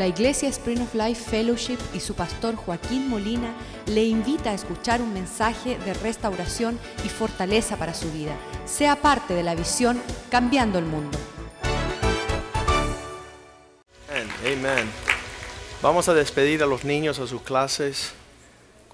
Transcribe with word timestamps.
La 0.00 0.06
Iglesia 0.06 0.48
Spring 0.48 0.80
of 0.80 0.94
Life 0.94 1.30
Fellowship 1.30 1.76
y 1.92 2.00
su 2.00 2.14
pastor 2.14 2.56
Joaquín 2.56 3.10
Molina 3.10 3.52
le 3.84 4.02
invita 4.02 4.48
a 4.48 4.54
escuchar 4.54 5.02
un 5.02 5.12
mensaje 5.12 5.76
de 5.76 5.92
restauración 5.92 6.78
y 7.04 7.10
fortaleza 7.10 7.76
para 7.76 7.92
su 7.92 8.10
vida. 8.10 8.34
Sea 8.64 8.96
parte 8.96 9.34
de 9.34 9.42
la 9.42 9.54
visión 9.54 10.00
Cambiando 10.30 10.78
el 10.78 10.86
Mundo. 10.86 11.18
Amén. 14.42 14.90
Vamos 15.82 16.08
a 16.08 16.14
despedir 16.14 16.62
a 16.62 16.66
los 16.66 16.82
niños 16.82 17.18
a 17.18 17.26
sus 17.26 17.42
clases 17.42 18.14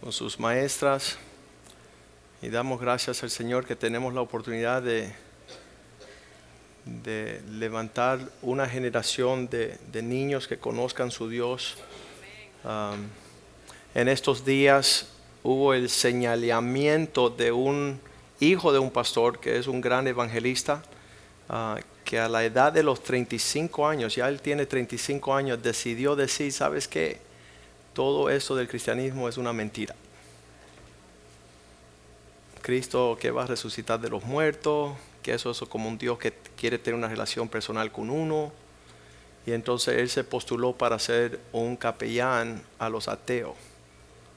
con 0.00 0.10
sus 0.10 0.40
maestras 0.40 1.18
y 2.42 2.48
damos 2.48 2.80
gracias 2.80 3.22
al 3.22 3.30
Señor 3.30 3.64
que 3.64 3.76
tenemos 3.76 4.12
la 4.12 4.22
oportunidad 4.22 4.82
de 4.82 5.14
de 6.86 7.42
levantar 7.50 8.20
una 8.42 8.68
generación 8.68 9.48
de, 9.48 9.78
niños 10.02 10.46
que 10.46 10.58
conozcan 10.58 11.10
su 11.10 11.28
Dios. 11.28 11.76
En 13.94 14.08
estos 14.08 14.44
días 14.44 15.08
hubo 15.42 15.74
el 15.74 15.90
señalamiento 15.90 17.28
de 17.28 17.52
un 17.52 18.00
hijo 18.40 18.72
de 18.72 18.78
un 18.78 18.90
pastor 18.90 19.40
que 19.40 19.58
es 19.58 19.66
un 19.66 19.80
gran 19.80 20.06
evangelista, 20.06 20.82
uh, 21.48 21.76
que 22.04 22.20
a 22.20 22.28
la 22.28 22.44
edad 22.44 22.72
de 22.72 22.82
los 22.82 23.02
35 23.02 23.86
años, 23.86 24.14
ya 24.14 24.28
él 24.28 24.40
tiene 24.40 24.66
35 24.66 25.34
años, 25.34 25.62
decidió 25.62 26.14
decir, 26.14 26.52
¿sabes 26.52 26.86
qué? 26.86 27.18
Todo 27.92 28.30
eso 28.30 28.54
del 28.54 28.68
cristianismo 28.68 29.28
es 29.28 29.36
una 29.36 29.52
mentira. 29.52 29.94
Cristo 32.62 33.16
que 33.20 33.30
va 33.30 33.44
a 33.44 33.46
resucitar 33.46 34.00
de 34.00 34.10
los 34.10 34.24
muertos, 34.24 34.92
que 35.26 35.34
eso 35.34 35.50
es 35.50 35.58
como 35.58 35.88
un 35.88 35.98
Dios 35.98 36.20
que 36.20 36.32
quiere 36.56 36.78
tener 36.78 36.96
una 36.96 37.08
relación 37.08 37.48
personal 37.48 37.90
con 37.90 38.10
uno. 38.10 38.52
Y 39.44 39.50
entonces 39.50 39.96
él 39.96 40.08
se 40.08 40.22
postuló 40.22 40.72
para 40.72 41.00
ser 41.00 41.40
un 41.52 41.76
capellán 41.76 42.62
a 42.78 42.88
los 42.88 43.08
ateos, 43.08 43.56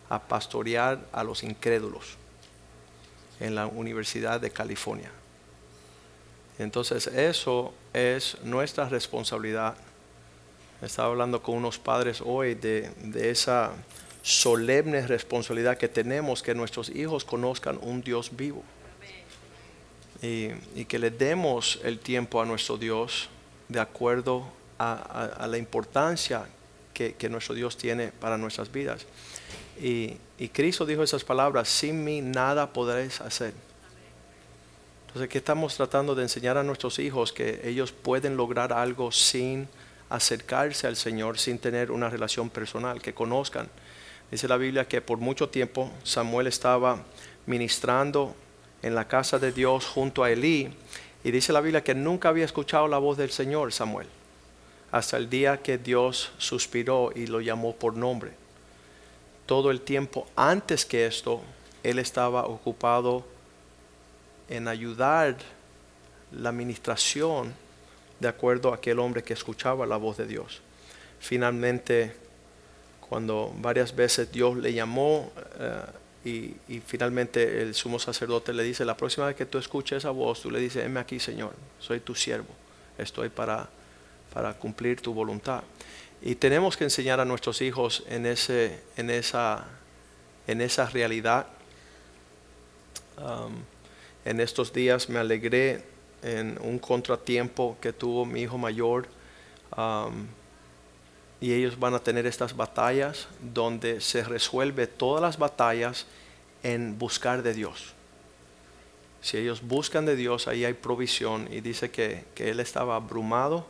a 0.10 0.20
pastorear 0.20 1.00
a 1.12 1.24
los 1.24 1.44
incrédulos 1.44 2.18
en 3.40 3.54
la 3.54 3.68
Universidad 3.68 4.42
de 4.42 4.50
California. 4.50 5.12
Entonces 6.58 7.06
eso 7.06 7.72
es 7.94 8.40
nuestra 8.44 8.90
responsabilidad. 8.90 9.76
Estaba 10.82 11.10
hablando 11.10 11.44
con 11.44 11.54
unos 11.54 11.78
padres 11.78 12.20
hoy 12.26 12.56
de, 12.56 12.90
de 13.04 13.30
esa 13.30 13.74
solemne 14.24 15.06
responsabilidad 15.06 15.78
que 15.78 15.88
tenemos 15.88 16.42
que 16.42 16.56
nuestros 16.56 16.90
hijos 16.90 17.26
conozcan 17.26 17.78
un 17.80 18.02
Dios 18.02 18.36
vivo 18.36 18.64
y, 20.22 20.86
que 20.86 21.00
le 21.00 21.12
demos 21.12 21.80
el 21.84 22.00
tiempo 22.00 22.42
a 22.42 22.46
nuestro 22.46 22.78
Dios 22.78 23.30
de 23.68 23.80
acuerdo 23.80 24.46
a, 24.78 25.48
la 25.50 25.58
importancia 25.58 26.48
que, 26.94 27.30
nuestro 27.30 27.56
Dios 27.56 27.78
tiene 27.78 28.10
para 28.10 28.38
nuestras 28.38 28.72
vidas. 28.72 29.06
Y, 29.82 30.18
Cristo 30.54 30.86
dijo 30.86 31.04
esas 31.04 31.24
palabras, 31.24 31.70
sin 31.70 32.04
mí 32.04 32.22
nada 32.22 32.72
podréis 32.72 33.22
hacer. 33.22 33.54
Entonces, 35.08 35.30
¿qué 35.30 35.40
estamos 35.40 35.76
tratando 35.76 36.14
de 36.16 36.24
enseñar 36.24 36.58
a 36.58 36.64
nuestros 36.64 37.00
hijos? 37.00 37.34
Que 37.34 37.62
ellos 37.64 37.92
pueden 37.92 38.38
lograr 38.38 38.72
algo 38.72 39.12
sin 39.12 39.68
acercarse 40.10 40.88
al 40.88 40.96
Señor, 40.96 41.40
sin 41.40 41.60
tener 41.60 41.92
una 41.92 42.10
relación 42.10 42.50
personal, 42.50 43.02
que 43.02 43.14
conozcan. 43.14 43.70
Dice 44.32 44.48
la 44.48 44.58
Biblia 44.58 44.88
que 44.88 45.02
por 45.02 45.18
mucho 45.18 45.50
tiempo 45.50 45.92
Samuel 46.04 46.48
estaba 46.48 47.04
ministrando 47.48 48.36
en 48.82 48.96
la 48.96 49.08
casa 49.08 49.40
de 49.40 49.52
Dios 49.52 49.86
junto 49.86 50.24
a 50.24 50.32
Elí. 50.32 50.70
Y 51.24 51.32
dice 51.32 51.54
la 51.54 51.62
Biblia 51.62 51.84
que 51.84 51.96
nunca 51.96 52.30
había 52.30 52.46
escuchado 52.46 52.88
la 52.88 52.98
voz 52.98 53.18
del 53.18 53.32
Señor 53.32 53.74
Samuel, 53.74 54.08
hasta 54.92 55.18
el 55.18 55.30
día 55.30 55.62
que 55.62 55.78
Dios 55.78 56.32
suspiró 56.38 57.12
y 57.14 57.28
lo 57.28 57.42
llamó 57.42 57.76
por 57.76 57.96
nombre. 57.96 58.32
Todo 59.46 59.72
el 59.72 59.82
tiempo 59.82 60.28
antes 60.36 60.86
que 60.86 61.06
esto, 61.06 61.42
él 61.84 62.00
estaba 62.00 62.46
ocupado 62.46 63.26
en 64.48 64.68
ayudar 64.68 65.36
la 66.32 66.50
administración 66.50 67.54
de 68.20 68.28
acuerdo 68.28 68.72
a 68.72 68.76
aquel 68.76 69.00
hombre 69.00 69.24
que 69.24 69.34
escuchaba 69.34 69.86
la 69.86 69.98
voz 69.98 70.18
de 70.18 70.26
Dios. 70.26 70.62
Finalmente, 71.20 72.16
cuando 73.02 73.54
varias 73.58 73.96
veces 73.96 74.32
Dios 74.32 74.58
le 74.58 74.74
llamó, 74.74 75.32
eh, 75.60 75.82
y, 76.26 76.56
finalmente 76.86 77.62
el 77.62 77.74
sumo 77.74 77.98
sacerdote 77.98 78.54
le 78.54 78.64
dice, 78.64 78.84
la 78.84 78.98
próxima 78.98 79.28
vez 79.28 79.36
que 79.36 79.46
tú 79.46 79.58
escuches 79.58 80.00
esa 80.00 80.10
voz, 80.10 80.42
tú 80.42 80.52
le 80.52 80.60
dices, 80.60 80.86
heme 80.86 81.00
aquí 81.00 81.20
Señor, 81.20 81.54
soy 81.80 82.02
tu 82.02 82.14
siervo, 82.14 82.50
estoy 82.98 83.30
para, 83.30 83.70
para 84.34 84.54
cumplir 84.54 85.02
tu 85.02 85.14
voluntad. 85.14 85.64
Y 86.22 86.36
tenemos 86.36 86.76
que 86.76 86.84
enseñar 86.84 87.22
a 87.22 87.26
nuestros 87.26 87.62
hijos 87.62 88.04
en, 88.10 88.26
ese, 88.26 88.82
en, 88.98 89.10
esa, 89.10 89.66
en 90.48 90.60
esa 90.60 90.90
realidad. 90.90 91.48
Um, 93.18 93.54
en 94.26 94.42
estos 94.42 94.74
días 94.74 95.08
me 95.08 95.20
alegré 95.20 95.84
en 96.22 96.58
un 96.62 96.78
contratiempo 96.80 97.78
que 97.80 97.94
tuvo 97.94 98.26
mi 98.26 98.42
hijo 98.42 98.58
mayor. 98.58 99.08
Um, 99.78 100.28
y 101.42 101.54
ellos 101.54 101.80
van 101.80 101.94
a 101.94 102.00
tener 102.00 102.26
estas 102.26 102.56
batallas 102.56 103.28
donde 103.54 104.02
se 104.02 104.24
resuelve 104.24 104.88
todas 104.88 105.22
las 105.22 105.38
batallas 105.38 106.06
en 106.64 107.00
buscar 107.00 107.44
de 107.44 107.54
Dios. 107.54 107.94
Si 109.22 109.38
ellos 109.38 109.62
buscan 109.62 110.06
de 110.06 110.16
Dios, 110.16 110.48
ahí 110.48 110.66
hay 110.66 110.74
provisión. 110.74 111.48
Y 111.52 111.62
dice 111.62 111.92
que, 111.92 112.26
él 112.38 112.60
estaba 112.60 112.96
abrumado 112.96 113.68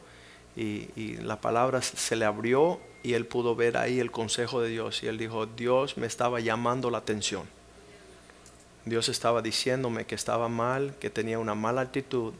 y, 0.55 0.89
y, 0.95 1.17
la 1.21 1.41
palabra 1.41 1.81
se 1.81 2.15
le 2.15 2.25
abrió 2.25 2.79
y 3.03 3.13
él 3.13 3.25
pudo 3.25 3.55
ver 3.55 3.77
ahí 3.77 3.99
el 3.99 4.11
consejo 4.11 4.61
de 4.61 4.69
Dios. 4.69 5.03
Y 5.03 5.07
él 5.07 5.17
dijo, 5.17 5.45
Dios 5.45 5.97
me 5.97 6.07
estaba 6.07 6.39
llamando 6.39 6.89
la 6.89 6.99
atención. 6.99 7.43
Dios 8.85 9.09
estaba 9.09 9.41
diciéndome 9.41 10.05
que 10.05 10.15
estaba 10.15 10.49
mal, 10.49 10.95
que 10.99 11.09
tenía 11.09 11.37
una 11.37 11.53
mala 11.53 11.81
actitud 11.81 12.33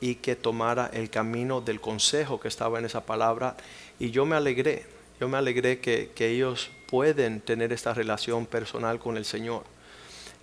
y 0.00 0.16
que 0.16 0.36
tomara 0.36 0.90
el 0.92 1.10
camino 1.10 1.60
del 1.60 1.80
consejo 1.80 2.38
que 2.38 2.48
estaba 2.48 2.78
en 2.78 2.84
esa 2.84 3.04
palabra 3.04 3.56
y 3.98 4.10
yo 4.10 4.24
me 4.24 4.36
alegré, 4.36 4.86
yo 5.20 5.28
me 5.28 5.38
alegré 5.38 5.80
que, 5.80 6.12
ellos 6.18 6.70
pueden 6.88 7.40
tener 7.40 7.72
esta 7.72 7.92
relación 7.92 8.46
personal 8.46 8.98
con 8.98 9.16
el 9.16 9.24
Señor. 9.24 9.64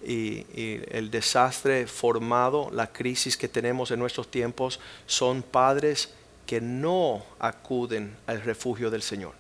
Y, 0.06 0.46
el 0.90 1.10
desastre 1.10 1.88
formado, 1.88 2.70
la 2.72 2.92
crisis 2.92 3.38
que 3.38 3.48
tenemos 3.48 3.92
en 3.92 4.00
nuestros 4.00 4.30
tiempos, 4.30 4.80
son 5.06 5.42
padres 5.42 6.10
que 6.46 6.60
no 6.60 7.24
acuden 7.40 8.16
al 8.28 8.42
refugio 8.42 8.92
del 8.92 9.02
Señor, 9.02 9.34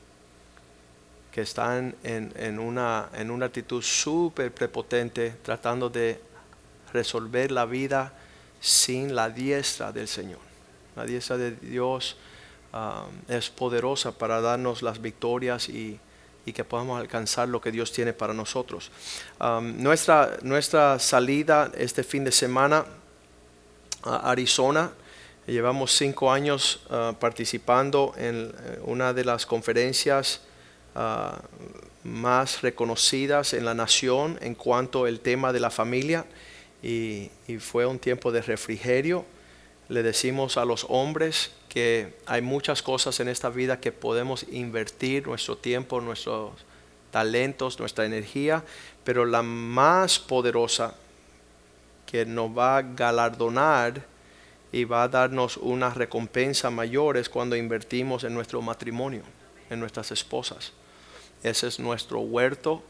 que 1.31 1.41
están 1.41 1.95
en, 2.03 2.57
una, 2.57 3.09
en 3.13 3.29
una 3.29 3.47
actitud 3.47 3.81
súper 3.83 4.53
prepotente 4.53 5.35
tratando 5.43 5.89
de 5.89 6.19
resolver 6.93 7.51
la 7.51 7.65
vida 7.65 8.13
sin 8.65 9.13
la 9.15 9.29
diestra 9.29 9.91
del 9.91 10.07
Señor. 10.07 10.39
La 10.95 11.05
diestra 11.05 11.37
de 11.37 11.51
Dios 11.51 12.15
Um, 12.75 13.33
es 13.33 13.49
poderosa 13.49 14.11
para 14.11 14.41
darnos 14.41 14.81
las 14.81 15.01
victorias 15.01 15.69
y, 15.69 15.97
que 16.53 16.65
podamos 16.65 16.99
alcanzar 16.99 17.47
lo 17.47 17.61
que 17.61 17.71
Dios 17.71 17.93
tiene 17.93 18.11
para 18.11 18.33
nosotros. 18.33 18.91
Um, 19.39 19.81
nuestra, 19.81 20.37
nuestra 20.41 20.99
salida 20.99 21.71
este 21.77 22.03
fin 22.03 22.25
de 22.25 22.33
semana 22.33 22.85
a 24.03 24.29
Arizona, 24.29 24.91
llevamos 25.47 25.95
cinco 25.95 26.29
años 26.29 26.85
uh, 26.89 27.13
participando 27.13 28.13
en 28.17 28.53
eh, 28.53 28.79
una 28.83 29.13
de 29.13 29.23
las 29.23 29.45
conferencias 29.45 30.41
uh, 30.95 31.37
más 32.05 32.61
reconocidas 32.61 33.53
en 33.53 33.63
la 33.63 33.73
nación 33.73 34.37
en 34.41 34.53
cuanto 34.53 35.05
al 35.05 35.21
tema 35.21 35.53
de 35.53 35.61
la 35.61 35.69
familia 35.71 36.25
y, 36.85 37.31
fue 37.59 37.85
un 37.85 37.97
tiempo 37.97 38.31
de 38.31 38.41
refrigerio. 38.41 39.25
Le 39.89 40.03
decimos 40.03 40.57
a 40.57 40.65
los 40.65 40.85
hombres 40.89 41.51
que 41.67 42.13
hay 42.25 42.41
muchas 42.41 42.81
cosas 42.81 43.19
en 43.19 43.27
esta 43.27 43.49
vida 43.49 43.79
que 43.79 43.91
podemos 43.91 44.45
invertir 44.51 45.27
nuestro 45.27 45.57
tiempo, 45.57 45.99
nuestros 45.99 46.51
talentos, 47.11 47.79
nuestra 47.79 48.05
energía, 48.05 48.63
pero 49.03 49.25
la 49.25 49.41
más 49.41 50.19
poderosa 50.19 50.95
que 52.05 52.25
nos 52.25 52.55
va 52.55 52.77
a 52.77 52.81
galardonar 52.81 54.05
y 54.71 54.83
va 54.83 55.03
a 55.03 55.07
darnos 55.07 55.57
una 55.57 55.89
recompensa 55.89 56.69
mayor 56.69 57.17
es 57.17 57.29
cuando 57.29 57.55
invertimos 57.55 58.23
en 58.23 58.33
nuestro 58.33 58.61
matrimonio, 58.61 59.23
en 59.69 59.79
nuestras 59.79 60.11
esposas. 60.11 60.73
Ese 61.41 61.67
es 61.67 61.79
nuestro 61.79 62.19
huerto, 62.19 62.83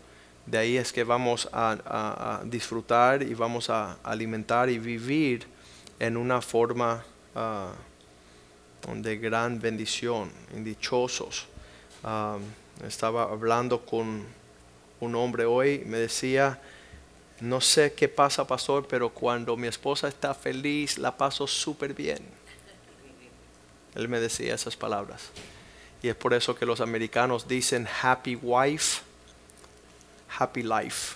de 0.46 0.58
ahí 0.58 0.78
es 0.78 0.94
que 0.94 1.04
vamos 1.04 1.50
a, 1.52 2.42
disfrutar 2.46 3.24
y 3.24 3.34
vamos 3.34 3.70
a 3.70 3.98
alimentar 4.04 4.70
y 4.70 4.78
vivir 4.78 5.48
en 6.00 6.18
una 6.18 6.42
forma 6.42 7.04
ah, 7.36 7.72
de 8.94 9.18
gran 9.18 9.60
bendición, 9.60 10.32
dichosos. 10.54 11.48
estaba 12.86 13.24
hablando 13.24 13.86
con 13.86 14.24
un 15.00 15.16
hombre 15.16 15.46
hoy, 15.46 15.84
me 15.86 15.98
decía, 15.98 16.60
no 17.42 17.60
sé 17.60 17.94
qué 17.94 18.08
pasa, 18.08 18.46
pastor, 18.46 18.88
pero 18.88 19.10
cuando 19.10 19.58
mi 19.58 19.68
esposa 19.68 20.08
está 20.08 20.34
feliz, 20.34 20.98
la 20.98 21.18
paso 21.18 21.48
súper 21.48 21.94
bien. 21.94 22.20
Él 23.96 24.08
me 24.08 24.20
decía 24.20 24.54
esas 24.54 24.76
palabras. 24.76 25.32
Y 26.04 26.10
es 26.10 26.16
por 26.16 26.34
eso 26.34 26.56
que 26.56 26.66
los 26.66 26.82
americanos 26.82 27.48
dicen 27.48 27.88
happy 28.02 28.36
wife, 28.36 29.02
happy 30.38 30.64
life. 30.64 31.16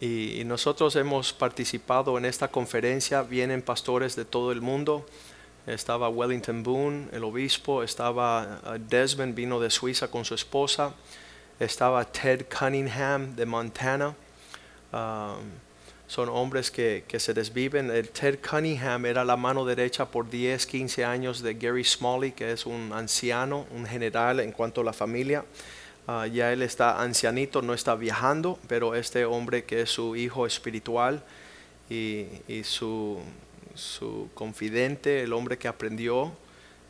Y, 0.00 0.42
nosotros 0.44 0.94
hemos 0.96 1.32
participado 1.32 2.16
en 2.18 2.24
esta 2.24 2.48
conferencia, 2.48 3.22
vienen 3.22 3.62
pastores 3.62 4.14
de 4.14 4.24
todo 4.24 4.52
el 4.52 4.60
mundo. 4.60 5.04
Estaba 5.66 6.08
Wellington 6.08 6.62
Boone, 6.62 7.08
el 7.12 7.24
obispo, 7.24 7.82
estaba 7.82 8.60
uh, 8.64 8.78
Desmond, 8.78 9.34
vino 9.34 9.60
de 9.60 9.70
Suiza 9.70 10.08
con 10.08 10.24
su 10.24 10.34
esposa, 10.34 10.94
estaba 11.60 12.04
Ted 12.04 12.46
Cunningham 12.48 13.34
de 13.34 13.44
Montana. 13.44 14.14
Um, 14.92 15.68
son 16.08 16.30
hombres 16.30 16.70
que, 16.70 17.04
se 17.18 17.34
desviven. 17.34 17.90
El 17.90 18.08
Ted 18.08 18.38
Cunningham 18.40 19.04
era 19.04 19.24
la 19.26 19.36
mano 19.36 19.66
derecha 19.66 20.06
por 20.06 20.30
10, 20.30 20.66
15 20.66 21.04
años 21.04 21.42
de 21.42 21.52
Gary 21.52 21.84
Smalley, 21.84 22.32
que 22.32 22.50
es 22.50 22.64
un 22.64 22.92
anciano, 22.94 23.66
un 23.72 23.84
general 23.84 24.40
en 24.40 24.52
cuanto 24.52 24.80
a 24.80 24.84
la 24.84 24.94
familia. 24.94 25.44
Ah, 26.10 26.26
ya 26.26 26.54
él 26.54 26.62
está 26.62 27.02
ancianito, 27.02 27.60
no 27.60 27.74
está 27.74 27.94
viajando, 27.94 28.58
pero 28.66 28.94
este 28.94 29.26
hombre 29.26 29.64
que 29.64 29.82
es 29.82 29.90
su 29.90 30.16
hijo 30.16 30.46
espiritual 30.46 31.22
y, 31.90 32.24
su, 32.64 33.20
confidente, 34.32 35.22
el 35.22 35.34
hombre 35.34 35.58
que 35.58 35.68
aprendió, 35.68 36.32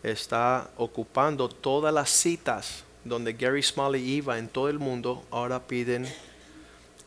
está 0.04 0.70
ocupando 0.76 1.48
todas 1.48 1.92
las 1.92 2.10
citas 2.10 2.84
donde 3.04 3.32
Gary 3.32 3.60
Smalley 3.60 4.08
iba 4.08 4.38
en 4.38 4.46
todo 4.46 4.68
el 4.68 4.78
mundo, 4.78 5.24
ahora 5.32 5.66
piden 5.66 6.06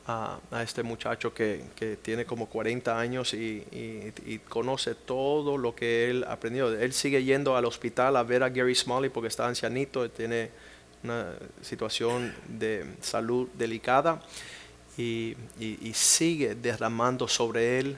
a, 0.06 0.38
este 0.62 0.84
muchacho 0.84 1.34
que, 1.34 1.64
tiene 2.02 2.26
como 2.26 2.48
40 2.48 3.00
años 3.00 3.34
y, 3.34 4.42
conoce 4.50 4.96
todo 4.96 5.58
lo 5.58 5.74
que 5.74 6.10
él 6.10 6.26
aprendió. 6.28 6.78
Él 6.78 6.92
sigue 6.92 7.24
yendo 7.24 7.56
al 7.56 7.64
hospital 7.64 8.18
a 8.18 8.24
ver 8.24 8.44
a 8.44 8.50
Gary 8.50 8.76
Smalley 8.76 9.10
porque 9.10 9.30
está 9.30 9.48
ancianito, 9.48 10.10
tiene 10.10 10.50
una 11.04 11.34
situación 11.62 12.34
de 12.48 12.86
salud 13.02 13.48
delicada 13.54 14.22
y, 14.98 15.36
sigue 15.94 16.56
derramando 16.56 17.28
sobre 17.28 17.80
él 17.80 17.98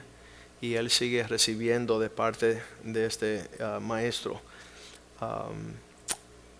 y 0.60 0.74
él 0.74 0.90
sigue 0.90 1.22
recibiendo 1.24 1.98
de 1.98 2.10
parte 2.10 2.62
de 2.82 3.06
este 3.06 3.48
ah, 3.60 3.78
maestro. 3.80 4.40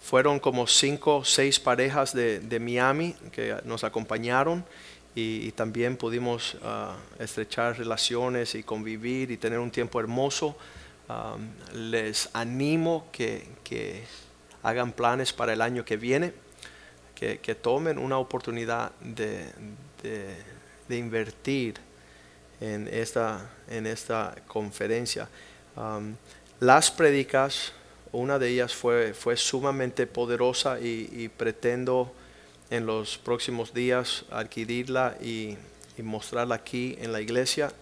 fueron 0.00 0.38
como 0.38 0.66
cinco 0.66 1.18
o 1.18 1.24
seis 1.24 1.58
parejas 1.58 2.12
de, 2.12 2.40
de 2.40 2.60
Miami 2.60 3.14
que 3.32 3.56
nos 3.64 3.84
acompañaron 3.84 4.64
y, 5.14 5.52
también 5.52 5.96
pudimos 5.96 6.56
ah, 6.62 6.96
estrechar 7.18 7.78
relaciones 7.78 8.54
y 8.54 8.62
convivir 8.62 9.30
y 9.30 9.36
tener 9.36 9.58
un 9.58 9.70
tiempo 9.70 10.00
hermoso. 10.00 10.56
les 11.72 12.30
animo 12.32 13.06
que, 13.12 13.46
hagan 14.64 14.92
planes 14.92 15.32
para 15.32 15.52
el 15.52 15.60
año 15.60 15.84
que 15.84 15.96
viene, 15.96 16.32
que, 17.14 17.54
tomen 17.54 17.98
una 17.98 18.18
oportunidad 18.18 18.90
de, 19.00 19.46
invertir 20.90 21.76
en 22.60 22.88
esta, 22.88 23.50
en 23.68 23.86
esta 23.86 24.34
conferencia. 24.48 25.28
las 26.58 26.90
predicas, 26.90 27.72
una 28.10 28.38
de 28.38 28.48
ellas 28.48 28.74
fue, 28.74 29.14
fue 29.14 29.36
sumamente 29.36 30.06
poderosa 30.06 30.80
y 30.80 31.28
pretendo 31.28 32.12
en 32.70 32.86
los 32.86 33.18
próximos 33.18 33.72
días 33.72 34.24
adquirirla 34.30 35.16
y, 35.20 35.56
mostrarla 36.02 36.56
aquí 36.56 36.96
en 37.00 37.12
la 37.12 37.20
iglesia. 37.20 37.72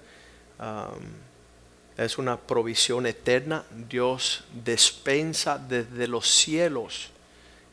Es 1.97 2.19
una 2.19 2.37
provisión 2.37 3.06
eterna. 3.06 3.65
Dios 3.89 4.44
despensa 4.65 5.59
desde 5.59 6.06
los 6.09 6.29
cielos 6.29 7.11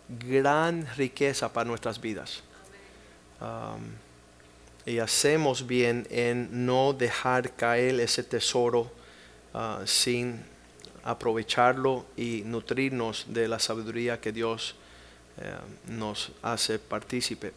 gran 0.09 0.87
riqueza 0.97 1.53
para 1.53 1.67
nuestras 1.67 2.01
vidas. 2.01 2.43
y 4.85 4.97
hacemos 4.97 5.67
bien 5.67 6.07
en 6.09 6.65
no 6.65 6.93
dejar 6.93 7.51
caer 7.51 7.99
ese 7.99 8.23
tesoro 8.23 8.91
ah, 9.53 9.81
sin 9.85 10.43
aprovecharlo 11.03 12.05
y 12.17 12.41
nutrirnos 12.45 13.25
de 13.29 13.47
la 13.47 13.59
sabiduría 13.59 14.19
que 14.19 14.31
Dios 14.31 14.75
eh, 15.37 15.53
nos 15.87 16.31
hace 16.41 16.79
partícipe. 16.79 17.47
Eh, 17.47 17.53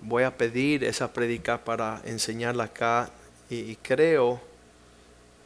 voy 0.00 0.24
a 0.24 0.36
pedir 0.36 0.84
esa 0.84 1.12
prédica 1.12 1.62
para 1.62 2.00
enseñarla 2.04 2.64
acá 2.64 3.10
y, 3.50 3.76
creo, 3.76 4.40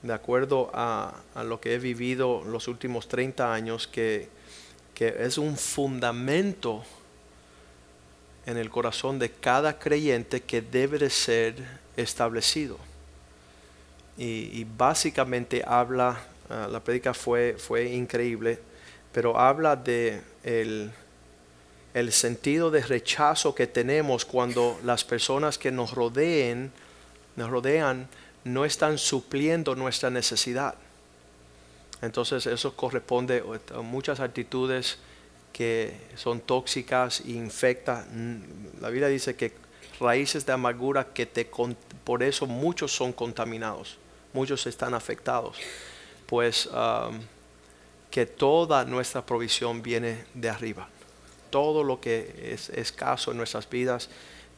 de 0.02 0.12
acuerdo 0.12 0.70
a, 0.74 1.14
lo 1.44 1.60
que 1.60 1.74
he 1.74 1.78
vivido 1.78 2.42
los 2.44 2.68
últimos 2.68 3.08
30 3.08 3.52
años, 3.52 3.86
que, 3.86 4.28
es 4.98 5.36
un 5.36 5.56
fundamento 5.56 6.84
en 8.46 8.56
el 8.56 8.70
corazón 8.70 9.18
de 9.18 9.32
cada 9.32 9.76
creyente 9.76 10.42
que 10.42 10.62
debe 10.62 10.96
de 10.96 11.10
ser 11.10 11.56
establecido. 11.96 12.78
Y, 14.16 14.64
básicamente 14.76 15.64
habla, 15.66 16.20
eh, 16.48 16.68
la 16.70 16.78
prédica 16.78 17.14
fue, 17.14 17.56
fue 17.58 17.86
increíble, 17.86 18.60
pero 19.12 19.36
habla 19.36 19.74
de 19.74 20.20
el, 20.44 20.92
el 21.94 22.12
sentido 22.12 22.70
de 22.70 22.82
rechazo 22.82 23.56
que 23.56 23.66
tenemos 23.66 24.24
cuando 24.24 24.78
las 24.84 25.02
personas 25.02 25.58
que 25.58 25.72
nos 25.72 25.94
rodeen, 25.94 26.70
nos 27.34 27.50
rodean, 27.50 28.06
no 28.44 28.64
están 28.64 28.98
supliendo 28.98 29.74
nuestra 29.74 30.10
necesidad. 30.10 30.74
Entonces 32.00 32.46
eso 32.46 32.74
corresponde 32.74 33.42
a 33.74 33.80
muchas 33.80 34.20
actitudes 34.20 34.98
que 35.52 35.96
son 36.16 36.40
tóxicas 36.40 37.20
e 37.20 37.32
infectan. 37.32 38.72
La 38.80 38.88
Biblia 38.88 39.08
dice 39.08 39.36
que 39.36 39.52
raíces 40.00 40.44
de 40.44 40.52
amargura 40.52 41.12
que 41.12 41.26
te 41.26 41.48
por 42.04 42.22
eso 42.22 42.46
muchos 42.46 42.92
son 42.92 43.12
contaminados, 43.12 43.98
muchos 44.32 44.66
están 44.66 44.94
afectados. 44.94 45.56
Pues 46.26 46.66
um, 46.66 47.20
que 48.10 48.26
toda 48.26 48.84
nuestra 48.84 49.24
provisión 49.24 49.82
viene 49.82 50.24
de 50.34 50.48
arriba 50.48 50.88
todo 51.52 51.84
lo 51.84 52.00
que 52.00 52.50
es 52.54 52.70
escaso 52.70 53.30
en 53.30 53.36
nuestras 53.36 53.68
vidas 53.68 54.08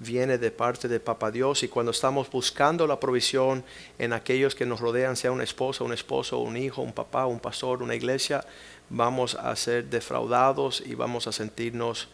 viene 0.05 0.39
de 0.39 0.51
parte 0.51 0.87
de 0.89 1.01
Papa 1.01 1.31
Dios 1.31 1.63
y 1.63 1.69
cuando 1.69 1.91
estamos 1.91 2.31
buscando 2.31 2.87
la 2.87 3.01
provisión 3.01 3.65
en 3.99 4.13
aquellos 4.13 4.55
que 4.55 4.67
nos 4.67 4.81
rodean, 4.81 5.17
sea 5.17 5.33
una 5.33 5.45
esposa, 5.45 5.85
un 5.85 5.93
esposo, 5.93 6.39
un 6.39 6.57
hijo, 6.57 6.83
un 6.83 6.93
papá, 6.93 7.27
un 7.27 7.41
pastor, 7.41 7.83
una 7.83 7.95
iglesia, 7.95 8.45
vamos 8.91 9.35
a 9.35 9.55
ser 9.57 9.87
defraudados 9.87 10.83
y 10.85 10.95
vamos 10.95 11.27
a 11.27 11.33
sentirnos 11.33 12.09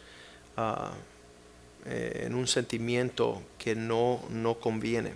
ah, 0.57 0.91
eh, 1.85 2.23
en 2.25 2.35
un 2.35 2.47
sentimiento 2.47 3.41
que 3.57 3.75
no, 3.75 4.21
no 4.29 4.55
conviene. 4.55 5.13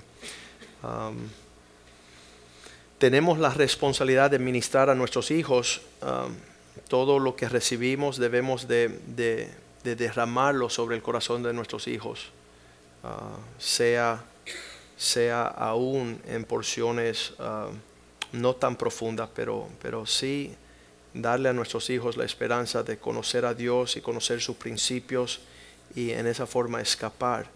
tenemos 3.00 3.40
la 3.40 3.50
responsabilidad 3.50 4.30
de 4.30 4.40
ministrar 4.40 4.90
a 4.90 4.96
nuestros 4.96 5.32
hijos 5.32 5.82
todo 6.88 7.20
lo 7.20 7.36
que 7.36 7.50
recibimos 7.50 8.18
debemos 8.18 8.68
de, 8.68 9.50
derramarlo 9.84 10.70
sobre 10.70 10.96
el 10.96 11.02
corazón 11.02 11.44
de 11.44 11.54
nuestros 11.54 11.88
hijos, 11.88 12.32
ah, 13.06 13.38
sea, 13.58 14.24
sea 14.98 15.48
aún 15.48 16.22
en 16.26 16.44
porciones 16.44 17.34
ah, 17.40 17.70
no 18.32 18.56
tan 18.56 18.76
profundas, 18.76 19.30
pero, 19.34 19.70
pero 19.82 20.06
sí 20.06 20.56
darle 21.14 21.50
a 21.50 21.54
nuestros 21.54 21.90
hijos 21.90 22.18
la 22.18 22.26
esperanza 22.26 22.84
de 22.84 22.98
conocer 22.98 23.46
a 23.46 23.54
Dios 23.54 23.96
y 23.96 24.02
conocer 24.02 24.42
sus 24.42 24.58
principios 24.58 25.42
y 25.96 26.12
en 26.12 26.28
esa 26.28 26.46
forma 26.46 26.82
escapar. 26.82 27.48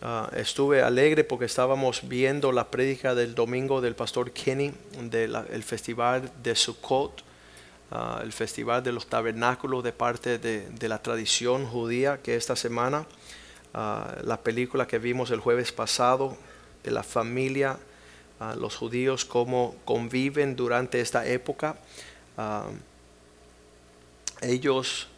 Ah, 0.00 0.30
estuve 0.34 0.82
alegre 0.82 1.24
porque 1.24 1.44
estábamos 1.44 2.08
viendo 2.08 2.52
la 2.52 2.70
prédica 2.70 3.14
del 3.14 3.34
domingo 3.34 3.80
del 3.80 3.94
pastor 3.94 4.30
Kenny 4.30 4.72
del 5.10 5.62
festival 5.62 6.30
de 6.42 6.54
Sukkot 6.54 7.28
el 8.22 8.32
Festival 8.32 8.82
de 8.82 8.92
los 8.92 9.06
Tabernáculos 9.06 9.82
de 9.82 9.92
parte 9.92 10.38
de, 10.38 10.88
la 10.88 11.00
tradición 11.00 11.66
judía 11.66 12.20
que 12.22 12.36
esta 12.36 12.54
semana, 12.54 13.06
ah, 13.78 14.16
la 14.24 14.40
película 14.40 14.86
que 14.86 14.98
vimos 14.98 15.30
el 15.30 15.40
jueves 15.40 15.70
pasado 15.72 16.36
de 16.82 16.90
la 16.90 17.02
familia, 17.02 17.78
ah, 18.40 18.54
los 18.58 18.76
judíos, 18.76 19.24
cómo 19.24 19.76
conviven 19.84 20.56
durante 20.56 21.00
esta 21.00 21.26
época. 21.26 21.76
ellos 24.40 25.08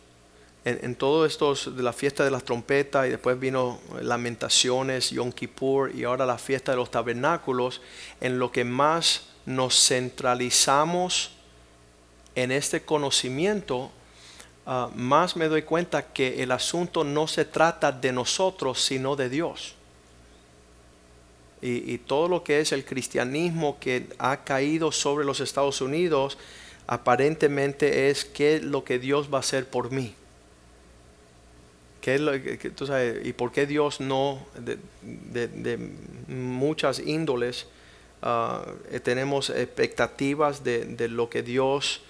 en, 0.65 0.79
en 0.83 0.95
todo 0.95 1.25
esto 1.25 1.55
de 1.55 1.83
la 1.83 1.93
fiesta 1.93 2.25
de 2.25 2.31
las 2.31 2.45
trompetas 2.45 3.07
y 3.07 3.11
después 3.11 3.39
vino 3.41 3.81
lamentaciones, 4.01 5.11
Yom 5.11 5.33
Kippur 5.33 5.95
y 5.95 6.05
ahora 6.05 6.27
la 6.27 6.39
fiesta 6.39 6.73
de 6.73 6.77
los 6.77 6.91
tabernáculos, 6.91 7.81
en 8.21 8.39
lo 8.39 8.53
que 8.53 8.65
más 8.65 9.29
nos 9.47 9.87
centralizamos 9.89 11.33
en 12.35 12.53
este 12.53 12.83
conocimiento, 12.83 13.91
ah, 14.67 14.91
más 14.95 15.37
me 15.37 15.49
doy 15.49 15.63
cuenta 15.63 16.13
que 16.13 16.43
el 16.43 16.53
asunto 16.53 17.05
no 17.05 17.27
se 17.27 17.45
trata 17.45 17.93
de 17.93 18.13
nosotros, 18.13 18.81
sino 18.83 19.17
de 19.17 19.29
Dios. 19.29 19.75
Y, 21.63 21.99
todo 21.99 22.27
lo 22.27 22.43
que 22.43 22.61
es 22.61 22.73
el 22.73 22.87
cristianismo 22.87 23.79
que 23.79 24.07
ha 24.19 24.39
caído 24.45 24.91
sobre 24.93 25.27
los 25.27 25.41
Estados 25.41 25.83
Unidos 25.83 26.39
aparentemente 26.87 28.09
es 28.09 28.25
qué 28.25 28.57
es 28.57 28.63
lo 28.63 28.83
que 28.83 28.99
Dios 28.99 29.29
va 29.33 29.39
a 29.39 29.41
hacer 29.41 29.69
por 29.69 29.91
mí. 29.91 30.15
¿Qué 32.01 32.15
es 32.15 32.21
lo 32.23 32.33
que, 32.33 32.57
tú 32.71 32.87
sabes, 32.87 33.27
y 33.27 33.35
por 33.35 33.53
qué 33.53 33.67
Dios 33.67 34.01
no, 34.01 34.41
de, 34.57 35.77
muchas 36.29 36.99
índoles, 36.99 37.67
ah, 38.23 38.65
tenemos 39.03 39.51
expectativas 39.51 40.65
de, 40.65 41.09
lo 41.09 41.29
que 41.29 41.43
Dios 41.43 42.01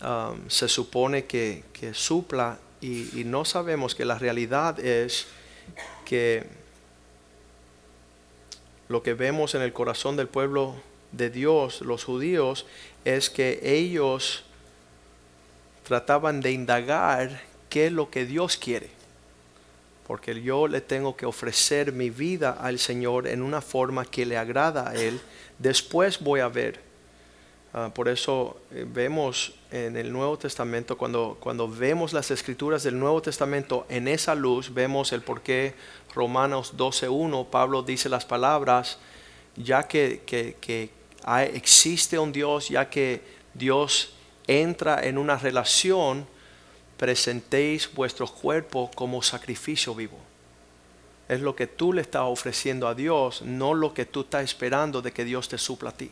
ah, 0.00 0.34
se 0.48 0.68
supone 0.68 1.26
que, 1.26 1.64
supla 1.92 2.58
y, 2.80 3.20
y, 3.20 3.24
no 3.24 3.44
sabemos 3.44 3.94
que 3.94 4.04
la 4.04 4.18
realidad 4.18 4.78
es 4.80 5.26
que 6.04 6.44
lo 8.88 9.02
que 9.02 9.14
vemos 9.14 9.54
en 9.54 9.62
el 9.62 9.72
corazón 9.72 10.16
del 10.16 10.28
pueblo 10.28 10.74
de 11.12 11.30
Dios, 11.30 11.80
los 11.80 12.04
judíos, 12.04 12.66
es 13.04 13.30
que 13.30 13.60
ellos 13.62 14.44
trataban 15.84 16.40
de 16.40 16.52
indagar 16.52 17.42
qué 17.68 17.86
es 17.86 17.92
lo 17.92 18.10
que 18.10 18.26
Dios 18.26 18.56
quiere 18.56 18.96
porque 20.06 20.40
yo 20.40 20.68
le 20.68 20.80
tengo 20.80 21.16
que 21.16 21.26
ofrecer 21.26 21.92
mi 21.92 22.10
vida 22.10 22.50
al 22.50 22.78
Señor 22.78 23.26
en 23.26 23.42
una 23.42 23.60
forma 23.60 24.04
que 24.04 24.24
le 24.24 24.36
agrada 24.36 24.90
a 24.90 24.94
Él. 24.94 25.20
Después 25.58 26.20
voy 26.20 26.40
a 26.40 26.48
ver. 26.48 26.85
Ah, 27.72 27.90
por 27.92 28.08
eso 28.08 28.56
eh, 28.70 28.86
vemos 28.88 29.54
en 29.70 29.96
el 29.96 30.12
Nuevo 30.12 30.38
Testamento, 30.38 30.96
cuando, 30.96 31.36
cuando 31.40 31.68
vemos 31.68 32.12
las 32.12 32.30
escrituras 32.30 32.82
del 32.82 32.98
Nuevo 32.98 33.20
Testamento 33.20 33.84
en 33.88 34.08
esa 34.08 34.34
luz, 34.34 34.72
vemos 34.72 35.12
el 35.12 35.20
por 35.20 35.42
qué 35.42 35.74
Romanos 36.14 36.74
12.1, 36.76 37.46
Pablo 37.50 37.82
dice 37.82 38.08
las 38.08 38.24
palabras, 38.24 38.98
ya 39.56 39.86
que, 39.86 40.22
que 40.26 40.90
existe 41.52 42.18
un 42.18 42.32
Dios, 42.32 42.68
ya 42.68 42.88
que 42.88 43.20
Dios 43.52 44.14
entra 44.46 45.04
en 45.04 45.18
una 45.18 45.36
relación, 45.36 46.26
presentéis 46.96 47.92
vuestro 47.92 48.26
cuerpo 48.26 48.90
como 48.94 49.22
sacrificio 49.22 49.94
vivo. 49.94 50.18
Es 51.28 51.40
lo 51.40 51.56
que 51.56 51.66
tú 51.66 51.92
le 51.92 52.02
estás 52.02 52.22
ofreciendo 52.22 52.86
a 52.86 52.94
Dios, 52.94 53.42
no 53.42 53.74
lo 53.74 53.92
que 53.92 54.06
tú 54.06 54.20
estás 54.20 54.44
esperando 54.44 55.02
de 55.02 55.12
que 55.12 55.24
Dios 55.24 55.48
te 55.48 55.58
supla 55.58 55.90
a 55.90 55.96
ti. 55.96 56.10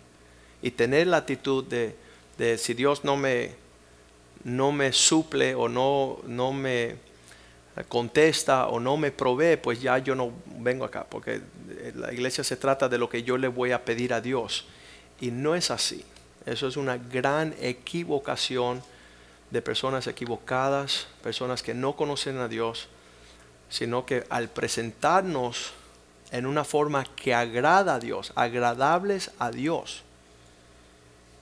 Y 0.64 0.70
tener 0.70 1.08
la 1.08 1.18
actitud 1.18 1.62
de, 1.62 2.56
si 2.56 2.72
Dios 2.72 3.04
no 3.04 3.18
me, 3.18 3.50
no 4.44 4.72
me 4.72 4.94
suple 4.94 5.54
o 5.54 5.68
no, 5.68 6.20
no 6.26 6.54
me 6.54 6.96
contesta 7.86 8.68
o 8.68 8.80
no 8.80 8.96
me 8.96 9.10
provee, 9.10 9.58
pues 9.58 9.82
ya 9.82 9.98
yo 9.98 10.14
no 10.14 10.32
vengo 10.56 10.86
acá, 10.86 11.04
porque 11.04 11.42
la 11.96 12.14
iglesia 12.14 12.42
se 12.42 12.56
trata 12.56 12.88
de 12.88 12.96
lo 12.96 13.10
que 13.10 13.22
yo 13.22 13.36
le 13.36 13.48
voy 13.48 13.72
a 13.72 13.84
pedir 13.84 14.14
a 14.14 14.22
Dios. 14.22 14.64
Y 15.20 15.30
no 15.30 15.54
es 15.54 15.70
así. 15.70 16.02
Eso 16.46 16.66
es 16.66 16.78
una 16.78 16.96
gran 16.96 17.54
equivocación 17.60 18.82
de 19.50 19.60
personas 19.60 20.06
equivocadas, 20.06 21.08
personas 21.22 21.62
que 21.62 21.74
no 21.74 21.94
conocen 21.94 22.38
a 22.38 22.48
Dios, 22.48 22.88
sino 23.68 24.06
que 24.06 24.24
al 24.30 24.48
presentarnos 24.48 25.74
en 26.30 26.46
una 26.46 26.64
forma 26.64 27.04
que 27.04 27.34
agrada 27.34 27.96
a 27.96 28.00
Dios, 28.00 28.32
agradables 28.34 29.30
a 29.38 29.50
Dios. 29.50 30.03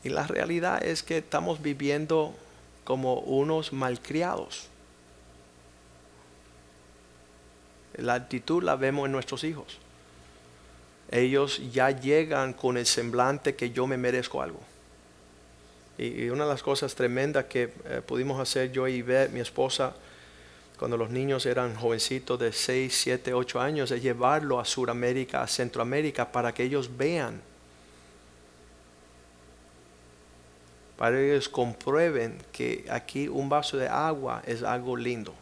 Y 0.05 0.09
la 0.09 0.27
realidad 0.27 0.85
es 0.85 1.03
que 1.03 1.19
estamos 1.19 1.63
viviendo 1.63 2.35
como 2.85 3.21
unos 3.21 3.73
malcriados. 3.73 4.69
La 7.97 8.15
actitud 8.15 8.63
la 8.63 8.77
vemos 8.77 9.07
en 9.07 9.13
nuestros 9.13 9.45
hijos. 9.45 9.79
Ellos 11.11 11.61
ya 11.73 11.91
llegan 11.91 12.55
con 12.55 12.77
el 12.77 12.87
semblante 12.87 13.55
que 13.55 13.71
yo 13.71 13.87
me 13.87 13.97
merezco 13.97 14.43
algo. 14.43 14.61
Y, 15.99 16.31
una 16.31 16.45
de 16.45 16.51
las 16.51 16.63
cosas 16.63 16.95
tremendas 16.95 17.45
que 17.45 17.73
eh, 17.85 18.01
pudimos 18.05 18.41
hacer 18.41 18.73
yo 18.73 18.89
y 18.89 19.03
ver 19.03 19.31
mi 19.31 19.41
esposa, 19.41 19.95
cuando 20.79 20.97
los 20.97 21.11
niños 21.11 21.45
eran 21.45 21.77
jovencitos 21.77 22.41
de 22.41 22.53
6, 22.53 22.93
7, 22.93 23.35
8 23.35 23.61
años, 23.61 23.91
es 23.91 24.03
llevarlo 24.03 24.59
a 24.59 24.65
Sudamérica, 24.65 25.43
a 25.43 25.47
Centroamérica, 25.47 26.33
para 26.33 26.53
que 26.53 26.65
ellos 26.65 26.97
vean, 26.97 27.43
para 31.03 31.17
que 31.17 31.33
ellos 31.33 31.49
comprueben 31.49 32.39
que 32.53 32.85
aquí 32.89 33.27
un 33.27 33.49
vaso 33.49 33.77
de 33.77 33.89
agua 33.89 34.41
es 34.47 34.63
algo 34.63 34.97
lindo. 34.97 35.35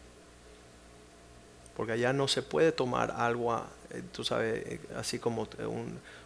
Porque 1.76 1.92
allá 1.92 2.14
no 2.14 2.28
se 2.28 2.40
puede 2.40 2.72
tomar 2.72 3.10
agua, 3.10 3.66
eh, 3.90 4.02
tú 4.10 4.24
sabes, 4.24 4.64
eh, 4.64 4.80
así 4.96 5.18
como 5.18 5.46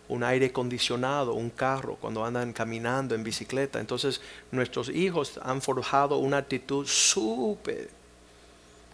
un, 0.09 0.23
aire 0.23 0.47
acondicionado, 0.47 1.35
un 1.35 1.51
carro, 1.51 1.97
cuando 2.01 2.25
andan 2.25 2.53
caminando 2.53 3.17
en 3.17 3.25
bicicleta. 3.25 3.81
Entonces 3.81 4.21
nuestros 4.53 4.89
hijos 4.89 5.41
han 5.43 5.61
forjado 5.61 6.19
una 6.19 6.37
actitud 6.37 6.87
súper 6.87 7.91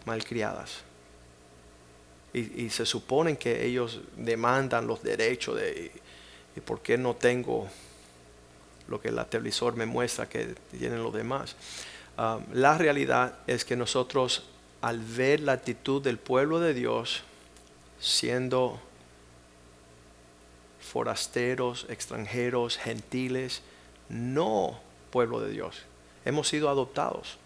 malcriadas. 0.05 0.81
Y, 2.33 2.63
y 2.63 2.69
se 2.71 2.87
suponen 2.87 3.37
que 3.37 3.63
ellos 3.63 4.01
demandan 4.17 4.87
los 4.87 5.03
derechos 5.03 5.57
de, 5.57 5.91
y 6.55 6.61
por 6.61 6.81
qué 6.81 6.97
no 6.97 7.15
tengo 7.15 7.69
lo 8.91 9.01
que 9.01 9.07
el 9.07 9.25
televisor 9.25 9.75
me 9.75 9.85
muestra 9.85 10.29
que 10.29 10.55
tienen 10.77 11.01
los 11.01 11.13
demás. 11.13 11.55
Ah, 12.17 12.39
la 12.53 12.77
realidad 12.77 13.39
es 13.47 13.65
que 13.65 13.75
nosotros 13.75 14.43
al 14.81 14.99
ver 14.99 15.39
la 15.39 15.53
actitud 15.53 16.01
del 16.01 16.17
pueblo 16.17 16.59
de 16.59 16.73
Dios 16.73 17.23
siendo 17.99 18.79
forasteros, 20.79 21.85
extranjeros, 21.89 22.77
gentiles, 22.77 23.61
no 24.09 24.79
pueblo 25.11 25.39
de 25.39 25.51
Dios. 25.51 25.83
Hemos 26.25 26.47
sido 26.47 26.69
adoptados. 26.69 27.37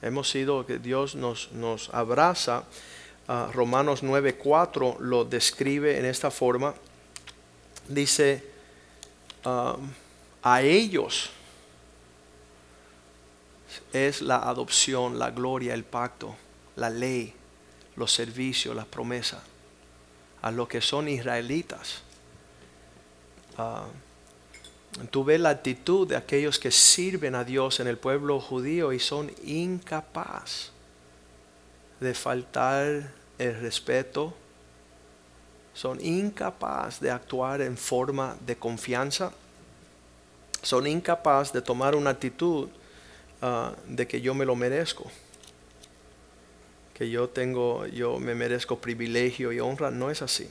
Hemos 0.00 0.30
sido, 0.30 0.64
que 0.64 0.78
Dios 0.78 1.14
nos, 1.14 1.52
nos 1.52 1.92
abraza. 1.92 2.64
Uh, 3.28 3.52
Romanos 3.52 4.02
9:4 4.02 4.98
lo 5.00 5.24
describe 5.24 5.98
en 5.98 6.06
esta 6.06 6.30
forma. 6.30 6.74
Dice, 7.88 8.44
um, 9.48 9.90
a 10.42 10.62
ellos 10.62 11.30
es 13.92 14.22
la 14.22 14.36
adopción, 14.36 15.18
la 15.18 15.30
gloria, 15.30 15.74
el 15.74 15.84
pacto, 15.84 16.36
la 16.76 16.90
ley, 16.90 17.34
los 17.96 18.12
servicios, 18.12 18.74
las 18.74 18.86
promesas 18.86 19.42
a 20.42 20.50
los 20.50 20.68
que 20.68 20.80
son 20.80 21.08
israelitas. 21.08 22.02
Uh, 23.56 25.06
tú 25.10 25.24
ves 25.24 25.40
la 25.40 25.50
actitud 25.50 26.06
de 26.06 26.16
aquellos 26.16 26.58
que 26.58 26.70
sirven 26.70 27.34
a 27.34 27.44
Dios 27.44 27.80
en 27.80 27.88
el 27.88 27.98
pueblo 27.98 28.40
judío 28.40 28.92
y 28.92 29.00
son 29.00 29.32
incapaz 29.44 30.70
de 32.00 32.14
faltar 32.14 33.12
el 33.38 33.60
respeto, 33.60 34.34
son 35.78 36.04
incapaz 36.04 36.98
de 36.98 37.08
actuar 37.12 37.60
en 37.60 37.76
forma 37.76 38.36
de 38.44 38.56
confianza, 38.56 39.30
son 40.60 40.88
incapaz 40.88 41.52
de 41.52 41.62
tomar 41.62 41.94
una 41.94 42.10
actitud 42.10 42.68
ah, 43.40 43.72
de 43.86 44.08
que 44.08 44.20
yo 44.20 44.34
me 44.34 44.44
lo 44.44 44.56
merezco 44.56 45.08
que 46.98 47.08
yo 47.08 47.28
tengo, 47.28 47.86
yo 47.86 48.18
me 48.18 48.34
merezco 48.34 48.80
privilegio 48.80 49.52
y 49.52 49.60
honra, 49.60 49.92
no 49.92 50.10
es 50.10 50.20
así. 50.20 50.50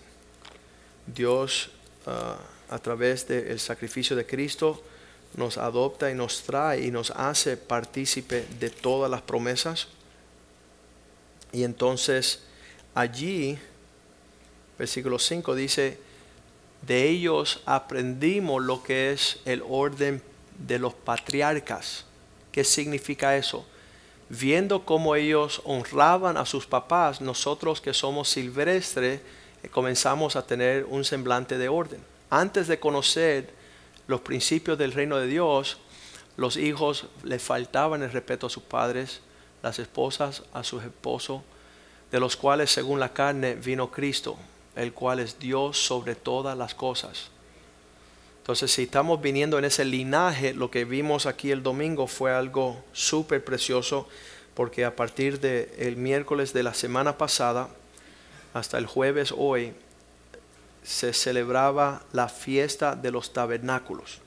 Dios 1.06 1.72
ah, 2.06 2.38
a 2.70 2.80
través 2.80 3.28
del 3.28 3.60
sacrificio 3.60 4.16
de 4.16 4.26
Cristo 4.26 4.82
nos 5.36 5.58
adopta 5.58 6.10
y 6.10 6.16
nos 6.16 6.44
trae 6.44 6.86
y 6.86 6.90
nos 6.90 7.12
hace 7.12 7.58
partícipe 7.58 8.46
de 8.62 8.70
todas 8.70 9.12
las 9.12 9.24
promesas. 9.24 9.90
Y 11.52 11.64
entonces 11.64 12.40
allí, 12.96 13.60
versículo 14.78 15.20
5 15.20 15.56
dice, 15.56 16.00
de 16.82 17.10
ellos 17.10 17.62
aprendimos 17.66 18.64
lo 18.64 18.84
que 18.84 19.12
es 19.12 19.40
el 19.46 19.64
orden 19.68 20.22
de 20.58 20.80
los 20.80 20.94
patriarcas. 20.94 22.06
¿Qué 22.52 22.64
significa 22.64 23.36
eso? 23.36 23.66
viendo 24.30 24.84
cómo 24.84 25.16
ellos 25.16 25.62
honraban 25.66 26.38
a 26.38 26.46
sus 26.46 26.66
papás, 26.66 27.22
nosotros 27.22 27.82
que 27.82 27.94
somos 27.94 28.30
silvestres 28.30 29.22
eh, 29.64 29.70
comenzamos 29.70 30.36
a 30.36 30.46
tener 30.46 30.86
un 30.86 31.06
semblante 31.06 31.58
de 31.58 31.70
orden. 31.70 32.02
Antes 32.30 32.68
de 32.68 32.80
conocer 32.80 33.50
los 34.08 34.22
principios 34.22 34.78
del 34.78 34.92
reino 34.92 35.18
de 35.18 35.28
Dios, 35.28 35.78
los 36.36 36.58
hijos 36.58 37.08
le 37.24 37.40
faltaban 37.40 38.04
el 38.04 38.12
respeto 38.12 38.48
a 38.48 38.50
sus 38.50 38.64
padres, 38.64 39.22
las 39.64 39.80
esposas 39.80 40.44
a 40.54 40.64
sus 40.64 40.84
esposos, 40.84 41.42
de 42.12 42.20
los 42.20 42.38
cuales 42.38 42.72
según 42.72 43.00
la 43.00 43.14
carne 43.14 43.56
vino 43.56 43.92
Cristo, 43.92 44.38
el 44.78 44.94
cual 44.94 45.20
es 45.20 45.40
Dios 45.40 45.78
sobre 45.78 46.16
todas 46.16 46.58
las 46.58 46.76
cosas. 46.76 47.30
Entonces, 48.40 48.72
si 48.72 48.84
estamos 48.84 49.22
viniendo 49.22 49.58
en 49.58 49.66
ese 49.66 49.84
linaje, 49.84 50.54
lo 50.54 50.72
que 50.72 50.86
vimos 50.86 51.26
aquí 51.26 51.52
el 51.52 51.64
domingo 51.64 52.08
fue 52.08 52.34
algo 52.34 52.82
súper 52.94 53.44
precioso, 53.44 54.08
porque 54.54 54.86
a 54.86 54.96
partir 54.96 55.40
del 55.40 55.70
el 55.78 55.98
miércoles 55.98 56.54
de 56.54 56.64
la 56.64 56.74
semana 56.74 57.18
pasada 57.18 57.70
hasta 58.54 58.78
el 58.78 58.86
jueves 58.86 59.34
hoy, 59.36 59.74
se 60.84 61.12
celebraba 61.12 62.04
la 62.14 62.30
fiesta 62.30 62.96
de 62.96 63.12
los 63.12 63.34
tabernáculos. 63.34 64.22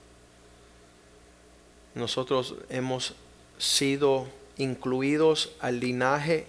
nosotros 1.94 2.56
hemos 2.68 3.14
sido 3.58 4.28
incluidos 4.58 5.52
al 5.60 5.80
linaje 5.80 6.46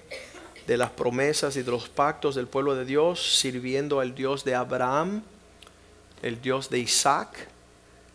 de 0.68 0.77
las 0.77 0.91
promesas 0.91 1.56
y 1.58 1.63
de 1.63 1.72
los 1.72 1.89
pactos 1.89 2.36
del 2.36 2.48
pueblo 2.48 2.75
de 2.75 2.86
Dios, 2.86 3.38
sirviendo 3.38 4.00
al 4.00 4.15
Dios 4.15 4.44
de 4.44 4.56
Abraham, 4.56 5.24
el 6.22 6.41
Dios 6.41 6.70
de 6.70 6.80
Isaac, 6.80 7.48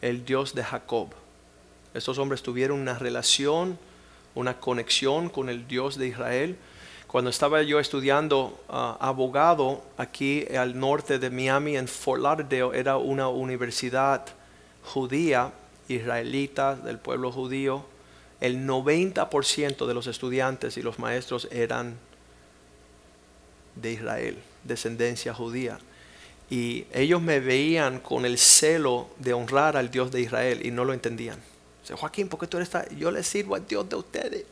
el 0.01 0.25
Dios 0.25 0.55
de 0.55 0.63
Jacob. 0.63 1.09
Estos 1.95 2.19
hombres 2.19 2.43
tuvieron 2.43 2.81
una 2.81 2.99
relación, 2.99 3.79
una 4.35 4.61
conexión 4.61 5.29
con 5.29 5.49
el 5.49 5.67
Dios 5.67 5.97
de 5.97 6.09
Israel. 6.09 6.57
Cuando 7.07 7.31
estaba 7.31 7.63
yo 7.63 7.81
estudiando 7.81 8.61
ah, 8.69 8.97
abogado 9.01 9.83
aquí 9.97 10.45
al 10.57 10.79
norte 10.79 11.19
de 11.19 11.31
Miami, 11.31 11.77
en 11.77 11.89
Fort 11.89 12.23
Lauderdale, 12.23 12.79
era 12.79 12.97
una 12.97 13.29
universidad 13.29 14.27
judía, 14.85 15.53
israelita, 15.89 16.77
del 16.77 16.99
pueblo 16.99 17.33
judío. 17.33 17.85
El 18.41 18.67
90% 18.67 19.87
de 19.87 19.95
los 19.95 20.07
estudiantes 20.07 20.77
y 20.77 20.83
los 20.83 20.99
maestros 20.99 21.49
eran 21.51 21.97
de 23.77 23.93
Israel, 23.93 24.39
descendencia 24.65 25.33
judía. 25.33 25.79
Y 26.51 26.87
ellos 26.93 27.21
me 27.21 27.41
veían 27.41 28.01
con 28.01 28.25
el 28.25 28.39
celo 28.39 29.09
de 29.19 29.33
honrar 29.33 29.77
al 29.77 29.91
Dios 29.91 30.11
de 30.11 30.21
Israel 30.21 30.65
y 30.65 30.71
no 30.71 30.85
lo 30.85 30.93
entendían. 30.93 31.39
Joaquín, 31.95 32.29
¿por 32.29 32.41
qué 32.41 32.47
tú 32.47 32.57
eres 32.57 32.71
Yo 32.97 33.11
le 33.11 33.23
sirvo 33.23 33.55
al 33.55 33.67
Dios 33.67 33.89
de 33.89 33.97
ustedes. 33.97 34.45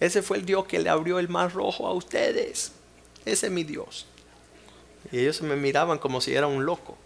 Ese 0.00 0.22
fue 0.22 0.38
el 0.38 0.46
Dios 0.46 0.66
que 0.66 0.78
le 0.78 0.90
abrió 0.90 1.18
el 1.18 1.28
mar 1.28 1.52
rojo 1.52 1.86
a 1.86 1.92
ustedes. 1.92 2.72
Ese 3.24 3.46
es 3.46 3.52
mi 3.52 3.64
Dios. 3.64 4.06
Y 5.12 5.20
ellos 5.20 5.42
me 5.42 5.56
miraban 5.56 5.98
como 5.98 6.20
si 6.20 6.34
era 6.34 6.46
un 6.46 6.64
loco. 6.64 6.96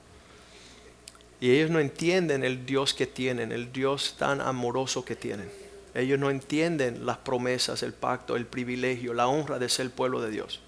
Y 1.41 1.51
ellos 1.51 1.71
no 1.71 1.79
entienden 1.79 2.45
el 2.45 2.67
Dios 2.67 2.95
que 2.95 3.07
tienen, 3.07 3.53
el 3.53 3.73
Dios 3.73 4.17
tan 4.19 4.41
amoroso 4.41 5.05
que 5.05 5.15
tienen. 5.15 5.51
Ellos 5.95 6.19
no 6.19 6.31
entienden 6.31 7.07
las 7.07 7.19
promesas, 7.19 7.83
el 7.83 7.93
pacto, 7.93 8.37
el 8.37 8.47
privilegio, 8.47 9.15
la 9.15 9.29
honra 9.29 9.59
de 9.59 9.69
ser 9.69 9.91
pueblo 9.91 10.21
de 10.21 10.31
Dios. 10.31 10.61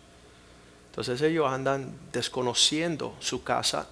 Entonces 0.90 1.20
ellos 1.22 1.46
andan 1.50 1.94
desconociendo 2.12 3.14
su 3.20 3.44
casa. 3.44 3.86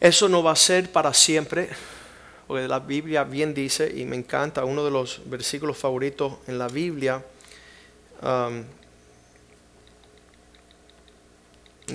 Eso 0.00 0.28
no 0.28 0.42
va 0.42 0.52
a 0.52 0.56
ser 0.56 0.90
para 0.90 1.12
siempre, 1.14 1.68
porque 2.46 2.68
la 2.68 2.78
Biblia 2.78 3.24
bien 3.24 3.54
dice, 3.54 3.92
y 3.96 4.04
me 4.04 4.16
encanta, 4.16 4.64
uno 4.64 4.84
de 4.84 4.90
los 4.90 5.20
versículos 5.26 5.76
favoritos 5.76 6.34
en 6.46 6.58
la 6.58 6.68
Biblia, 6.68 7.24
um, 8.22 8.64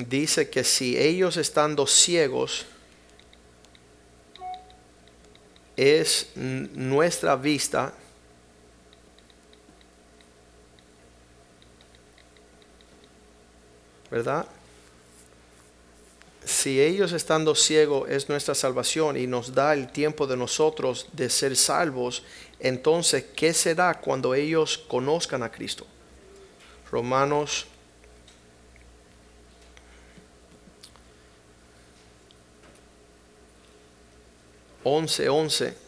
dice 0.08 0.50
que 0.50 0.64
si 0.64 0.98
ellos 0.98 1.38
estando 1.38 1.88
ciegos, 1.88 2.66
es 5.78 6.32
nuestra 6.36 7.36
vista 7.36 7.94
¿verdad? 14.10 14.46
Si 16.46 16.82
ellos 16.82 17.12
estando 17.12 17.56
ciegos 17.56 18.10
es 18.10 18.30
nuestra 18.30 18.56
salvación 18.56 19.18
y 19.18 19.28
nos 19.28 19.54
da 19.54 19.74
el 19.74 19.92
tiempo 19.92 20.28
de 20.28 20.38
nosotros 20.38 21.08
de 21.12 21.30
ser 21.30 21.58
salvos, 21.58 22.24
entonces, 22.60 23.26
¿qué 23.36 23.54
será 23.54 24.00
cuando 24.00 24.34
ellos 24.34 24.78
conozcan 24.78 25.44
a 25.44 25.52
Cristo? 25.52 25.86
Romanos 26.90 27.68
11, 34.88 35.30
11. 35.30 35.88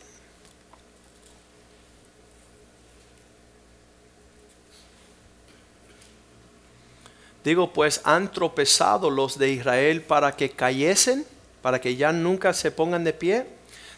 Digo, 7.44 7.72
pues 7.74 8.02
han 8.04 8.32
tropezado 8.32 9.10
los 9.10 9.40
de 9.40 9.50
Israel 9.50 10.02
para 10.02 10.36
que 10.36 10.52
cayesen, 10.52 11.26
para 11.62 11.80
que 11.80 11.96
ya 11.96 12.12
nunca 12.12 12.54
se 12.54 12.72
pongan 12.72 13.04
de 13.04 13.14
pie. 13.14 13.46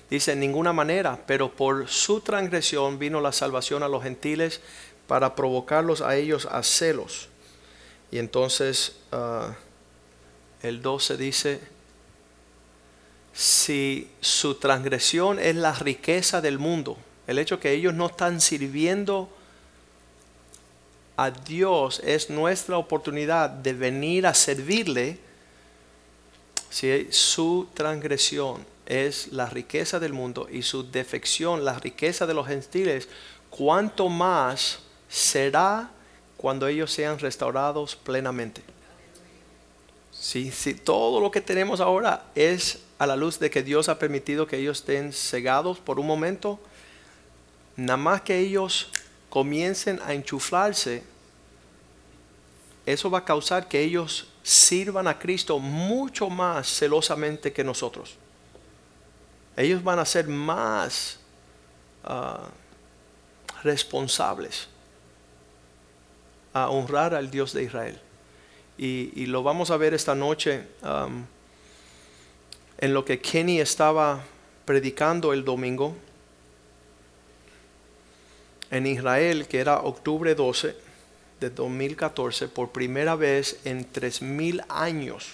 Dice, 0.09 0.33
en 0.33 0.39
ninguna 0.39 0.73
manera, 0.73 1.19
pero 1.25 1.51
por 1.51 1.87
su 1.87 2.21
transgresión 2.21 2.99
vino 2.99 3.19
la 3.19 3.31
salvación 3.31 3.81
a 3.81 3.87
los 3.87 4.03
gentiles 4.03 4.61
para 5.07 5.35
provocarlos 5.35 6.01
a 6.01 6.15
ellos 6.15 6.47
a 6.51 6.63
celos. 6.63 7.29
Y 8.11 8.19
entonces 8.19 8.97
ah, 9.11 9.55
el 10.61 10.81
12 10.81 11.17
dice, 11.17 11.59
si 13.33 14.09
su 14.19 14.55
transgresión 14.55 15.39
es 15.39 15.55
la 15.55 15.73
riqueza 15.73 16.41
del 16.41 16.59
mundo, 16.59 16.97
el 17.27 17.39
hecho 17.39 17.59
que 17.59 17.71
ellos 17.71 17.93
no 17.93 18.07
están 18.07 18.41
sirviendo 18.41 19.29
a 21.17 21.29
Dios 21.29 22.01
es 22.03 22.29
nuestra 22.29 22.77
oportunidad 22.77 23.49
de 23.49 23.73
venir 23.73 24.25
a 24.25 24.33
servirle, 24.33 25.19
si 26.69 27.07
su 27.11 27.67
transgresión 27.73 28.65
es 28.85 29.31
la 29.31 29.45
riqueza 29.47 29.99
del 29.99 30.13
mundo 30.13 30.47
y 30.49 30.63
su 30.63 30.89
defección 30.89 31.63
la 31.63 31.77
riqueza 31.77 32.25
de 32.25 32.33
los 32.33 32.47
gentiles, 32.47 33.07
cuánto 33.49 34.09
más 34.09 34.79
será 35.07 35.91
cuando 36.37 36.67
ellos 36.67 36.91
sean 36.91 37.19
restaurados 37.19 37.95
plenamente. 37.95 38.61
Si, 40.11 40.51
si 40.51 40.73
todo 40.73 41.19
lo 41.19 41.29
que 41.29 41.41
tenemos 41.41 41.81
ahora 41.81 42.25
es 42.35 42.79
a 43.01 43.07
la 43.07 43.15
luz 43.15 43.39
de 43.39 43.49
que 43.49 43.63
Dios 43.63 43.89
ha 43.89 43.97
permitido 43.97 44.45
que 44.45 44.57
ellos 44.57 44.77
estén 44.77 45.11
cegados 45.11 45.79
por 45.79 45.99
un 45.99 46.05
momento, 46.05 46.59
nada 47.75 47.97
más 47.97 48.21
que 48.21 48.37
ellos 48.37 48.91
comiencen 49.27 49.99
a 50.05 50.13
enchuflarse, 50.13 51.01
eso 52.85 53.09
va 53.09 53.17
a 53.17 53.25
causar 53.25 53.67
que 53.67 53.79
ellos 53.79 54.27
sirvan 54.43 55.07
a 55.07 55.17
Cristo 55.17 55.57
mucho 55.57 56.29
más 56.29 56.67
celosamente 56.67 57.51
que 57.51 57.63
nosotros. 57.63 58.17
Ellos 59.57 59.83
van 59.83 59.97
a 59.97 60.05
ser 60.05 60.27
más 60.27 61.17
ah, 62.03 62.49
responsables 63.63 64.67
a 66.53 66.69
honrar 66.69 67.15
al 67.15 67.31
Dios 67.31 67.51
de 67.53 67.63
Israel. 67.63 67.99
Y, 68.77 69.25
lo 69.25 69.41
vamos 69.41 69.71
a 69.71 69.77
ver 69.77 69.95
esta 69.95 70.13
noche 70.13 70.67
en 72.81 72.93
lo 72.93 73.05
que 73.05 73.21
Kenny 73.21 73.61
estaba 73.61 74.23
predicando 74.65 75.33
el 75.33 75.45
domingo 75.45 75.95
en 78.71 78.87
Israel, 78.87 79.47
que 79.47 79.59
era 79.59 79.81
octubre 79.81 80.33
12 80.33 80.75
de 81.39 81.49
2014, 81.51 82.47
por 82.47 82.71
primera 82.71 83.15
vez 83.15 83.59
en 83.65 83.91
3.000 83.91 84.65
años. 84.67 85.33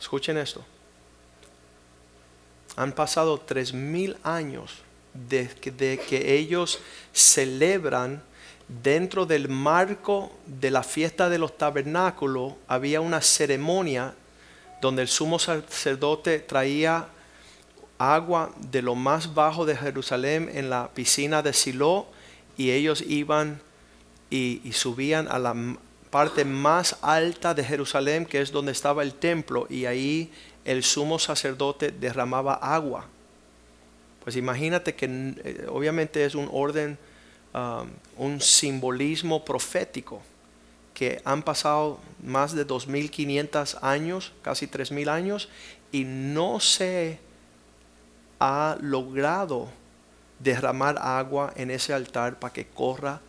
Escuchen 0.00 0.38
esto. 0.38 0.64
Han 2.76 2.92
pasado 2.92 3.44
3.000 3.44 4.16
años 4.22 4.72
desde 5.12 5.70
de 5.72 5.98
que 5.98 6.34
ellos 6.34 6.80
celebran 7.12 8.22
dentro 8.68 9.26
del 9.26 9.48
marco 9.48 10.32
de 10.46 10.70
la 10.70 10.82
fiesta 10.82 11.28
de 11.28 11.38
los 11.38 11.58
tabernáculos, 11.58 12.54
había 12.68 13.00
una 13.00 13.20
ceremonia 13.20 14.14
donde 14.80 15.02
el 15.02 15.08
sumo 15.08 15.38
sacerdote 15.38 16.38
traía 16.38 17.08
agua 17.98 18.52
de 18.58 18.82
lo 18.82 18.94
más 18.94 19.34
bajo 19.34 19.66
de 19.66 19.76
Jerusalén 19.76 20.50
en 20.54 20.70
la 20.70 20.88
piscina 20.94 21.42
de 21.42 21.52
Silo 21.52 22.06
y 22.56 22.70
ellos 22.70 23.02
iban 23.06 23.60
y, 24.30 24.60
subían 24.72 25.28
a 25.28 25.38
la 25.38 25.54
parte 26.10 26.44
más 26.44 26.96
alta 27.02 27.54
de 27.54 27.64
Jerusalén 27.64 28.24
que 28.24 28.40
es 28.40 28.52
donde 28.52 28.72
estaba 28.72 29.02
el 29.02 29.14
templo 29.14 29.66
y 29.68 29.86
ahí 29.86 30.30
el 30.64 30.82
sumo 30.82 31.18
sacerdote 31.18 31.90
derramaba 31.90 32.54
agua. 32.54 33.06
Pues 34.22 34.36
imagínate 34.36 34.94
que 34.94 35.06
eh, 35.06 35.66
obviamente 35.68 36.24
es 36.24 36.34
un 36.34 36.48
orden, 36.52 36.98
um, 37.54 37.88
un 38.16 38.40
simbolismo 38.40 39.44
profético 39.44 40.22
que 40.98 41.22
han 41.24 41.44
pasado 41.44 42.00
más 42.20 42.56
de 42.56 42.66
2.500 42.66 43.78
años, 43.82 44.32
casi 44.42 44.66
3.000 44.66 45.08
años, 45.08 45.48
y 45.92 46.02
no 46.04 46.58
se 46.58 47.20
ha 48.40 48.76
logrado 48.80 49.68
derramar 50.40 50.98
agua 50.98 51.52
en 51.54 51.70
ese 51.70 51.92
altar 51.92 52.40
para 52.40 52.52
que 52.52 52.66
corra 52.66 53.20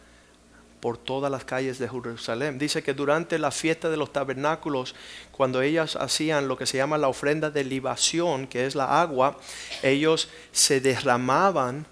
por 0.80 0.98
todas 0.98 1.30
las 1.30 1.46
calles 1.46 1.78
de 1.78 1.88
Jerusalén. 1.88 2.58
Dice 2.58 2.82
que 2.82 2.96
durante 2.96 3.38
la 3.38 3.52
fiesta 3.52 3.92
de 3.92 3.98
los 3.98 4.12
tabernáculos, 4.12 4.96
cuando 5.32 5.62
ellas 5.62 5.96
hacían 5.96 6.48
lo 6.48 6.58
que 6.58 6.66
se 6.66 6.78
llama 6.78 6.98
la 6.98 7.08
ofrenda 7.08 7.52
de 7.52 7.64
libación, 7.64 8.48
que 8.48 8.66
es 8.66 8.74
la 8.74 9.00
agua, 9.00 9.38
ellos 9.84 10.28
se 10.52 10.82
derramaban 10.82 11.86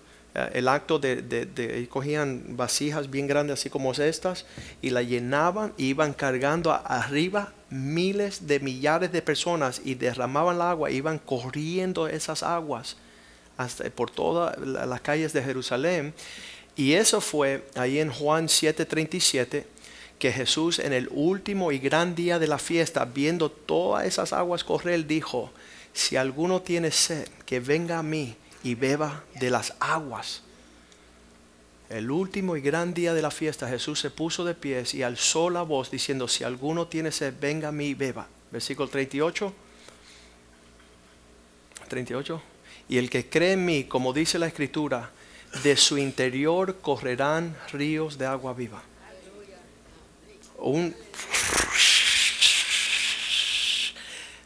el 0.53 0.67
acto 0.67 0.99
de, 0.99 1.21
de, 1.21 1.87
cogían 1.89 2.55
vasijas 2.57 3.09
bien 3.09 3.25
grandes 3.27 3.59
así 3.59 3.69
como 3.69 3.91
estas 3.93 4.45
y 4.81 4.91
la 4.91 5.01
llenaban 5.01 5.73
iban 5.77 6.13
cargando 6.13 6.71
arriba 6.71 7.53
miles 7.69 8.45
de 8.47 8.59
millares 8.59 9.11
de 9.11 9.21
personas 9.21 9.81
y 9.83 9.95
derramaban 9.95 10.57
el 10.57 10.61
agua, 10.61 10.91
iban 10.91 11.17
corriendo 11.17 12.07
esas 12.07 12.43
aguas 12.43 12.97
hasta 13.57 13.89
por 13.89 14.11
todas 14.11 14.57
la- 14.59 14.85
las 14.85 15.01
calles 15.01 15.33
de 15.33 15.41
Jerusalén. 15.41 16.13
Y 16.75 16.93
eso 16.93 17.19
fue 17.21 17.67
ahí 17.75 17.97
en 17.97 18.11
Juan 18.11 18.47
7:37 18.47 19.65
que 20.19 20.31
Jesús 20.31 20.77
en 20.79 20.93
el 20.93 21.07
último 21.11 21.71
y 21.71 21.79
gran 21.79 22.13
día 22.15 22.37
de 22.39 22.47
la 22.47 22.57
fiesta, 22.59 23.05
viendo 23.05 23.49
todas 23.49 24.05
esas 24.05 24.33
aguas 24.33 24.63
correr, 24.63 25.05
dijo, 25.07 25.51
si 25.93 26.15
alguno 26.15 26.61
tiene 26.61 26.91
sed, 26.91 27.27
que 27.45 27.59
venga 27.59 27.97
a 27.99 28.03
mí 28.03 28.35
y 28.63 28.75
beba 28.75 29.23
de 29.35 29.49
las 29.49 29.73
aguas. 29.79 30.43
El 31.89 32.11
último 32.11 32.57
y 32.57 32.61
gran 32.61 32.93
día 32.93 33.13
de 33.13 33.21
la 33.21 33.31
fiesta, 33.31 33.69
Jesús 33.69 33.99
se 33.99 34.11
puso 34.11 34.43
de 34.43 34.53
pies 34.53 34.93
y 34.93 35.03
alzó 35.03 35.49
la 35.49 35.61
voz 35.61 35.89
diciendo, 35.89 36.27
si 36.27 36.43
alguno 36.43 36.87
tiene 36.87 37.13
sed, 37.13 37.33
venga 37.39 37.69
a 37.69 37.71
mí 37.71 37.87
y 37.87 37.93
beba. 37.93 38.27
Versículo 38.51 38.89
38. 38.89 39.53
38. 41.87 42.41
Y 42.89 42.97
el 42.97 43.09
que 43.09 43.29
cree 43.29 43.53
en 43.53 43.65
mí, 43.65 43.85
como 43.85 44.11
dice 44.11 44.37
la 44.37 44.47
escritura, 44.47 45.11
de 45.63 45.77
su 45.77 45.97
interior 45.97 46.77
correrán 46.81 47.55
ríos 47.71 48.17
de 48.17 48.25
agua 48.25 48.53
viva. 48.53 48.83
Un 50.57 50.93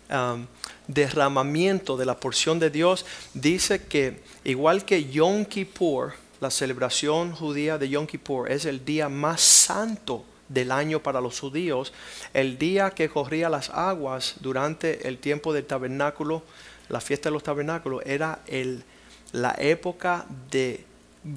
um, 0.12 0.46
derramamiento 0.94 1.98
de 1.98 2.06
la 2.06 2.20
porción 2.20 2.60
de 2.60 2.70
Dios 2.70 3.06
dice 3.34 3.84
que 3.84 4.22
igual 4.44 4.86
que 4.86 5.10
Yom 5.10 5.46
Kippur, 5.46 6.14
la 6.40 6.52
celebración 6.52 7.34
judía 7.34 7.78
de 7.78 7.90
Yom 7.90 8.08
Kippur 8.08 8.52
es 8.52 8.66
el 8.66 8.84
día 8.84 9.10
más 9.10 9.42
santo 9.42 10.26
del 10.50 10.72
año 10.72 11.02
para 11.02 11.22
los 11.22 11.40
judíos, 11.40 11.94
el 12.34 12.58
día 12.58 12.92
que 12.92 13.10
corría 13.10 13.50
las 13.50 13.70
aguas 13.70 14.36
durante 14.42 15.08
el 15.08 15.18
tiempo 15.18 15.54
del 15.54 15.66
tabernáculo, 15.66 16.44
la 16.90 17.00
fiesta 17.00 17.30
de 17.30 17.34
los 17.34 17.44
tabernáculos, 17.44 18.04
era 18.06 18.40
el, 18.48 18.84
la 19.32 19.56
época 19.58 20.26
de 20.50 20.84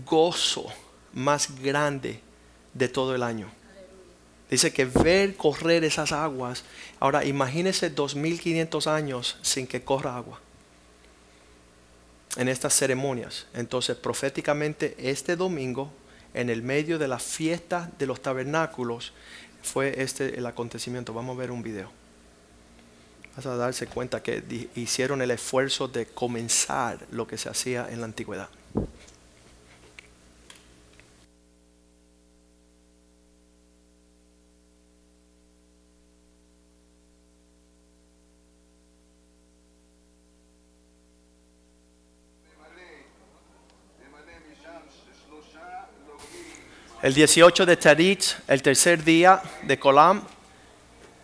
gozo 0.04 0.66
más 1.12 1.60
grande 1.62 2.20
de 2.72 2.88
todo 2.88 3.14
el 3.14 3.22
año. 3.22 3.48
Dice 4.50 4.72
que 4.72 4.84
ver 4.84 5.36
correr 5.36 5.84
esas 5.84 6.12
aguas, 6.12 6.64
ahora 7.00 7.24
imagínese 7.24 7.90
2500 7.90 8.86
años 8.86 9.38
sin 9.42 9.66
que 9.66 9.82
corra 9.82 10.16
agua 10.16 10.40
en 12.36 12.48
estas 12.48 12.74
ceremonias. 12.74 13.46
Entonces, 13.54 13.96
proféticamente, 13.96 14.96
este 14.98 15.36
domingo, 15.36 15.90
en 16.34 16.50
el 16.50 16.62
medio 16.62 16.98
de 16.98 17.08
la 17.08 17.18
fiesta 17.18 17.90
de 17.98 18.06
los 18.06 18.20
tabernáculos, 18.20 19.12
fue 19.62 20.02
este 20.02 20.38
el 20.38 20.46
acontecimiento. 20.46 21.14
Vamos 21.14 21.36
a 21.36 21.40
ver 21.40 21.50
un 21.50 21.62
video. 21.62 21.90
Vas 23.36 23.46
a 23.46 23.56
darse 23.56 23.86
cuenta 23.86 24.22
que 24.22 24.68
hicieron 24.76 25.22
el 25.22 25.30
esfuerzo 25.30 25.88
de 25.88 26.06
comenzar 26.06 26.98
lo 27.10 27.26
que 27.26 27.38
se 27.38 27.48
hacía 27.48 27.88
en 27.90 28.00
la 28.00 28.06
antigüedad. 28.06 28.48
El 47.04 47.12
18 47.12 47.66
de 47.66 47.76
Tarit, 47.76 48.24
el 48.48 48.62
tercer 48.62 49.04
día 49.04 49.42
de 49.64 49.78
Colam, 49.78 50.22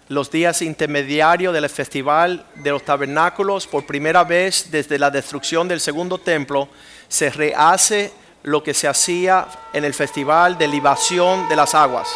los 0.08 0.30
días 0.30 0.60
intermediarios 0.60 1.54
del 1.54 1.66
festival 1.70 2.44
de 2.56 2.68
los 2.68 2.84
tabernáculos, 2.84 3.66
por 3.66 3.86
primera 3.86 4.22
vez 4.22 4.70
desde 4.70 4.98
la 4.98 5.10
destrucción 5.10 5.68
del 5.68 5.80
segundo 5.80 6.18
templo, 6.18 6.68
se 7.08 7.30
rehace 7.30 8.12
lo 8.42 8.62
que 8.62 8.74
se 8.74 8.88
hacía 8.88 9.48
en 9.72 9.86
el 9.86 9.94
festival 9.94 10.58
de 10.58 10.68
libación 10.68 11.48
de 11.48 11.56
las 11.56 11.74
aguas. 11.74 12.10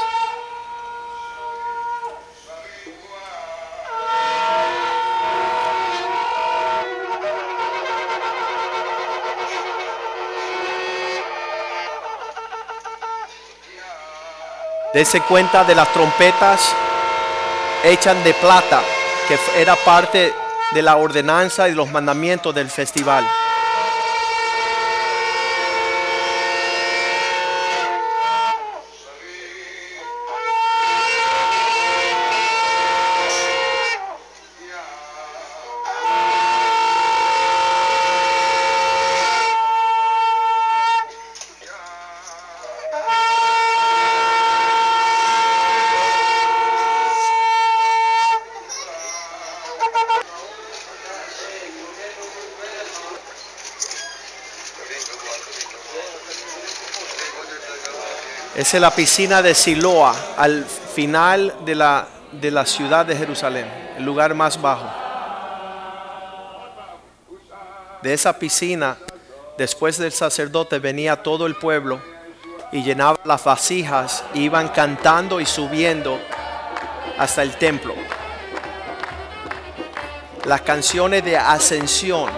Dese 14.94 15.22
cuenta 15.22 15.64
de 15.64 15.74
las 15.74 15.92
trompetas 15.92 16.72
hechas 17.82 18.22
de 18.22 18.32
plata, 18.34 18.80
que 19.26 19.36
era 19.60 19.74
parte 19.74 20.32
de 20.72 20.82
la 20.82 20.96
ordenanza 20.96 21.68
y 21.68 21.74
los 21.74 21.90
mandamientos 21.90 22.54
del 22.54 22.70
festival. 22.70 23.26
Es 58.64 58.72
la 58.80 58.90
piscina 58.90 59.42
de 59.42 59.54
Siloa, 59.54 60.16
al 60.38 60.64
final 60.64 61.54
de 61.66 61.74
la, 61.74 62.08
de 62.32 62.50
la 62.50 62.64
ciudad 62.64 63.04
de 63.04 63.14
Jerusalén, 63.14 63.66
el 63.98 64.04
lugar 64.04 64.32
más 64.32 64.58
bajo. 64.60 64.90
De 68.00 68.14
esa 68.14 68.38
piscina, 68.38 68.96
después 69.58 69.98
del 69.98 70.12
sacerdote, 70.12 70.78
venía 70.78 71.22
todo 71.22 71.44
el 71.44 71.56
pueblo 71.56 72.00
y 72.72 72.82
llenaba 72.82 73.20
las 73.26 73.44
vasijas, 73.44 74.24
iban 74.32 74.68
cantando 74.68 75.40
y 75.42 75.46
subiendo 75.46 76.18
hasta 77.18 77.42
el 77.42 77.54
templo. 77.56 77.94
Las 80.46 80.62
canciones 80.62 81.22
de 81.22 81.36
ascensión 81.36 82.30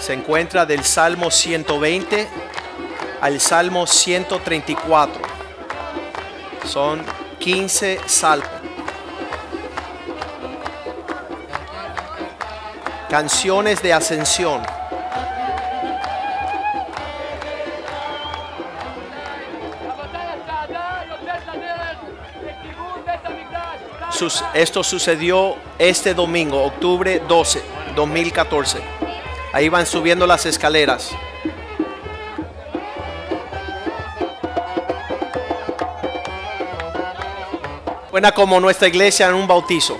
se 0.00 0.14
encuentra 0.14 0.64
del 0.64 0.82
Salmo 0.82 1.30
120 1.30 2.47
al 3.20 3.40
Salmo 3.40 3.86
134. 3.86 5.22
Son 6.64 7.02
15 7.38 8.00
salmos. 8.06 8.48
Canciones 13.08 13.82
de 13.82 13.92
ascensión. 13.94 14.60
Sus- 24.10 24.42
esto 24.54 24.82
sucedió 24.82 25.56
este 25.78 26.14
domingo, 26.14 26.62
octubre 26.64 27.22
12, 27.28 27.62
2014. 27.94 28.80
Ahí 29.52 29.68
van 29.68 29.86
subiendo 29.86 30.26
las 30.26 30.46
escaleras. 30.46 31.10
Suena 38.18 38.32
como 38.32 38.58
nuestra 38.58 38.88
iglesia 38.88 39.28
en 39.28 39.34
un 39.34 39.46
bautizo. 39.46 39.96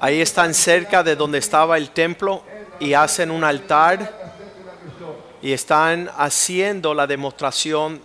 Ahí 0.00 0.20
están 0.20 0.54
cerca 0.54 1.02
de 1.02 1.16
donde 1.16 1.38
estaba 1.38 1.76
el 1.76 1.90
templo 1.90 2.42
y 2.78 2.94
hacen 2.94 3.30
un 3.30 3.44
altar 3.44 4.12
y 5.42 5.52
están 5.52 6.10
haciendo 6.16 6.94
la 6.94 7.06
demostración 7.06 8.00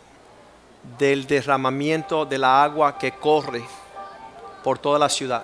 del 0.97 1.27
derramamiento 1.27 2.25
de 2.25 2.37
la 2.37 2.63
agua 2.63 2.97
que 2.97 3.11
corre 3.11 3.63
por 4.63 4.79
toda 4.79 4.99
la 4.99 5.09
ciudad. 5.09 5.43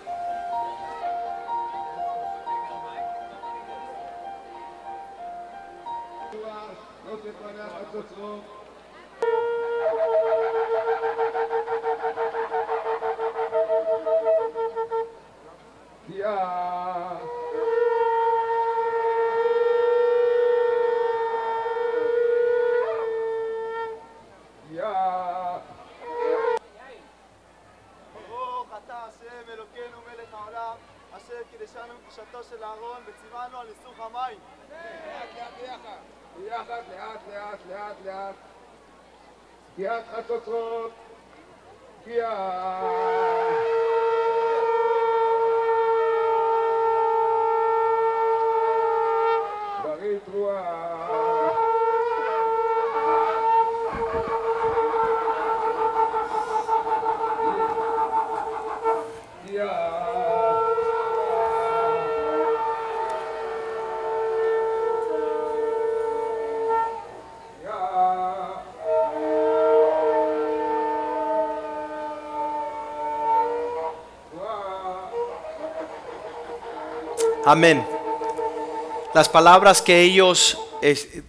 Amén. 77.55 77.87
Las 79.13 79.29
palabras 79.29 79.81
que 79.81 80.01
ellos 80.01 80.57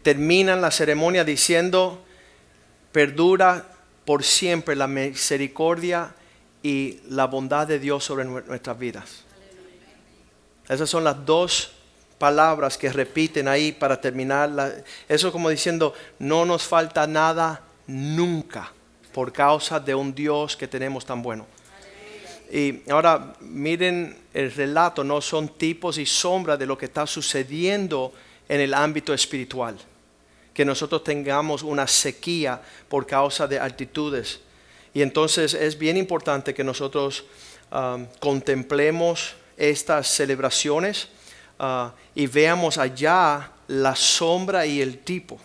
terminan 0.03 0.61
la 0.61 0.73
ceremonia 0.73 1.23
diciendo, 1.23 2.03
perdura 2.91 3.65
por 4.05 4.25
siempre 4.25 4.75
la 4.75 4.89
misericordia 4.89 6.17
y 6.65 6.99
la 7.11 7.27
bondad 7.27 7.69
de 7.69 7.79
Dios 7.79 8.03
sobre 8.03 8.25
nue- 8.25 8.45
nuestras 8.45 8.77
vidas. 8.77 9.23
Esas 10.69 10.91
son 10.91 11.05
las 11.05 11.25
dos 11.25 11.71
palabras 12.19 12.77
que 12.77 12.91
repiten 12.91 13.47
ahí 13.47 13.71
para 13.71 14.01
terminar. 14.01 14.83
eso 15.09 15.31
como 15.31 15.49
diciendo, 15.49 15.95
no 16.19 16.45
nos 16.45 16.65
falta 16.65 17.07
nada 17.07 17.63
nunca 17.87 18.73
por 19.15 19.33
causa 19.33 19.79
de 19.79 19.95
un 19.95 20.13
Dios 20.13 20.57
que 20.57 20.67
tenemos 20.67 21.07
tan 21.07 21.23
bueno. 21.23 21.47
Y 22.51 22.89
ahora 22.91 23.35
miren 23.41 24.17
el 24.33 24.53
relato, 24.53 25.03
no 25.03 25.21
son 25.21 25.49
tipos 25.49 25.99
y 25.99 26.07
sombras 26.07 26.59
de 26.59 26.67
lo 26.67 26.79
que 26.79 26.87
está 26.87 27.07
sucediendo 27.07 28.13
en 28.49 28.61
el 28.61 28.73
ámbito 28.73 29.13
espiritual. 29.13 29.77
Que 30.55 30.65
nosotros 30.65 31.03
tengamos 31.05 31.63
una 31.63 31.87
sequía 31.87 32.61
por 32.89 33.07
causa 33.07 33.47
de 33.47 33.59
altitudes. 33.59 34.41
Y 34.95 35.03
entonces 35.03 35.55
es 35.55 35.79
bien 35.79 35.97
importante 35.97 36.55
que 36.55 36.65
nosotros 36.65 37.25
um, 37.73 38.07
contemplemos 38.21 39.35
estas 39.57 40.07
celebraciones 40.07 41.09
ah, 41.59 41.93
y 42.15 42.27
veamos 42.27 42.79
allá 42.79 43.53
la 43.69 43.97
sombra 43.97 44.65
y 44.67 44.81
el 44.81 44.99
tipo 44.99 45.39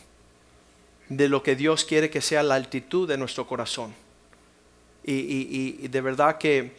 de 1.09 1.27
lo 1.27 1.41
que 1.43 1.55
Dios 1.55 1.83
quiere 1.83 2.09
que 2.09 2.21
sea 2.21 2.43
la 2.43 2.55
altitud 2.55 3.07
de 3.07 3.17
nuestro 3.17 3.47
corazón. 3.47 3.93
Y- 5.03 5.79
y 5.83 5.87
de 5.87 6.01
verdad 6.01 6.37
que 6.37 6.71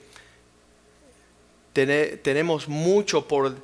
tene- 1.72 2.16
tenemos 2.18 2.68
mucho 2.68 3.26
por, 3.26 3.56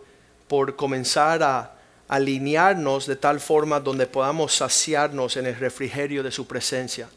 por 0.46 0.76
comenzar 0.76 1.42
a 1.42 1.74
alinearnos 2.08 3.06
de 3.06 3.16
tal 3.16 3.38
forma 3.40 3.80
donde 3.80 4.06
podamos 4.06 4.54
saciarnos 4.54 5.36
en 5.36 5.46
el 5.46 5.56
refrigerio 5.56 6.22
de 6.22 6.30
su 6.30 6.46
presencia, 6.46 7.08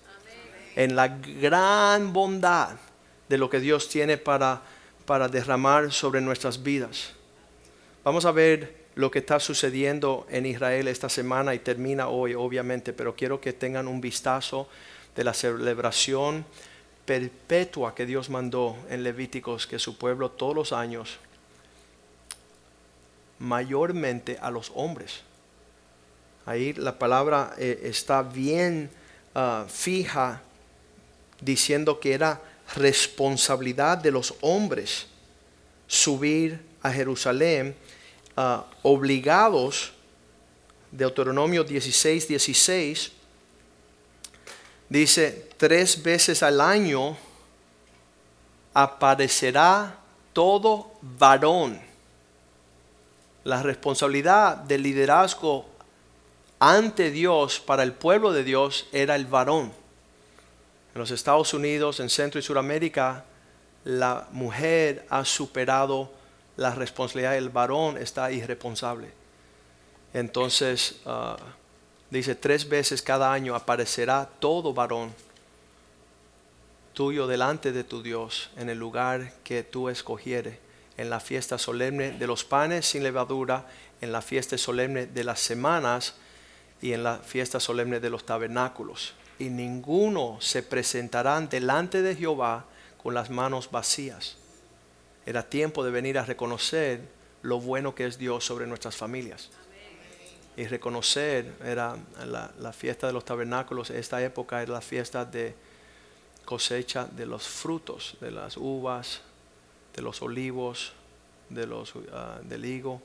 en 0.76 0.96
la 0.96 1.08
gran 1.08 2.12
bondad 2.14 2.76
de 3.30 3.38
lo 3.38 3.50
que 3.50 3.60
Dios 3.60 3.88
tiene 3.88 4.18
para, 4.18 4.62
para 5.06 5.28
derramar 5.30 5.92
sobre 5.94 6.20
nuestras 6.20 6.62
vidas. 6.62 7.14
Vamos 8.04 8.26
a 8.26 8.32
ver 8.32 8.82
lo 8.96 9.10
que 9.10 9.20
está 9.20 9.40
sucediendo 9.40 10.28
en 10.30 10.46
Israel 10.46 10.90
esta 10.90 11.08
semana 11.08 11.56
y 11.56 11.60
termina 11.60 12.10
hoy, 12.10 12.34
obviamente, 12.34 12.92
pero 12.92 13.16
quiero 13.16 13.40
que 13.40 13.54
tengan 13.54 13.88
un 13.88 14.02
vistazo 14.02 14.68
de 15.16 15.24
la 15.24 15.34
celebración 15.34 16.46
perpetua 17.12 17.94
que 17.94 18.06
Dios 18.06 18.30
mandó 18.30 18.78
en 18.90 19.04
Levíticos, 19.04 19.68
que 19.68 19.80
su 19.80 19.98
pueblo 19.98 20.32
todos 20.32 20.56
los 20.56 20.72
años, 20.72 21.18
mayormente 23.38 24.38
a 24.42 24.50
los 24.50 24.72
hombres. 24.76 25.20
Ahí 26.46 26.72
la 26.72 26.98
palabra 26.98 27.54
eh, 27.58 27.82
está 27.84 28.24
bien 28.24 28.90
ah, 29.36 29.66
fija, 29.68 30.42
diciendo 31.42 32.00
que 32.00 32.14
era 32.14 32.42
responsabilidad 32.78 33.98
de 33.98 34.12
los 34.12 34.34
hombres 34.40 35.08
subir 35.88 36.62
a 36.82 36.94
Jerusalén 36.94 37.76
ah, 38.38 38.66
obligados, 38.84 39.92
Deuteronomio 40.94 41.66
16, 41.66 42.30
16, 42.30 43.12
dice, 44.92 45.48
tres 45.56 46.04
veces 46.04 46.44
al 46.44 46.60
año 46.60 47.16
aparecerá 48.74 49.96
todo 50.34 50.92
varón. 51.02 51.80
La 53.46 53.64
responsabilidad 53.64 54.58
del 54.58 54.84
liderazgo 54.84 55.66
ante 56.60 57.10
Dios 57.10 57.62
para 57.62 57.84
el 57.84 57.94
pueblo 57.94 58.34
de 58.34 58.44
Dios 58.44 58.88
era 58.92 59.16
el 59.16 59.26
varón. 59.26 59.72
En 60.94 61.00
los 61.00 61.10
Estados 61.12 61.54
Unidos, 61.54 62.02
en 62.02 62.10
Centro 62.10 62.40
y 62.40 62.44
Suramérica, 62.44 63.24
la 63.86 64.28
mujer 64.32 65.06
ha 65.10 65.24
superado 65.24 66.12
la 66.58 66.76
responsabilidad 66.76 67.32
del 67.32 67.50
varón, 67.50 67.98
está 67.98 68.30
irresponsable. 68.30 69.10
Entonces, 70.14 71.00
ah, 71.06 71.38
dice, 72.12 72.36
tres 72.36 72.70
veces 72.70 73.02
cada 73.02 73.34
año 73.34 73.56
aparecerá 73.56 74.30
todo 74.40 74.74
varón 74.74 75.12
tuyo 76.94 77.26
delante 77.26 77.72
de 77.72 77.84
tu 77.84 78.04
Dios 78.04 78.50
en 78.58 78.70
el 78.70 78.78
lugar 78.78 79.34
que 79.44 79.64
tú 79.64 79.90
escogieres, 79.90 80.58
en 80.98 81.10
la 81.10 81.20
fiesta 81.20 81.58
solemne 81.58 82.12
de 82.12 82.28
los 82.28 82.44
panes 82.44 82.86
sin 82.86 83.04
levadura, 83.04 83.66
en 84.02 84.12
la 84.12 84.22
fiesta 84.22 84.58
solemne 84.58 85.08
de 85.08 85.24
las 85.24 85.40
semanas 85.40 86.16
y 86.82 86.94
en 86.94 87.04
la 87.04 87.18
fiesta 87.18 87.60
solemne 87.60 88.00
de 88.00 88.10
los 88.10 88.26
tabernáculos. 88.26 89.14
Y 89.40 89.46
ninguno 89.50 90.38
se 90.42 90.64
presentarán 90.64 91.50
delante 91.50 92.02
de 92.02 92.16
Jehová 92.16 92.66
con 93.02 93.14
las 93.14 93.30
manos 93.30 93.72
vacías. 93.72 94.38
Era 95.26 95.50
tiempo 95.50 95.84
de 95.84 95.92
venir 95.92 96.20
a 96.20 96.26
reconocer 96.26 97.02
lo 97.42 97.60
bueno 97.60 97.96
que 97.96 98.06
es 98.06 98.18
Dios 98.18 98.46
sobre 98.46 98.68
nuestras 98.68 98.96
familias. 98.96 99.50
Y 100.58 100.66
reconocer, 100.68 101.54
era 101.64 101.98
la, 102.26 102.52
la 102.60 102.74
fiesta 102.74 103.08
de 103.08 103.14
los 103.14 103.24
tabernáculos, 103.26 103.90
esta 103.90 104.22
época 104.22 104.62
era 104.62 104.74
la 104.74 104.82
fiesta 104.82 105.24
de 105.26 105.56
cosecha 106.46 107.06
de 107.06 107.26
los 107.26 107.48
frutos, 107.48 108.18
de 108.20 108.32
las 108.32 108.58
uvas, 108.58 109.22
de 109.96 110.02
los 110.02 110.22
olivos, 110.22 110.94
de 111.50 111.66
los, 111.66 111.94
ah, 112.14 112.40
del 112.44 112.66
higo. 112.66 113.02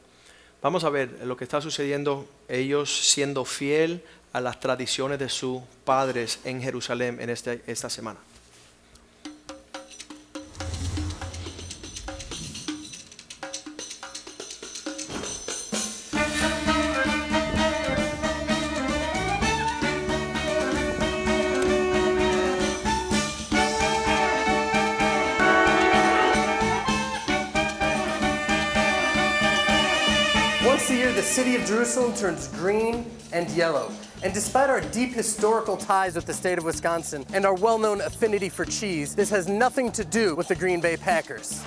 Vamos 0.63 0.85
a 0.85 0.91
ver 0.91 1.21
lo 1.25 1.37
que 1.37 1.45
está 1.45 1.61
sucediendo, 1.61 2.29
ellos 2.49 3.11
siendo 3.11 3.45
fiel 3.45 4.03
a 4.33 4.41
las 4.41 4.59
tradiciones 4.59 5.19
de 5.19 5.29
sus 5.29 5.63
padres 5.85 6.41
en 6.45 6.61
Jerusalén 6.61 7.21
en 7.21 7.31
este- 7.31 7.63
esta 7.67 7.89
semana. 7.89 8.19
City 31.37 31.55
of 31.55 31.66
Jerusalem 31.66 32.14
turns 32.14 32.49
green 32.49 33.05
and 33.31 33.46
yellow. 33.51 33.92
And 34.22 34.33
despite 34.33 34.70
our 34.70 34.81
deep 34.81 35.12
historical 35.12 35.77
ties 35.77 36.14
with 36.14 36.25
the 36.25 36.33
state 36.33 36.57
of 36.57 36.64
Wisconsin 36.64 37.27
and 37.35 37.44
our 37.44 37.53
well 37.53 37.79
known 37.79 38.01
affinity 38.01 38.49
for 38.49 38.64
cheese, 38.64 39.14
this 39.14 39.29
has 39.29 39.46
nothing 39.46 39.92
to 39.92 40.03
do 40.03 40.35
with 40.35 40.49
the 40.49 40.55
Green 40.55 40.81
Bay 40.81 40.96
Packers. 40.96 41.62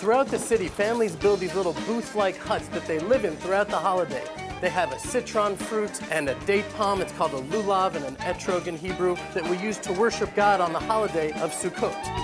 Throughout 0.00 0.28
the 0.28 0.38
city, 0.38 0.68
families 0.68 1.14
build 1.14 1.38
these 1.38 1.54
little 1.54 1.74
booth 1.86 2.14
like 2.14 2.38
huts 2.38 2.68
that 2.68 2.86
they 2.86 2.98
live 2.98 3.26
in 3.26 3.36
throughout 3.36 3.68
the 3.68 3.76
holiday. 3.76 4.24
They 4.62 4.70
have 4.70 4.90
a 4.90 4.98
citron 4.98 5.54
fruit 5.54 6.00
and 6.10 6.30
a 6.30 6.34
date 6.46 6.64
palm. 6.76 7.02
It's 7.02 7.12
called 7.12 7.34
a 7.34 7.42
lulav 7.42 7.94
and 7.94 8.06
an 8.06 8.16
etrog 8.16 8.68
in 8.68 8.78
Hebrew 8.78 9.16
that 9.34 9.46
we 9.46 9.58
use 9.58 9.76
to 9.80 9.92
worship 9.92 10.34
God 10.34 10.62
on 10.62 10.72
the 10.72 10.80
holiday 10.80 11.32
of 11.42 11.52
Sukkot. 11.52 12.21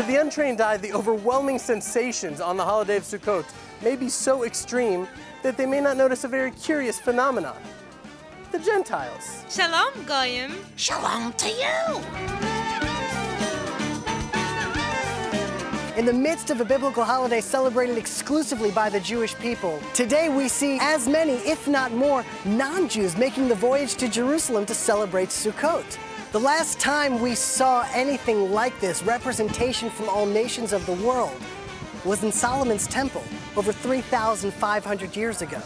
To 0.00 0.06
the 0.06 0.16
untrained 0.16 0.62
eye, 0.62 0.78
the 0.78 0.94
overwhelming 0.94 1.58
sensations 1.58 2.40
on 2.40 2.56
the 2.56 2.64
holiday 2.64 2.96
of 2.96 3.02
Sukkot 3.02 3.44
may 3.82 3.96
be 3.96 4.08
so 4.08 4.44
extreme 4.44 5.06
that 5.42 5.58
they 5.58 5.66
may 5.66 5.78
not 5.78 5.98
notice 5.98 6.24
a 6.24 6.28
very 6.28 6.52
curious 6.52 6.98
phenomenon. 6.98 7.58
The 8.50 8.60
Gentiles. 8.60 9.44
Shalom, 9.50 9.92
Goyim. 10.06 10.54
Shalom 10.76 11.34
to 11.34 11.48
you. 11.50 12.00
In 15.98 16.06
the 16.06 16.14
midst 16.14 16.48
of 16.48 16.62
a 16.62 16.64
biblical 16.64 17.04
holiday 17.04 17.42
celebrated 17.42 17.98
exclusively 17.98 18.70
by 18.70 18.88
the 18.88 19.00
Jewish 19.00 19.34
people, 19.34 19.78
today 19.92 20.30
we 20.30 20.48
see 20.48 20.78
as 20.80 21.06
many, 21.06 21.34
if 21.46 21.68
not 21.68 21.92
more, 21.92 22.24
non 22.46 22.88
Jews 22.88 23.18
making 23.18 23.48
the 23.48 23.54
voyage 23.54 23.96
to 23.96 24.08
Jerusalem 24.08 24.64
to 24.64 24.74
celebrate 24.74 25.28
Sukkot. 25.28 25.98
The 26.32 26.38
last 26.38 26.78
time 26.78 27.20
we 27.20 27.34
saw 27.34 27.84
anything 27.92 28.52
like 28.52 28.78
this, 28.78 29.02
representation 29.02 29.90
from 29.90 30.08
all 30.08 30.26
nations 30.26 30.72
of 30.72 30.86
the 30.86 30.92
world, 30.92 31.34
was 32.04 32.22
in 32.22 32.30
Solomon's 32.30 32.86
temple 32.86 33.24
over 33.56 33.72
3,500 33.72 35.16
years 35.16 35.42
ago. 35.42 35.60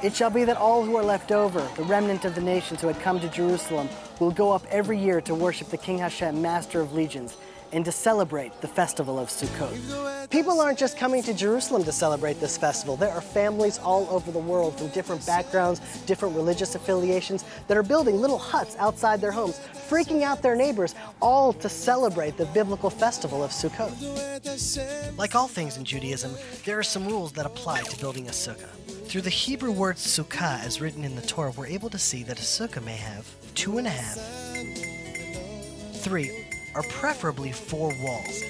It 0.00 0.14
shall 0.14 0.30
be 0.30 0.44
that 0.44 0.58
all 0.58 0.84
who 0.84 0.96
are 0.96 1.02
left 1.02 1.32
over, 1.32 1.68
the 1.74 1.82
remnant 1.82 2.24
of 2.24 2.36
the 2.36 2.40
nations 2.40 2.82
who 2.82 2.86
had 2.86 3.00
come 3.00 3.18
to 3.18 3.28
Jerusalem, 3.30 3.88
will 4.20 4.30
go 4.30 4.52
up 4.52 4.64
every 4.70 4.96
year 4.96 5.20
to 5.22 5.34
worship 5.34 5.70
the 5.70 5.76
King 5.76 5.98
Hashem, 5.98 6.40
Master 6.40 6.80
of 6.80 6.92
Legions, 6.92 7.36
and 7.72 7.84
to 7.84 7.92
celebrate 7.92 8.60
the 8.60 8.68
festival 8.68 9.18
of 9.18 9.28
Sukkot. 9.28 10.30
People 10.30 10.60
aren't 10.60 10.78
just 10.78 10.96
coming 10.96 11.22
to 11.22 11.34
Jerusalem 11.34 11.84
to 11.84 11.92
celebrate 11.92 12.38
this 12.40 12.56
festival. 12.56 12.96
There 12.96 13.10
are 13.10 13.20
families 13.20 13.78
all 13.78 14.06
over 14.10 14.30
the 14.30 14.38
world 14.38 14.78
from 14.78 14.88
different 14.88 15.24
backgrounds, 15.26 15.80
different 16.06 16.36
religious 16.36 16.74
affiliations 16.74 17.44
that 17.68 17.76
are 17.76 17.82
building 17.82 18.20
little 18.20 18.38
huts 18.38 18.76
outside 18.76 19.20
their 19.20 19.32
homes, 19.32 19.60
freaking 19.88 20.22
out 20.22 20.42
their 20.42 20.56
neighbors, 20.56 20.94
all 21.20 21.52
to 21.54 21.68
celebrate 21.68 22.36
the 22.36 22.46
biblical 22.46 22.90
festival 22.90 23.42
of 23.42 23.50
Sukkot. 23.50 23.92
Like 25.18 25.34
all 25.34 25.48
things 25.48 25.76
in 25.76 25.84
Judaism, 25.84 26.32
there 26.64 26.78
are 26.78 26.82
some 26.82 27.06
rules 27.06 27.32
that 27.32 27.46
apply 27.46 27.82
to 27.82 28.00
building 28.00 28.28
a 28.28 28.32
sukkah. 28.32 28.68
Through 29.06 29.22
the 29.22 29.30
Hebrew 29.30 29.72
word 29.72 29.96
sukkah 29.96 30.64
as 30.64 30.80
written 30.80 31.04
in 31.04 31.16
the 31.16 31.22
Torah, 31.22 31.52
we're 31.56 31.66
able 31.66 31.90
to 31.90 31.98
see 31.98 32.22
that 32.24 32.38
a 32.38 32.42
sukkah 32.42 32.82
may 32.84 32.96
have 32.96 33.26
two 33.54 33.78
and 33.78 33.86
a 33.86 33.90
half, 33.90 34.16
three, 35.96 36.51
or 36.74 36.82
preferably 36.84 37.52
four 37.52 37.92
walls. 38.00 38.42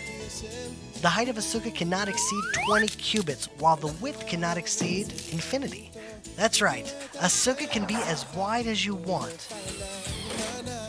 The 1.02 1.08
height 1.08 1.28
of 1.28 1.36
a 1.36 1.40
sukkah 1.40 1.74
cannot 1.74 2.08
exceed 2.08 2.42
20 2.66 2.86
cubits, 2.88 3.48
while 3.58 3.76
the 3.76 3.92
width 4.00 4.26
cannot 4.26 4.56
exceed 4.56 5.10
infinity. 5.32 5.90
That's 6.36 6.62
right, 6.62 6.86
a 7.16 7.26
sukkah 7.26 7.70
can 7.70 7.86
be 7.86 7.96
as 8.06 8.24
wide 8.34 8.66
as 8.66 8.86
you 8.86 8.94
want. 8.94 9.48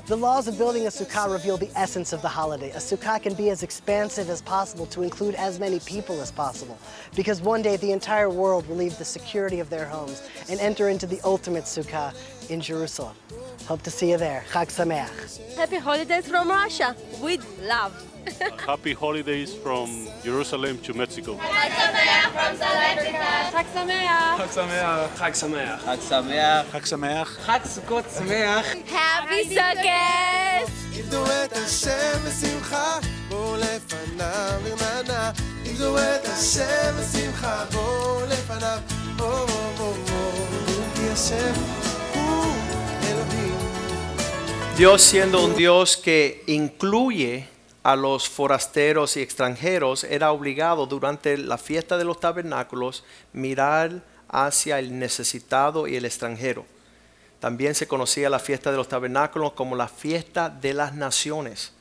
The 0.05 0.17
laws 0.17 0.49
of 0.49 0.57
building 0.57 0.85
a 0.85 0.89
sukkah 0.89 1.31
reveal 1.31 1.57
the 1.57 1.71
essence 1.75 2.11
of 2.11 2.21
the 2.21 2.27
holiday. 2.27 2.71
A 2.71 2.75
sukkah 2.75 3.21
can 3.23 3.33
be 3.33 3.49
as 3.49 3.63
expansive 3.63 4.29
as 4.29 4.41
possible 4.41 4.85
to 4.87 5.01
include 5.01 5.33
as 5.35 5.59
many 5.59 5.79
people 5.79 6.19
as 6.21 6.29
possible, 6.29 6.77
because 7.15 7.41
one 7.41 7.61
day 7.61 7.77
the 7.77 7.93
entire 7.93 8.29
world 8.29 8.67
will 8.67 8.75
leave 8.75 8.97
the 8.97 9.05
security 9.05 9.59
of 9.59 9.69
their 9.69 9.85
homes 9.85 10.21
and 10.49 10.59
enter 10.59 10.89
into 10.89 11.07
the 11.07 11.21
ultimate 11.23 11.63
sukkah 11.63 12.13
in 12.49 12.59
Jerusalem. 12.59 13.15
Hope 13.67 13.81
to 13.83 13.91
see 13.91 14.09
you 14.11 14.17
there. 14.17 14.43
Chag 14.51 14.67
Sameach. 14.67 15.55
Happy 15.55 15.77
holidays 15.77 16.27
from 16.27 16.49
Russia 16.49 16.95
with 17.21 17.43
love. 17.61 17.93
Happy 18.65 18.93
holidays 18.93 19.53
from 19.53 20.07
Jerusalem 20.23 20.77
to 20.79 20.93
Mexico. 20.93 21.35
Chag 21.37 21.71
Sameach. 21.79 22.31
Chag 23.53 23.67
Sameach. 23.75 24.35
Chag 25.17 25.33
Sameach. 25.33 25.79
Chag 25.85 25.99
Sameach. 26.09 26.65
Chag 26.71 26.85
Sameach. 26.91 27.31
Chag 27.45 27.61
Sukkot 27.73 28.05
Sameach. 28.17 28.67
Happy 28.87 29.43
Sukkot. 29.55 30.69
עבדו 30.95 31.25
את 31.25 31.53
השם 31.53 32.17
בשמחה, 32.25 32.99
בואו 33.29 33.55
לפניו 33.55 34.59
ברננה. 34.63 35.31
עבדו 35.65 35.97
את 35.97 36.25
השם 36.25 36.93
בשמחה, 36.99 37.65
בואו 37.71 38.25
לפניו. 38.25 38.79
בואו 39.17 39.47
בואו 39.77 39.93
בואו, 39.93 40.95
כי 40.95 41.09
השם. 41.09 41.92
Dios 44.77 45.03
siendo 45.03 45.45
un 45.45 45.55
Dios 45.55 45.97
que 45.97 46.43
incluye 46.47 47.47
a 47.83 47.95
los 47.95 48.27
forasteros 48.27 49.15
y 49.17 49.21
extranjeros, 49.21 50.03
era 50.03 50.31
obligado 50.31 50.87
durante 50.87 51.37
la 51.37 51.59
fiesta 51.59 51.95
de 51.95 52.05
los 52.05 52.19
tabernáculos 52.19 53.03
mirar 53.33 54.01
hacia 54.29 54.79
el 54.79 54.97
necesitado 54.97 55.87
y 55.87 55.95
el 55.95 56.05
extranjero. 56.05 56.65
También 57.39 57.75
se 57.75 57.87
conocía 57.87 58.31
la 58.31 58.39
fiesta 58.39 58.71
de 58.71 58.77
los 58.77 58.87
tabernáculos 58.87 59.53
como 59.53 59.75
la 59.75 59.87
fiesta 59.87 60.49
de 60.49 60.73
las 60.73 60.95
naciones, 60.95 61.73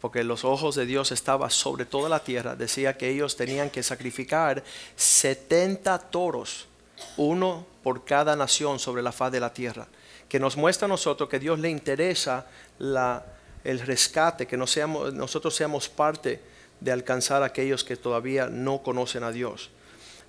porque 0.00 0.22
los 0.22 0.44
ojos 0.44 0.76
de 0.76 0.86
Dios 0.86 1.10
estaban 1.10 1.50
sobre 1.50 1.84
toda 1.84 2.08
la 2.08 2.22
tierra. 2.22 2.54
Decía 2.54 2.96
que 2.96 3.10
ellos 3.10 3.34
tenían 3.34 3.70
que 3.70 3.82
sacrificar 3.82 4.62
70 4.94 5.98
toros, 6.10 6.68
uno 7.16 7.66
por 7.82 8.04
cada 8.04 8.36
nación 8.36 8.78
sobre 8.78 9.02
la 9.02 9.10
faz 9.10 9.32
de 9.32 9.40
la 9.40 9.52
tierra, 9.52 9.88
que 10.28 10.40
nos 10.40 10.56
muestra 10.56 10.86
a 10.86 10.88
nosotros 10.88 11.28
que 11.28 11.38
Dios 11.38 11.58
le 11.58 11.70
interesa 11.70 12.46
el 12.78 13.80
rescate, 13.80 14.46
que 14.46 14.56
nosotros 14.56 15.54
seamos 15.54 15.88
parte 15.88 16.40
de 16.80 16.92
alcanzar 16.92 17.42
a 17.42 17.46
aquellos 17.46 17.84
que 17.84 17.96
todavía 17.96 18.48
no 18.48 18.82
conocen 18.82 19.22
a 19.22 19.32
Dios. 19.32 19.70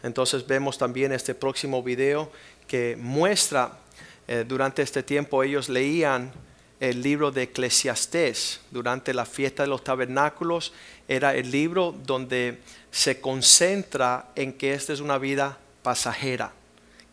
Entonces 0.03 0.45
vemos 0.45 0.77
también 0.77 1.11
este 1.11 1.33
próximo 1.33 1.81
video 1.81 2.31
que 2.67 2.95
muestra 2.99 3.79
eh, 4.27 4.43
durante 4.47 4.81
este 4.81 5.03
tiempo 5.03 5.41
ellos 5.41 5.69
leían 5.69 6.31
el 6.79 7.01
libro 7.01 7.31
de 7.31 7.43
Eclesiastés 7.43 8.59
durante 8.71 9.13
la 9.13 9.25
fiesta 9.25 9.63
de 9.63 9.69
los 9.69 9.83
tabernáculos. 9.83 10.73
Era 11.07 11.33
el 11.33 11.49
libro 11.49 11.95
donde 12.05 12.59
se 12.91 13.19
concentra 13.19 14.29
en 14.35 14.53
que 14.53 14.73
esta 14.73 14.93
es 14.93 14.99
una 14.99 15.17
vida 15.17 15.57
pasajera, 15.81 16.51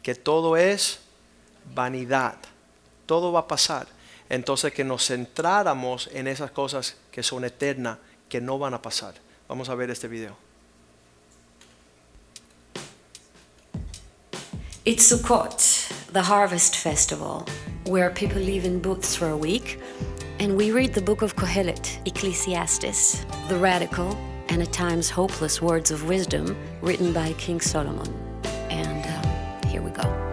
que 0.02 0.14
todo 0.14 0.56
es 0.56 1.00
vanidad, 1.74 2.36
todo 3.06 3.32
va 3.32 3.40
a 3.40 3.48
pasar. 3.48 3.86
Entonces 4.28 4.72
que 4.72 4.84
nos 4.84 5.06
centráramos 5.06 6.08
en 6.12 6.26
esas 6.26 6.50
cosas 6.50 6.96
que 7.10 7.22
son 7.22 7.44
eternas, 7.44 7.98
que 8.28 8.40
no 8.40 8.58
van 8.58 8.74
a 8.74 8.82
pasar. 8.82 9.14
Vamos 9.48 9.68
a 9.68 9.74
ver 9.74 9.90
este 9.90 10.08
video. 10.08 10.36
It's 14.84 15.10
Sukkot, 15.10 16.12
the 16.12 16.22
harvest 16.22 16.76
festival, 16.76 17.46
where 17.86 18.10
people 18.10 18.40
live 18.40 18.66
in 18.66 18.80
booths 18.80 19.16
for 19.16 19.30
a 19.30 19.36
week, 19.36 19.80
and 20.38 20.56
we 20.56 20.72
read 20.72 20.92
the 20.92 21.00
book 21.00 21.22
of 21.22 21.36
Kohelet, 21.36 22.06
Ecclesiastes, 22.06 23.24
the 23.48 23.56
radical 23.56 24.14
and 24.48 24.62
at 24.62 24.72
times 24.72 25.10
hopeless 25.10 25.60
words 25.62 25.90
of 25.90 26.06
wisdom 26.06 26.56
written 26.82 27.12
by 27.12 27.32
King 27.34 27.60
Solomon. 27.60 28.12
And 28.70 29.04
um, 29.06 29.70
here 29.70 29.82
we 29.82 29.90
go. 29.90 30.23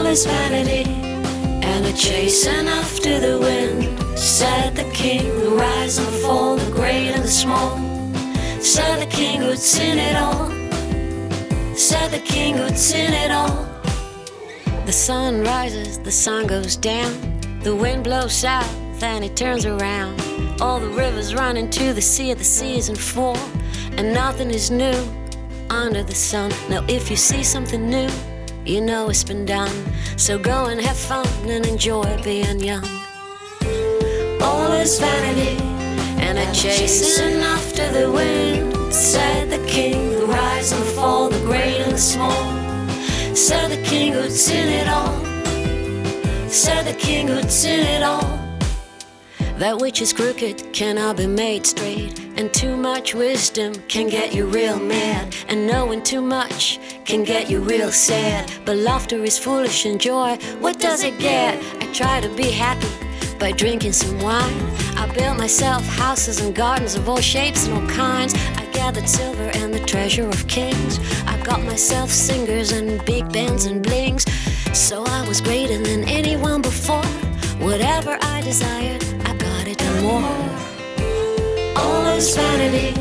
All 0.00 0.06
is 0.06 0.24
vanity 0.24 0.90
and 1.62 1.84
a 1.84 1.92
chasing 1.92 2.66
after 2.66 3.20
the 3.20 3.38
wind, 3.38 4.18
said 4.18 4.74
the 4.74 4.90
king, 4.94 5.28
the 5.40 5.50
rise 5.50 5.98
and 5.98 6.08
fall, 6.22 6.56
the 6.56 6.70
great 6.72 7.08
and 7.08 7.22
the 7.22 7.28
small. 7.28 7.76
Said 8.62 8.96
the 9.02 9.10
king 9.10 9.42
who'd 9.42 9.58
seen 9.58 9.98
it 9.98 10.16
all 10.16 10.48
said 11.76 12.10
the 12.10 12.18
king 12.18 12.56
who'd 12.56 12.78
seen 12.78 13.12
it 13.12 13.30
all. 13.30 13.68
The 14.86 14.92
sun 14.92 15.42
rises, 15.42 15.98
the 15.98 16.10
sun 16.10 16.46
goes 16.46 16.76
down, 16.76 17.12
the 17.62 17.76
wind 17.76 18.04
blows 18.04 18.32
south, 18.32 19.02
and 19.02 19.22
it 19.22 19.36
turns 19.36 19.66
around. 19.66 20.18
All 20.62 20.80
the 20.80 20.88
rivers 20.88 21.34
run 21.34 21.58
into 21.58 21.92
the 21.92 22.00
sea, 22.00 22.32
the 22.32 22.42
seas 22.42 22.88
and 22.88 22.98
fall, 22.98 23.36
and 23.98 24.14
nothing 24.14 24.50
is 24.50 24.70
new 24.70 24.98
under 25.68 26.02
the 26.02 26.14
sun. 26.14 26.52
Now, 26.70 26.82
if 26.88 27.10
you 27.10 27.16
see 27.16 27.42
something 27.44 27.90
new, 27.90 28.08
you 28.70 28.80
know 28.80 29.08
it's 29.08 29.24
been 29.24 29.44
done. 29.44 29.74
So 30.16 30.38
go 30.38 30.66
and 30.66 30.80
have 30.80 30.96
fun 30.96 31.26
and 31.44 31.66
enjoy 31.66 32.22
being 32.22 32.60
young. 32.60 32.84
All 34.40 34.72
is 34.72 35.00
vanity, 35.00 35.60
and 36.22 36.38
a 36.38 36.46
chasing 36.52 37.40
after 37.40 37.90
the 37.90 38.10
wind, 38.10 38.94
said 38.94 39.50
the 39.50 39.66
king, 39.66 40.12
the 40.12 40.26
rise 40.26 40.70
and 40.70 40.82
the 40.82 40.86
fall, 40.86 41.28
the 41.28 41.40
great 41.40 41.80
and 41.80 41.92
the 41.92 41.98
small. 41.98 42.44
Said 43.34 43.68
the 43.72 43.82
king 43.82 44.12
who'd 44.12 44.30
seen 44.30 44.68
it 44.68 44.88
all. 44.88 45.18
Said 46.48 46.84
the 46.84 46.94
king 46.94 47.26
who'd 47.26 47.50
seen 47.50 47.80
it 47.80 48.04
all. 48.04 48.39
That 49.60 49.78
which 49.78 50.00
is 50.00 50.14
crooked 50.14 50.72
cannot 50.72 51.18
be 51.18 51.26
made 51.26 51.66
straight. 51.66 52.18
And 52.38 52.50
too 52.50 52.78
much 52.78 53.14
wisdom 53.14 53.74
can 53.88 54.08
get 54.08 54.34
you 54.34 54.46
real 54.46 54.80
mad. 54.80 55.36
And 55.48 55.66
knowing 55.66 56.02
too 56.02 56.22
much 56.22 56.80
can 57.04 57.24
get 57.24 57.50
you 57.50 57.60
real 57.60 57.92
sad. 57.92 58.50
But 58.64 58.78
laughter 58.78 59.22
is 59.22 59.38
foolish 59.38 59.84
and 59.84 60.00
joy, 60.00 60.38
what 60.60 60.80
does 60.80 61.04
it 61.04 61.18
get? 61.18 61.62
I 61.82 61.92
try 61.92 62.22
to 62.22 62.34
be 62.34 62.50
happy 62.50 62.88
by 63.38 63.52
drinking 63.52 63.92
some 63.92 64.18
wine. 64.20 64.62
I 64.96 65.12
built 65.14 65.36
myself 65.36 65.84
houses 65.84 66.40
and 66.40 66.54
gardens 66.54 66.94
of 66.94 67.06
all 67.06 67.20
shapes 67.20 67.66
and 67.66 67.74
all 67.74 67.86
kinds. 67.90 68.32
I 68.56 68.64
gathered 68.72 69.10
silver 69.10 69.50
and 69.56 69.74
the 69.74 69.80
treasure 69.80 70.26
of 70.26 70.48
kings. 70.48 70.98
I 71.26 71.38
got 71.42 71.62
myself 71.64 72.08
singers 72.08 72.72
and 72.72 73.04
big 73.04 73.30
bands 73.30 73.66
and 73.66 73.82
blings. 73.82 74.24
So 74.72 75.04
I 75.04 75.28
was 75.28 75.42
greater 75.42 75.76
than 75.76 76.04
anyone 76.04 76.62
before. 76.62 77.04
Whatever 77.60 78.16
I 78.22 78.40
desired, 78.40 79.04
more. 80.02 80.36
All 81.76 82.06
is 82.16 82.34
vanity, 82.34 82.98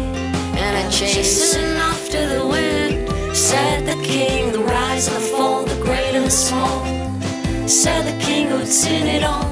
and 0.58 0.78
I 0.78 0.90
chasing 0.90 1.76
after 1.92 2.28
the 2.28 2.46
wind. 2.46 3.10
Said 3.36 3.86
the 3.86 4.02
king, 4.04 4.52
the 4.52 4.60
rise 4.60 5.08
and 5.08 5.16
the 5.16 5.22
fall, 5.22 5.64
the 5.64 5.82
great 5.82 6.16
and 6.16 6.26
the 6.26 6.32
small. 6.32 6.84
Said 7.68 8.04
the 8.04 8.24
king 8.24 8.48
who'd 8.48 8.68
seen 8.68 9.08
it 9.08 9.24
all. 9.24 9.48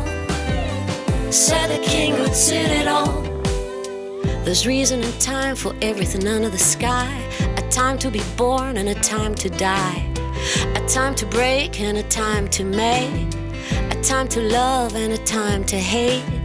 Said 1.32 1.68
the 1.68 1.84
king 1.86 2.16
who'd 2.16 2.34
seen 2.34 2.70
it 2.82 2.88
all. 2.88 3.22
There's 4.44 4.66
reason 4.66 5.02
and 5.02 5.22
time 5.22 5.56
for 5.56 5.76
everything 5.82 6.28
under 6.28 6.50
the 6.50 6.58
sky. 6.58 7.12
A 7.58 7.70
time 7.70 7.98
to 8.00 8.10
be 8.10 8.22
born 8.38 8.78
and 8.78 8.90
a 8.90 8.96
time 8.96 9.36
to 9.36 9.50
die. 9.50 10.10
A 10.76 10.88
time 10.88 11.16
to 11.16 11.26
break 11.26 11.80
and 11.80 11.98
a 11.98 12.04
time 12.04 12.48
to 12.50 12.64
make. 12.64 13.34
A 13.92 14.02
time 14.02 14.28
to 14.30 14.42
love 14.42 14.96
and 14.96 15.14
a 15.14 15.18
time 15.18 15.64
to 15.66 15.78
hate. 15.78 16.37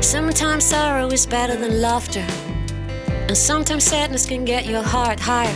Sometimes 0.00 0.64
sorrow 0.64 1.08
is 1.08 1.26
better 1.26 1.56
than 1.56 1.80
laughter. 1.80 2.26
And 3.28 3.36
sometimes 3.36 3.84
sadness 3.84 4.26
can 4.26 4.44
get 4.44 4.66
your 4.66 4.82
heart 4.82 5.20
higher. 5.20 5.54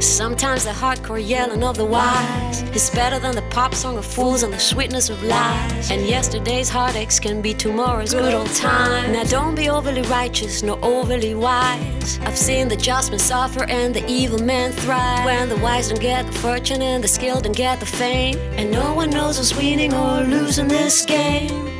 Sometimes 0.00 0.64
the 0.64 0.70
hardcore 0.70 1.26
yelling 1.26 1.64
of 1.64 1.76
the 1.76 1.84
wise 1.84 2.62
is 2.74 2.90
better 2.90 3.18
than 3.18 3.34
the 3.34 3.42
pop 3.50 3.74
song 3.74 3.96
of 3.96 4.04
fools 4.04 4.42
and 4.42 4.52
the 4.52 4.58
sweetness 4.58 5.08
of 5.08 5.22
lies. 5.22 5.90
And 5.90 6.06
yesterday's 6.06 6.68
heartaches 6.68 7.18
can 7.18 7.40
be 7.40 7.54
tomorrow's 7.54 8.12
good 8.12 8.34
old 8.34 8.54
time. 8.54 9.12
Now 9.12 9.24
don't 9.24 9.54
be 9.54 9.70
overly 9.70 10.02
righteous 10.02 10.62
nor 10.62 10.78
overly 10.84 11.34
wise. 11.34 12.18
I've 12.22 12.36
seen 12.36 12.68
the 12.68 12.76
just 12.76 13.10
men 13.10 13.18
suffer 13.18 13.64
and 13.64 13.94
the 13.94 14.06
evil 14.06 14.38
men 14.38 14.72
thrive. 14.72 15.24
When 15.24 15.48
the 15.48 15.56
wise 15.56 15.88
don't 15.88 16.00
get 16.00 16.26
the 16.26 16.32
fortune 16.32 16.82
and 16.82 17.02
the 17.02 17.08
skilled 17.08 17.44
don't 17.44 17.56
get 17.56 17.80
the 17.80 17.86
fame. 17.86 18.36
And 18.58 18.70
no 18.70 18.94
one 18.94 19.10
knows 19.10 19.38
who's 19.38 19.56
winning 19.56 19.94
or 19.94 20.22
losing 20.22 20.68
this 20.68 21.06
game. 21.06 21.75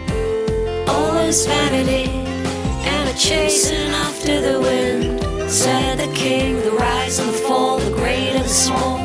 All 0.89 1.17
is 1.19 1.47
vanity 1.47 2.11
and 2.89 3.09
a 3.09 3.15
chasing 3.19 3.91
after 4.07 4.41
the 4.41 4.61
wind. 4.61 5.51
Said 5.51 5.99
the 5.99 6.13
king, 6.15 6.61
the 6.63 6.73
rise 6.73 7.19
and 7.19 7.29
the 7.29 7.39
fall, 7.47 7.79
the 7.79 7.91
great 7.91 8.35
and 8.35 8.45
the 8.45 8.49
small. 8.49 8.99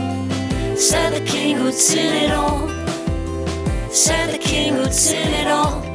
Said 0.76 1.14
the 1.14 1.26
king 1.26 1.58
who'd 1.58 1.74
seen 1.74 2.14
it 2.14 2.32
all. 2.32 2.68
Said 3.92 4.34
the 4.34 4.40
king 4.40 4.74
who'd 4.74 4.94
seen 4.94 5.28
it 5.28 5.48
all. 5.48 5.91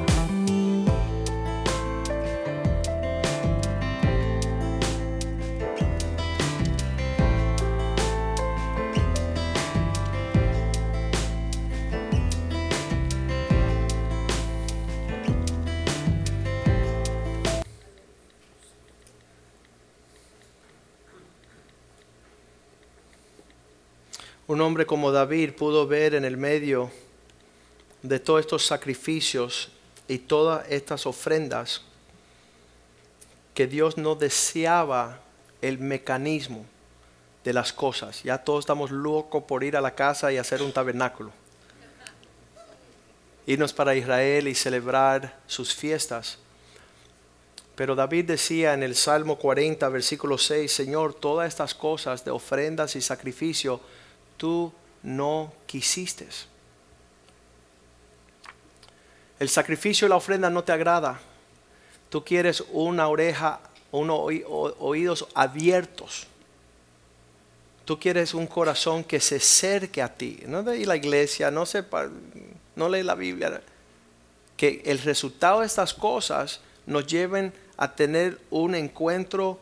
Un 24.48 24.60
hombre 24.60 24.86
como 24.86 25.10
David 25.10 25.54
pudo 25.54 25.88
ver 25.88 26.14
en 26.14 26.24
el 26.24 26.36
medio 26.36 26.90
de 28.02 28.20
todos 28.20 28.40
estos 28.40 28.64
sacrificios 28.64 29.70
y 30.06 30.18
todas 30.18 30.64
estas 30.70 31.04
ofrendas 31.06 31.82
que 33.54 33.66
Dios 33.66 33.96
no 33.96 34.14
deseaba 34.14 35.20
el 35.62 35.78
mecanismo 35.78 36.64
de 37.42 37.52
las 37.52 37.72
cosas. 37.72 38.22
Ya 38.22 38.38
todos 38.38 38.60
estamos 38.60 38.92
locos 38.92 39.42
por 39.44 39.64
ir 39.64 39.76
a 39.76 39.80
la 39.80 39.94
casa 39.94 40.32
y 40.32 40.36
hacer 40.36 40.62
un 40.62 40.72
tabernáculo. 40.72 41.32
Irnos 43.46 43.72
para 43.72 43.96
Israel 43.96 44.46
y 44.46 44.54
celebrar 44.54 45.40
sus 45.46 45.74
fiestas. 45.74 46.38
Pero 47.74 47.94
David 47.94 48.26
decía 48.26 48.74
en 48.74 48.82
el 48.82 48.94
Salmo 48.94 49.38
40, 49.38 49.88
versículo 49.88 50.38
6, 50.38 50.70
Señor, 50.70 51.14
todas 51.14 51.48
estas 51.48 51.74
cosas 51.74 52.24
de 52.24 52.30
ofrendas 52.30 52.94
y 52.94 53.00
sacrificio, 53.00 53.80
tú 54.36 54.72
no 55.02 55.52
quisiste. 55.66 56.26
El 59.38 59.48
sacrificio 59.48 60.06
y 60.06 60.10
la 60.10 60.16
ofrenda 60.16 60.48
no 60.50 60.64
te 60.64 60.72
agrada. 60.72 61.20
Tú 62.08 62.24
quieres 62.24 62.64
una 62.72 63.08
oreja, 63.08 63.60
unos 63.92 64.18
oídos 64.78 65.28
abiertos. 65.34 66.26
Tú 67.84 68.00
quieres 68.00 68.34
un 68.34 68.46
corazón 68.46 69.04
que 69.04 69.20
se 69.20 69.36
acerque 69.36 70.02
a 70.02 70.12
ti. 70.12 70.40
No 70.46 70.62
de 70.62 70.84
la 70.86 70.96
iglesia, 70.96 71.50
no, 71.50 71.66
sepa, 71.66 72.08
no 72.74 72.88
lee 72.88 73.02
la 73.02 73.14
Biblia. 73.14 73.62
Que 74.56 74.82
el 74.86 74.98
resultado 74.98 75.60
de 75.60 75.66
estas 75.66 75.92
cosas 75.92 76.60
nos 76.86 77.06
lleven 77.06 77.52
a 77.76 77.94
tener 77.94 78.40
un 78.50 78.74
encuentro 78.74 79.60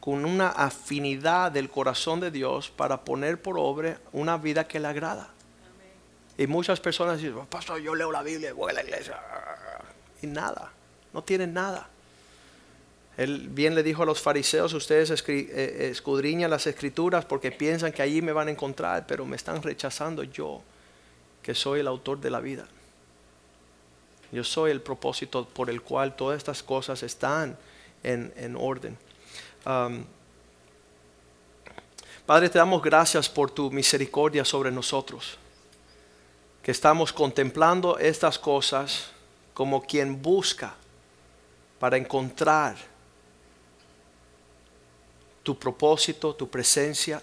con 0.00 0.24
una 0.24 0.48
afinidad 0.48 1.52
del 1.52 1.68
corazón 1.68 2.20
de 2.20 2.30
Dios 2.30 2.70
para 2.70 3.04
poner 3.04 3.40
por 3.40 3.58
obra 3.58 4.00
una 4.12 4.38
vida 4.38 4.66
que 4.66 4.80
le 4.80 4.88
agrada. 4.88 5.28
Y 6.38 6.46
muchas 6.46 6.80
personas 6.80 7.18
dicen, 7.18 7.44
pastor, 7.46 7.80
yo 7.80 7.94
leo 7.94 8.10
la 8.10 8.22
Biblia, 8.22 8.54
voy 8.54 8.70
a 8.70 8.74
la 8.74 8.82
iglesia. 8.82 9.20
Y 10.22 10.26
nada, 10.26 10.72
no 11.12 11.22
tienen 11.22 11.52
nada. 11.52 11.88
Él 13.18 13.48
bien 13.50 13.74
le 13.74 13.82
dijo 13.82 14.04
a 14.04 14.06
los 14.06 14.22
fariseos, 14.22 14.72
ustedes 14.72 15.10
eh, 15.28 15.88
escudriñan 15.90 16.48
las 16.48 16.66
escrituras 16.66 17.26
porque 17.26 17.52
piensan 17.52 17.92
que 17.92 18.00
allí 18.00 18.22
me 18.22 18.32
van 18.32 18.48
a 18.48 18.52
encontrar, 18.52 19.06
pero 19.06 19.26
me 19.26 19.36
están 19.36 19.62
rechazando 19.62 20.22
yo, 20.22 20.62
que 21.42 21.54
soy 21.54 21.80
el 21.80 21.86
autor 21.86 22.20
de 22.20 22.30
la 22.30 22.40
vida. 22.40 22.66
Yo 24.32 24.44
soy 24.44 24.70
el 24.70 24.80
propósito 24.80 25.46
por 25.46 25.68
el 25.68 25.82
cual 25.82 26.16
todas 26.16 26.38
estas 26.38 26.62
cosas 26.62 27.02
están 27.02 27.58
en 28.02 28.56
orden. 28.56 28.96
Padre, 29.64 30.04
te 32.48 32.58
damos 32.58 32.82
gracias 32.82 33.28
por 33.28 33.50
tu 33.50 33.70
misericordia 33.70 34.44
sobre 34.44 34.70
nosotros, 34.70 35.38
que 36.62 36.70
estamos 36.70 37.12
contemplando 37.12 37.98
estas 37.98 38.38
cosas 38.38 39.10
como 39.54 39.82
quien 39.82 40.22
busca 40.22 40.74
para 41.78 41.96
encontrar 41.96 42.76
tu 45.42 45.58
propósito, 45.58 46.34
tu 46.34 46.48
presencia 46.48 47.22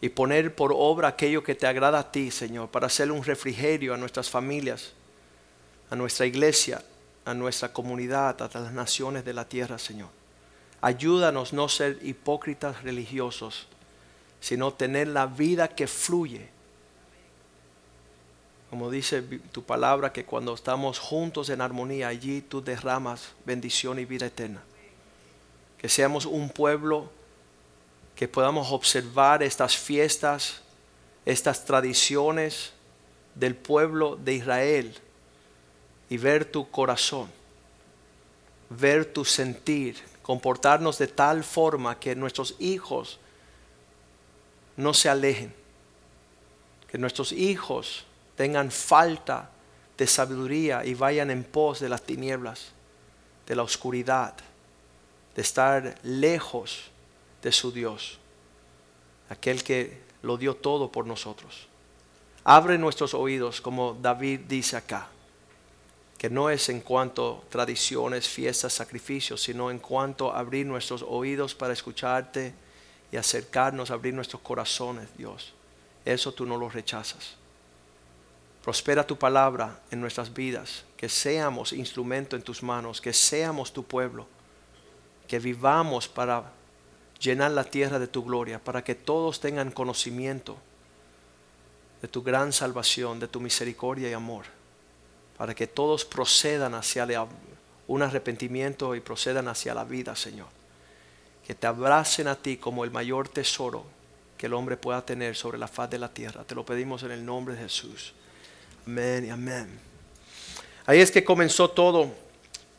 y 0.00 0.08
poner 0.08 0.54
por 0.54 0.72
obra 0.74 1.08
aquello 1.08 1.42
que 1.42 1.54
te 1.54 1.66
agrada 1.66 1.98
a 1.98 2.12
ti, 2.12 2.30
Señor, 2.30 2.68
para 2.68 2.86
hacer 2.86 3.12
un 3.12 3.22
refrigerio 3.22 3.94
a 3.94 3.96
nuestras 3.96 4.30
familias, 4.30 4.92
a 5.90 5.96
nuestra 5.96 6.26
iglesia, 6.26 6.82
a 7.24 7.34
nuestra 7.34 7.72
comunidad, 7.72 8.40
a 8.42 8.58
las 8.58 8.72
naciones 8.72 9.24
de 9.24 9.34
la 9.34 9.46
tierra, 9.46 9.78
Señor. 9.78 10.17
Ayúdanos 10.80 11.52
no 11.52 11.68
ser 11.68 11.98
hipócritas 12.02 12.82
religiosos, 12.82 13.66
sino 14.40 14.72
tener 14.72 15.08
la 15.08 15.26
vida 15.26 15.68
que 15.68 15.86
fluye. 15.86 16.48
Como 18.70 18.90
dice 18.90 19.22
tu 19.22 19.62
palabra, 19.64 20.12
que 20.12 20.24
cuando 20.24 20.54
estamos 20.54 20.98
juntos 20.98 21.48
en 21.48 21.60
armonía, 21.60 22.08
allí 22.08 22.42
tú 22.42 22.62
derramas 22.62 23.30
bendición 23.44 23.98
y 23.98 24.04
vida 24.04 24.26
eterna. 24.26 24.62
Que 25.78 25.88
seamos 25.88 26.26
un 26.26 26.50
pueblo 26.50 27.10
que 28.14 28.28
podamos 28.28 28.72
observar 28.72 29.42
estas 29.42 29.76
fiestas, 29.76 30.60
estas 31.24 31.64
tradiciones 31.64 32.72
del 33.34 33.54
pueblo 33.54 34.16
de 34.16 34.34
Israel 34.34 34.94
y 36.10 36.16
ver 36.16 36.44
tu 36.44 36.68
corazón, 36.70 37.30
ver 38.68 39.04
tu 39.04 39.24
sentir, 39.24 39.96
comportarnos 40.28 40.98
de 40.98 41.06
tal 41.06 41.42
forma 41.42 41.98
que 41.98 42.14
nuestros 42.14 42.54
hijos 42.58 43.18
no 44.76 44.92
se 44.92 45.08
alejen, 45.08 45.54
que 46.86 46.98
nuestros 46.98 47.32
hijos 47.32 48.04
tengan 48.36 48.70
falta 48.70 49.48
de 49.96 50.06
sabiduría 50.06 50.84
y 50.84 50.92
vayan 50.92 51.30
en 51.30 51.44
pos 51.44 51.80
de 51.80 51.88
las 51.88 52.02
tinieblas, 52.02 52.72
de 53.46 53.56
la 53.56 53.62
oscuridad, 53.62 54.34
de 55.34 55.40
estar 55.40 55.98
lejos 56.02 56.90
de 57.40 57.50
su 57.50 57.72
Dios, 57.72 58.18
aquel 59.30 59.64
que 59.64 59.98
lo 60.20 60.36
dio 60.36 60.56
todo 60.56 60.92
por 60.92 61.06
nosotros. 61.06 61.68
Abre 62.44 62.76
nuestros 62.76 63.14
oídos, 63.14 63.62
como 63.62 63.96
David 63.98 64.40
dice 64.40 64.76
acá. 64.76 65.08
Que 66.18 66.28
no 66.28 66.50
es 66.50 66.68
en 66.68 66.80
cuanto 66.80 67.44
tradiciones, 67.48 68.28
fiestas, 68.28 68.72
sacrificios, 68.72 69.40
sino 69.40 69.70
en 69.70 69.78
cuanto 69.78 70.34
abrir 70.34 70.66
nuestros 70.66 71.04
oídos 71.08 71.54
para 71.54 71.72
escucharte 71.72 72.52
y 73.12 73.16
acercarnos, 73.16 73.92
abrir 73.92 74.12
nuestros 74.12 74.42
corazones, 74.42 75.08
Dios. 75.16 75.54
Eso 76.04 76.32
tú 76.32 76.44
no 76.44 76.56
lo 76.56 76.68
rechazas. 76.68 77.36
Prospera 78.64 79.06
tu 79.06 79.16
palabra 79.16 79.80
en 79.92 80.00
nuestras 80.00 80.34
vidas, 80.34 80.84
que 80.96 81.08
seamos 81.08 81.72
instrumento 81.72 82.34
en 82.34 82.42
tus 82.42 82.64
manos, 82.64 83.00
que 83.00 83.12
seamos 83.12 83.72
tu 83.72 83.84
pueblo, 83.84 84.26
que 85.28 85.38
vivamos 85.38 86.08
para 86.08 86.52
llenar 87.20 87.52
la 87.52 87.64
tierra 87.64 88.00
de 88.00 88.08
tu 88.08 88.24
gloria, 88.24 88.58
para 88.58 88.82
que 88.82 88.96
todos 88.96 89.38
tengan 89.38 89.70
conocimiento 89.70 90.56
de 92.02 92.08
tu 92.08 92.22
gran 92.22 92.52
salvación, 92.52 93.20
de 93.20 93.28
tu 93.28 93.40
misericordia 93.40 94.10
y 94.10 94.12
amor, 94.12 94.57
para 95.38 95.54
que 95.54 95.68
todos 95.68 96.04
procedan 96.04 96.74
hacia 96.74 97.06
un 97.86 98.02
arrepentimiento 98.02 98.94
y 98.94 99.00
procedan 99.00 99.48
hacia 99.48 99.72
la 99.72 99.84
vida, 99.84 100.14
Señor. 100.16 100.48
Que 101.46 101.54
te 101.54 101.66
abracen 101.66 102.26
a 102.28 102.34
ti 102.34 102.56
como 102.56 102.84
el 102.84 102.90
mayor 102.90 103.28
tesoro 103.28 103.84
que 104.36 104.46
el 104.46 104.54
hombre 104.54 104.76
pueda 104.76 105.04
tener 105.04 105.34
sobre 105.36 105.58
la 105.58 105.68
faz 105.68 105.88
de 105.90 105.98
la 105.98 106.12
tierra. 106.12 106.44
Te 106.44 106.54
lo 106.54 106.66
pedimos 106.66 107.02
en 107.04 107.12
el 107.12 107.24
nombre 107.24 107.54
de 107.54 107.62
Jesús. 107.62 108.14
Amén 108.86 109.26
y 109.26 109.30
amén. 109.30 109.80
Ahí 110.86 111.00
es 111.00 111.10
que 111.10 111.24
comenzó 111.24 111.70
todo. 111.70 112.10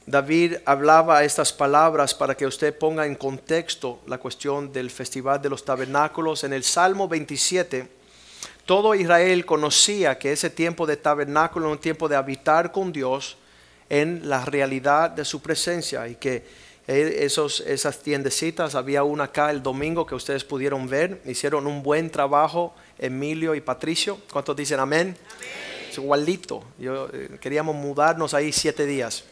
David 0.06 0.56
hablaba 0.66 1.24
estas 1.24 1.54
palabras 1.54 2.14
para 2.16 2.36
que 2.36 2.48
usted 2.48 2.76
ponga 2.78 3.06
en 3.06 3.16
contexto 3.16 4.00
la 4.08 4.18
cuestión 4.18 4.74
del 4.74 4.90
festival 4.90 5.42
de 5.42 5.50
los 5.50 5.64
tabernáculos. 5.64 6.44
En 6.44 6.54
el 6.54 6.64
Salmo 6.64 7.08
27 7.08 7.99
todo 8.70 8.94
Israel 8.94 9.48
conocía 9.48 10.20
que 10.20 10.32
ese 10.32 10.52
tiempo 10.52 10.86
de 10.86 10.96
tabernáculo 10.96 11.66
era 11.66 11.72
un 11.72 11.80
tiempo 11.80 12.08
de 12.08 12.16
habitar 12.16 12.72
con 12.72 12.94
Dios 12.94 13.36
en 13.90 14.30
la 14.30 14.46
realidad 14.46 15.10
de 15.10 15.26
su 15.26 15.42
presencia 15.42 16.08
y 16.08 16.18
que 16.18 16.46
esos, 16.86 17.62
esas 17.62 18.04
tiendecitas, 18.04 18.76
había 18.76 19.02
una 19.02 19.24
acá 19.24 19.50
el 19.50 19.64
domingo 19.64 20.06
que 20.06 20.14
ustedes 20.14 20.44
pudieron 20.44 20.88
ver, 20.88 21.20
hicieron 21.26 21.66
un 21.66 21.82
buen 21.82 22.12
trabajo 22.12 22.76
Emilio 23.00 23.56
y 23.56 23.62
Patricio. 23.62 24.20
¿Cuántos 24.32 24.56
dicen 24.56 24.80
amén? 24.80 25.18
Es 25.90 25.98
igualito. 25.98 26.64
Yo, 26.78 27.10
eh, 27.12 27.40
queríamos 27.42 27.76
mudarnos 27.76 28.36
ahí 28.36 28.52
siete 28.52 28.86
días. 28.86 29.24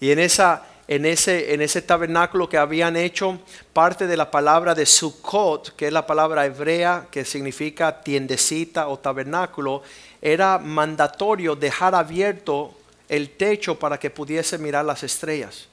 Y 0.00 0.12
en 0.12 0.18
esa 0.18 0.64
en 0.94 1.06
ese, 1.06 1.82
tabernáculo 1.82 2.50
que 2.50 2.58
habían 2.58 2.96
hecho 2.96 3.40
parte 3.72 4.06
de 4.06 4.14
la 4.14 4.30
palabra 4.30 4.74
de 4.74 4.84
Sukkot, 4.84 5.74
que 5.74 5.86
es 5.86 5.92
la 5.92 6.06
palabra 6.06 6.44
hebrea 6.44 7.06
que 7.10 7.24
significa 7.24 8.02
tiendecita 8.02 8.88
o 8.88 8.98
tabernáculo, 8.98 9.82
era 10.20 10.58
mandatorio 10.58 11.56
dejar 11.56 11.94
abierto 11.94 12.74
el 13.08 13.30
techo 13.30 13.78
para 13.78 13.98
que 13.98 14.10
pudiese 14.10 14.58
mirar 14.58 14.84
las 14.84 15.02
estrellas. 15.02 15.66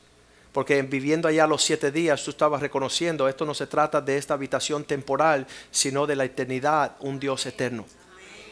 Porque 0.53 0.81
viviendo 0.83 1.27
allá 1.27 1.45
los 1.45 1.63
siete 1.63 1.91
días 1.91 2.23
tú 2.23 2.31
estabas 2.31 2.61
reconociendo, 2.61 3.27
esto 3.27 3.45
no 3.45 3.53
se 3.53 3.67
trata 3.67 3.99
de 3.99 4.17
esta 4.17 4.35
habitación 4.35 4.85
temporal, 4.85 5.45
sino 5.69 6.07
de 6.07 6.15
la 6.15 6.23
eternidad, 6.23 6.95
un 7.01 7.19
Dios 7.19 7.45
eterno. 7.45 7.85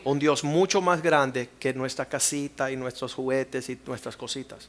Un 0.03 0.20
Dios 0.20 0.43
mucho 0.43 0.82
más 0.82 1.01
grande 1.01 1.49
que 1.59 1.74
nuestra 1.74 2.05
casita 2.05 2.70
y 2.70 2.76
nuestros 2.76 3.13
juguetes 3.13 3.70
y 3.70 3.80
nuestras 3.86 4.18
cositas. 4.18 4.68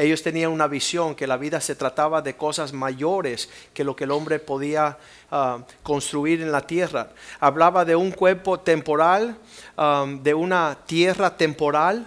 Ellos 0.00 0.22
tenían 0.22 0.50
una 0.50 0.66
visión 0.66 1.14
que 1.14 1.26
la 1.26 1.36
vida 1.36 1.60
se 1.60 1.74
trataba 1.74 2.22
de 2.22 2.34
cosas 2.34 2.72
mayores 2.72 3.50
que 3.74 3.84
lo 3.84 3.94
que 3.94 4.04
el 4.04 4.12
hombre 4.12 4.38
podía 4.38 4.96
ah, 5.30 5.58
construir 5.82 6.40
en 6.40 6.50
la 6.50 6.66
tierra. 6.66 7.10
Hablaba 7.38 7.84
de 7.84 7.94
un 7.94 8.10
cuerpo 8.10 8.58
temporal, 8.60 9.36
ah, 9.76 10.06
de 10.22 10.32
una 10.32 10.78
tierra 10.86 11.36
temporal. 11.36 12.06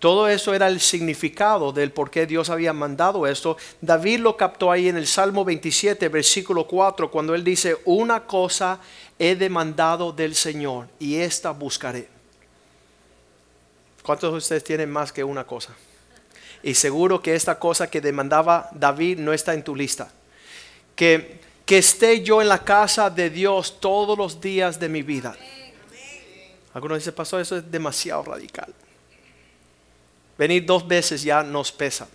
Todo 0.00 0.26
eso 0.26 0.54
era 0.54 0.66
el 0.66 0.80
significado 0.80 1.70
del 1.70 1.92
por 1.92 2.10
qué 2.10 2.26
Dios 2.26 2.50
había 2.50 2.72
mandado 2.72 3.28
esto. 3.28 3.56
David 3.80 4.18
lo 4.18 4.36
captó 4.36 4.72
ahí 4.72 4.88
en 4.88 4.96
el 4.96 5.06
Salmo 5.06 5.44
27, 5.44 6.08
versículo 6.08 6.66
4, 6.66 7.12
cuando 7.12 7.32
él 7.36 7.44
dice, 7.44 7.76
una 7.84 8.26
cosa 8.26 8.80
he 9.20 9.36
demandado 9.36 10.10
del 10.10 10.34
Señor 10.34 10.88
y 10.98 11.14
esta 11.14 11.52
buscaré. 11.52 12.08
¿Cuántos 14.02 14.32
de 14.32 14.38
ustedes 14.38 14.64
tienen 14.64 14.90
más 14.90 15.12
que 15.12 15.22
una 15.22 15.44
cosa? 15.44 15.76
Y 16.66 16.72
seguro 16.72 17.20
que 17.20 17.34
esta 17.34 17.58
cosa 17.58 17.90
que 17.90 18.00
demandaba 18.00 18.70
David 18.72 19.18
no 19.18 19.34
está 19.34 19.52
en 19.52 19.62
tu 19.62 19.76
lista. 19.76 20.10
Que, 20.96 21.38
que 21.66 21.76
esté 21.76 22.22
yo 22.22 22.40
en 22.40 22.48
la 22.48 22.64
casa 22.64 23.10
de 23.10 23.28
Dios 23.28 23.80
todos 23.80 24.16
los 24.16 24.40
días 24.40 24.80
de 24.80 24.88
mi 24.88 25.02
vida. 25.02 25.36
Algunos 26.72 26.98
dicen, 26.98 27.12
pasó 27.12 27.38
eso 27.38 27.58
es 27.58 27.70
demasiado 27.70 28.22
radical. 28.22 28.72
Venir 30.38 30.64
dos 30.64 30.88
veces 30.88 31.22
ya 31.22 31.42
nos 31.42 31.70
pesa. 31.70 32.08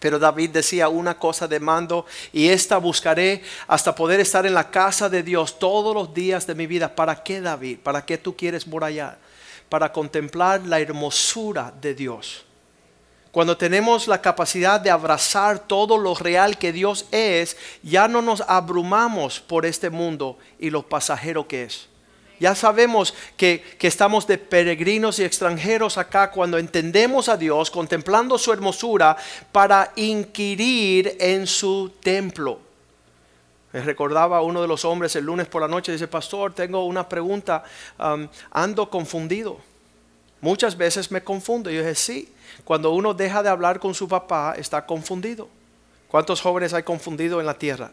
Pero 0.00 0.18
David 0.18 0.48
decía, 0.48 0.88
una 0.88 1.18
cosa 1.18 1.46
demando 1.46 2.06
y 2.32 2.48
esta 2.48 2.78
buscaré 2.78 3.42
hasta 3.66 3.94
poder 3.94 4.20
estar 4.20 4.46
en 4.46 4.54
la 4.54 4.70
casa 4.70 5.10
de 5.10 5.22
Dios 5.22 5.58
todos 5.58 5.94
los 5.94 6.14
días 6.14 6.46
de 6.46 6.54
mi 6.54 6.66
vida. 6.66 6.94
¿Para 6.94 7.22
qué 7.22 7.42
David? 7.42 7.80
¿Para 7.82 8.06
qué 8.06 8.16
tú 8.16 8.34
quieres 8.34 8.64
por 8.64 8.84
allá? 8.84 9.18
Para 9.68 9.92
contemplar 9.92 10.62
la 10.62 10.80
hermosura 10.80 11.74
de 11.78 11.94
Dios 11.94 12.46
cuando 13.34 13.56
tenemos 13.56 14.06
la 14.06 14.22
capacidad 14.22 14.80
de 14.80 14.92
abrazar 14.92 15.58
todo 15.58 15.98
lo 15.98 16.14
real 16.14 16.56
que 16.56 16.72
Dios 16.72 17.06
es, 17.10 17.56
ya 17.82 18.06
no 18.06 18.22
nos 18.22 18.42
abrumamos 18.42 19.40
por 19.40 19.66
este 19.66 19.90
mundo 19.90 20.38
y 20.56 20.70
lo 20.70 20.86
pasajero 20.88 21.48
que 21.48 21.64
es. 21.64 21.88
Ya 22.38 22.54
sabemos 22.54 23.12
que, 23.36 23.60
que, 23.76 23.88
estamos 23.88 24.28
de 24.28 24.38
peregrinos 24.38 25.18
y 25.18 25.24
extranjeros 25.24 25.98
acá 25.98 26.30
cuando 26.30 26.58
entendemos 26.58 27.28
a 27.28 27.36
Dios, 27.36 27.72
contemplando 27.72 28.38
su 28.38 28.52
hermosura, 28.52 29.16
para 29.50 29.90
inquirir 29.96 31.16
en 31.18 31.48
su 31.48 31.90
templo. 32.04 32.60
Me 33.72 33.80
recordaba 33.80 34.42
uno 34.42 34.62
de 34.62 34.68
los 34.68 34.84
hombres 34.84 35.16
el 35.16 35.24
lunes 35.24 35.48
por 35.48 35.60
la 35.60 35.66
noche, 35.66 35.90
dice, 35.90 36.06
pastor, 36.06 36.54
tengo 36.54 36.86
una 36.86 37.08
pregunta, 37.08 37.64
um, 37.98 38.28
ando 38.52 38.88
confundido. 38.88 39.58
Muchas 40.40 40.76
veces 40.76 41.10
me 41.10 41.24
confundo. 41.24 41.68
Y 41.68 41.74
yo 41.74 41.80
dije, 41.80 41.96
sí, 41.96 42.33
cuando 42.62 42.90
uno 42.92 43.14
deja 43.14 43.42
de 43.42 43.48
hablar 43.48 43.80
con 43.80 43.94
su 43.94 44.06
papá, 44.06 44.54
está 44.56 44.86
confundido. 44.86 45.48
¿Cuántos 46.08 46.40
jóvenes 46.40 46.72
hay 46.74 46.84
confundido 46.84 47.40
en 47.40 47.46
la 47.46 47.58
tierra? 47.58 47.90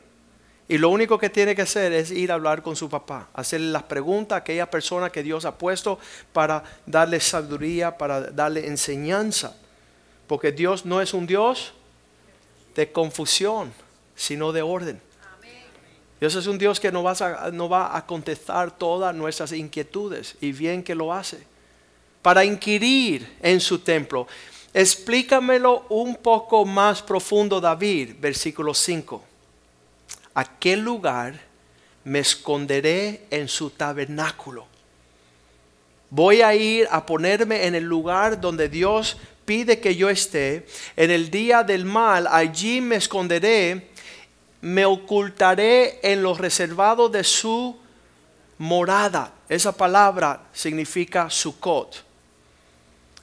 Y 0.68 0.78
lo 0.78 0.90
único 0.90 1.18
que 1.18 1.30
tiene 1.30 1.56
que 1.56 1.64
hacer 1.64 1.92
es 1.92 2.12
ir 2.12 2.32
a 2.32 2.36
hablar 2.36 2.62
con 2.62 2.76
su 2.76 2.90
papá, 2.90 3.28
hacerle 3.34 3.72
las 3.72 3.84
preguntas 3.84 4.38
a 4.38 4.40
aquella 4.40 4.70
persona 4.70 5.10
que 5.10 5.22
Dios 5.22 5.44
ha 5.44 5.58
puesto 5.58 6.00
para 6.32 6.64
darle 6.86 7.20
sabiduría, 7.20 7.98
para 7.98 8.22
darle 8.22 8.68
enseñanza. 8.68 9.56
Porque 10.28 10.54
Dios 10.54 10.86
no 10.86 11.02
es 11.02 11.14
un 11.14 11.28
Dios 11.28 11.74
de 12.74 12.90
confusión, 12.90 13.74
sino 14.16 14.54
de 14.54 14.62
orden. 14.62 15.02
Dios 16.22 16.36
es 16.36 16.48
un 16.48 16.58
Dios 16.58 16.80
que 16.80 16.92
no 16.92 17.04
no 17.52 17.68
va 17.68 17.98
a 17.98 18.06
contestar 18.06 18.78
todas 18.78 19.14
nuestras 19.14 19.52
inquietudes 19.52 20.38
y 20.40 20.52
bien 20.52 20.84
que 20.84 20.96
lo 20.96 21.12
hace. 21.12 21.40
Para 22.22 22.46
inquirir 22.46 23.38
en 23.42 23.60
su 23.60 23.80
templo. 23.80 24.28
Explícamelo 24.74 25.86
un 25.90 26.16
poco 26.16 26.64
más 26.64 27.02
profundo, 27.02 27.60
David, 27.60 28.16
versículo 28.20 28.74
5. 28.74 29.22
Aquel 30.34 30.80
lugar 30.80 31.38
me 32.06 32.20
esconderé 32.20 33.26
en 33.30 33.50
su 33.50 33.72
tabernáculo. 33.72 34.66
Voy 36.10 36.42
a 36.42 36.56
ir 36.56 36.88
a 36.90 37.06
ponerme 37.06 37.66
en 37.66 37.76
el 37.76 37.84
lugar 37.84 38.40
donde 38.40 38.70
Dios 38.70 39.18
pide 39.44 39.82
que 39.82 39.96
yo 39.96 40.10
esté. 40.10 40.66
En 40.96 41.12
el 41.12 41.30
día 41.30 41.64
del 41.64 41.84
mal, 41.84 42.26
allí 42.28 42.80
me 42.80 42.96
esconderé, 42.96 43.90
me 44.62 44.86
ocultaré 44.86 46.00
en 46.02 46.24
los 46.24 46.38
reservados 46.38 47.12
de 47.12 47.26
su 47.26 47.78
morada. 48.58 49.34
Esa 49.50 49.76
palabra 49.76 50.44
significa 50.54 51.30
Sukkot 51.30 52.11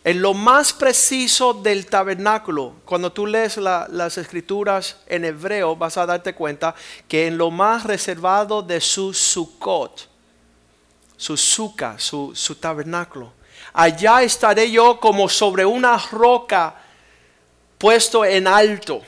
en 0.09 0.23
lo 0.23 0.33
más 0.33 0.73
preciso 0.73 1.53
del 1.53 1.85
tabernáculo, 1.85 2.77
cuando 2.87 3.13
tú 3.13 3.27
lees 3.27 3.59
las 3.59 4.17
escrituras 4.17 4.97
en 5.07 5.27
hebreo, 5.27 5.77
vas 5.77 5.99
a 5.99 6.07
darte 6.07 6.35
cuenta 6.35 6.75
que 7.07 7.27
en 7.27 7.37
lo 7.37 7.51
más 7.51 7.85
reservado 7.85 8.63
de 8.63 8.81
su 8.81 9.13
sukkot, 9.13 10.09
su 11.15 11.37
suka, 11.37 11.99
su, 11.99 12.33
su 12.35 12.55
tabernáculo, 12.55 13.35
allá 13.75 14.23
estaré 14.23 14.71
yo 14.71 14.99
como 14.99 15.29
sobre 15.29 15.67
una 15.67 15.99
roca 16.11 16.75
puesto 17.77 18.25
en 18.25 18.47
alto. 18.47 19.03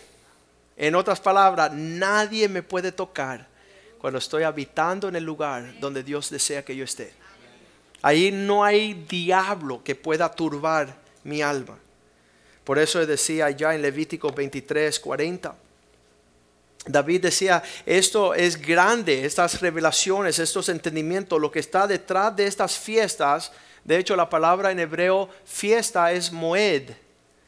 En 0.76 0.94
otras 0.94 1.18
palabras, 1.18 1.72
nadie 1.72 2.46
me 2.46 2.62
puede 2.62 2.92
tocar 2.92 3.48
cuando 3.96 4.18
estoy 4.18 4.42
habitando 4.42 5.08
en 5.08 5.16
el 5.16 5.24
lugar 5.24 5.80
donde 5.80 6.02
Dios 6.02 6.28
desea 6.28 6.62
que 6.62 6.76
yo 6.76 6.84
esté. 6.84 7.19
Ahí 8.02 8.30
no 8.32 8.64
hay 8.64 8.94
diablo 8.94 9.82
que 9.84 9.94
pueda 9.94 10.30
turbar 10.30 10.96
mi 11.24 11.42
alma. 11.42 11.78
Por 12.64 12.78
eso 12.78 13.04
decía 13.04 13.50
ya 13.50 13.74
en 13.74 13.82
Levítico 13.82 14.30
23, 14.30 14.98
40. 15.00 15.56
David 16.86 17.22
decía, 17.22 17.62
esto 17.84 18.32
es 18.34 18.60
grande, 18.60 19.24
estas 19.24 19.60
revelaciones, 19.60 20.38
estos 20.38 20.68
entendimientos, 20.70 21.40
lo 21.40 21.50
que 21.50 21.58
está 21.58 21.86
detrás 21.86 22.34
de 22.34 22.46
estas 22.46 22.78
fiestas 22.78 23.52
De 23.84 23.98
hecho, 23.98 24.14
la 24.14 24.28
palabra 24.28 24.70
en 24.70 24.78
hebreo 24.78 25.28
fiesta 25.44 26.12
es 26.12 26.30
moed, 26.30 26.90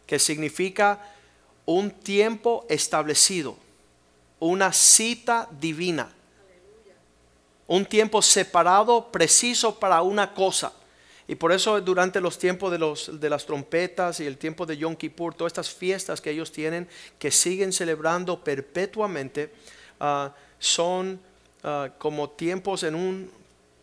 que 0.07 0.19
significa 0.19 0.99
un 1.67 1.91
tiempo 1.91 2.67
establecido, 2.69 3.57
una 4.39 4.73
cita 4.73 5.49
divina, 5.61 6.11
un 7.67 7.87
tiempo 7.87 8.23
separado, 8.23 9.11
preciso 9.11 9.79
para 9.79 10.03
una 10.03 10.35
cosa. 10.35 10.73
Y 11.29 11.35
por 11.35 11.53
eso 11.53 11.81
durante 11.81 12.21
los 12.21 12.39
tiempos 12.39 12.71
de, 12.71 12.79
los, 12.79 13.21
de 13.21 13.31
las 13.31 13.47
trompetas 13.47 14.21
y 14.21 14.27
el 14.27 14.39
tiempo 14.39 14.67
de 14.67 14.77
Yom 14.77 14.97
Kippur, 14.97 15.35
todas 15.35 15.53
estas 15.53 15.71
fiestas 15.71 16.21
que 16.21 16.31
ellos 16.31 16.51
tienen, 16.51 16.89
que 17.19 17.31
siguen 17.31 17.73
celebrando 17.73 18.43
perpetuamente, 18.43 19.53
ah, 20.01 20.33
son 20.59 21.21
ah, 21.63 21.89
como 21.99 22.31
tiempos 22.31 22.83
en 22.83 22.95
un 22.95 23.31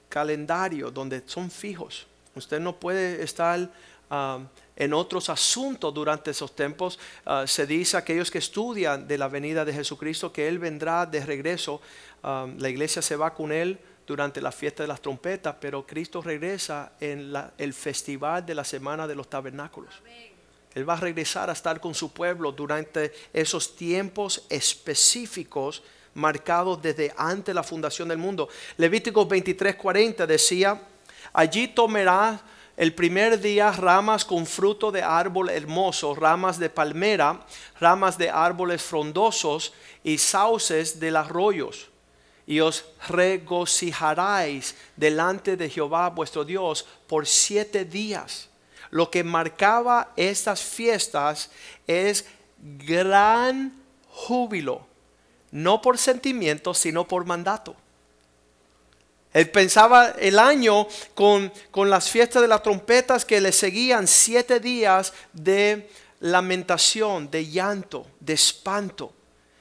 calendario 0.10 0.92
donde 0.92 1.24
son 1.26 1.50
fijos. 1.50 2.06
Usted 2.36 2.60
no 2.60 2.76
puede 2.76 3.24
estar 3.24 3.70
ah, 4.10 4.40
en 4.76 4.94
otros 4.94 5.30
asuntos 5.30 5.94
durante 5.94 6.32
esos 6.32 6.56
tiempos. 6.56 7.00
se 7.46 7.66
dice 7.66 7.98
a 7.98 8.00
aquellos 8.00 8.32
que 8.32 8.38
estudian 8.38 9.08
de 9.08 9.18
la 9.18 9.28
venida 9.28 9.66
de 9.66 9.74
Jesucristo 9.74 10.32
que 10.32 10.48
Él 10.48 10.58
vendrá 10.58 11.06
de 11.06 11.26
regreso. 11.26 11.82
La 12.24 12.70
iglesia 12.70 13.02
se 13.02 13.16
va 13.16 13.34
con 13.34 13.52
Él 13.52 13.80
durante 14.10 14.42
la 14.42 14.52
fiesta 14.52 14.82
de 14.82 14.88
las 14.88 15.02
trompetas, 15.02 15.56
pero 15.62 15.86
Cristo 15.86 16.20
regresa 16.22 16.94
en 17.00 17.32
el 17.58 17.74
festival 17.74 18.44
de 18.44 18.56
la 18.56 18.64
semana 18.64 19.08
de 19.08 19.14
los 19.14 19.30
tabernáculos. 19.30 19.94
Él 20.74 20.88
va 20.88 20.94
a 20.94 21.00
regresar 21.00 21.50
a 21.50 21.54
estar 21.54 21.80
con 21.80 21.94
su 21.94 22.12
pueblo 22.12 22.52
durante 22.52 23.14
esos 23.34 23.76
tiempos 23.76 24.46
específicos 24.50 25.84
marcados 26.16 26.82
desde 26.82 27.14
antes 27.18 27.46
de 27.46 27.54
la 27.54 27.64
fundación 27.64 28.08
del 28.08 28.18
mundo. 28.18 28.50
Levítico 28.78 29.28
23:40 29.28 30.26
decía, 30.26 30.82
allí 31.32 31.68
tomará 31.68 32.42
el 32.78 32.96
primer 32.96 33.40
día 33.40 33.72
ramas 33.72 34.26
con 34.26 34.46
fruto 34.46 34.92
de 34.92 35.04
árbol 35.04 35.50
hermoso, 35.50 36.16
ramas 36.16 36.58
de 36.58 36.70
palmera, 36.70 37.46
ramas 37.80 38.18
de 38.18 38.30
árboles 38.30 38.82
frondosos 38.82 39.74
y 40.04 40.18
sauces 40.18 41.00
de 41.00 41.12
los 41.12 41.26
arroyos 41.28 41.89
y 42.50 42.62
os 42.62 42.84
regocijaréis 43.08 44.74
delante 44.96 45.56
de 45.56 45.70
Jehová 45.70 46.10
vuestro 46.10 46.44
Dios 46.44 46.84
por 47.06 47.28
siete 47.28 47.86
días. 47.86 48.50
Lo 48.90 49.12
que 49.12 49.24
marcaba 49.24 50.12
estas 50.16 50.60
fiestas 50.60 51.52
es 51.86 52.26
gran 52.58 53.72
júbilo, 54.10 54.88
no 55.52 55.80
por 55.80 56.00
sentimiento, 56.00 56.74
sino 56.74 57.08
por 57.08 57.24
mandato. 57.24 57.76
Él 59.32 59.52
pensaba 59.52 60.16
el 60.18 60.40
año 60.40 60.88
con, 61.14 61.54
con 61.70 61.92
las 61.92 62.10
fiestas 62.10 62.42
de 62.42 62.48
las 62.48 62.64
trompetas 62.64 63.26
que 63.26 63.40
le 63.42 63.52
seguían 63.52 64.08
siete 64.08 64.60
días 64.60 65.14
de 65.34 65.88
lamentación, 66.20 67.30
de 67.30 67.46
llanto, 67.46 68.08
de 68.20 68.34
espanto, 68.34 69.14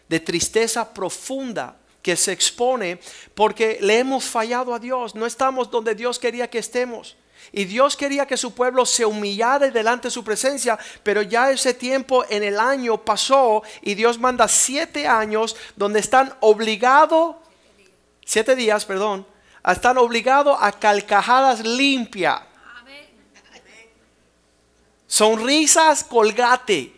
de 0.08 0.20
tristeza 0.20 0.94
profunda 0.94 1.77
que 2.02 2.16
se 2.16 2.32
expone 2.32 3.00
porque 3.34 3.78
le 3.80 3.98
hemos 3.98 4.24
fallado 4.24 4.74
a 4.74 4.78
Dios, 4.78 5.14
no 5.14 5.26
estamos 5.26 5.70
donde 5.70 5.94
Dios 5.94 6.18
quería 6.18 6.48
que 6.48 6.58
estemos. 6.58 7.16
Y 7.52 7.64
Dios 7.64 7.96
quería 7.96 8.26
que 8.26 8.36
su 8.36 8.52
pueblo 8.54 8.84
se 8.84 9.06
humillara 9.06 9.70
delante 9.70 10.08
de 10.08 10.12
su 10.12 10.22
presencia, 10.22 10.78
pero 11.02 11.22
ya 11.22 11.50
ese 11.50 11.72
tiempo 11.72 12.24
en 12.28 12.42
el 12.42 12.60
año 12.60 12.98
pasó 12.98 13.62
y 13.80 13.94
Dios 13.94 14.18
manda 14.18 14.48
siete 14.48 15.06
años 15.06 15.56
donde 15.74 16.00
están 16.00 16.34
obligados, 16.40 17.36
siete 18.24 18.54
días, 18.54 18.84
perdón, 18.84 19.26
están 19.66 19.98
obligados 19.98 20.58
a 20.60 20.72
calcajadas 20.72 21.64
limpias. 21.64 22.42
Sonrisas 25.06 26.04
colgate. 26.04 26.92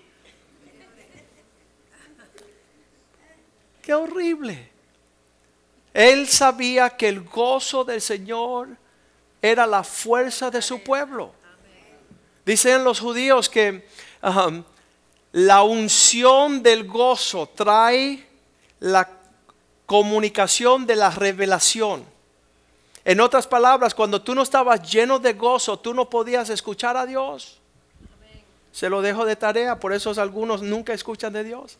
Qué 3.80 3.94
horrible. 3.94 4.69
Él 6.00 6.28
sabía 6.28 6.88
que 6.88 7.08
el 7.08 7.20
gozo 7.20 7.84
del 7.84 8.00
Señor 8.00 8.68
era 9.42 9.66
la 9.66 9.84
fuerza 9.84 10.50
de 10.50 10.62
su 10.62 10.82
pueblo. 10.82 11.30
Dicen 12.46 12.84
los 12.84 13.00
judíos 13.00 13.50
que 13.50 13.86
la 15.32 15.62
unción 15.62 16.62
del 16.62 16.86
gozo 16.86 17.50
trae 17.54 18.26
la 18.78 19.10
comunicación 19.84 20.86
de 20.86 20.96
la 20.96 21.10
revelación. 21.10 22.06
En 23.04 23.20
otras 23.20 23.46
palabras, 23.46 23.94
cuando 23.94 24.22
tú 24.22 24.34
no 24.34 24.40
estabas 24.40 24.90
lleno 24.90 25.18
de 25.18 25.34
gozo, 25.34 25.78
tú 25.78 25.92
no 25.92 26.08
podías 26.08 26.48
escuchar 26.48 26.96
a 26.96 27.04
Dios. 27.04 27.58
Se 28.72 28.88
lo 28.88 29.02
dejo 29.02 29.26
de 29.26 29.36
tarea, 29.36 29.78
por 29.78 29.92
eso 29.92 30.18
algunos 30.18 30.62
nunca 30.62 30.94
escuchan 30.94 31.34
de 31.34 31.44
Dios. 31.44 31.76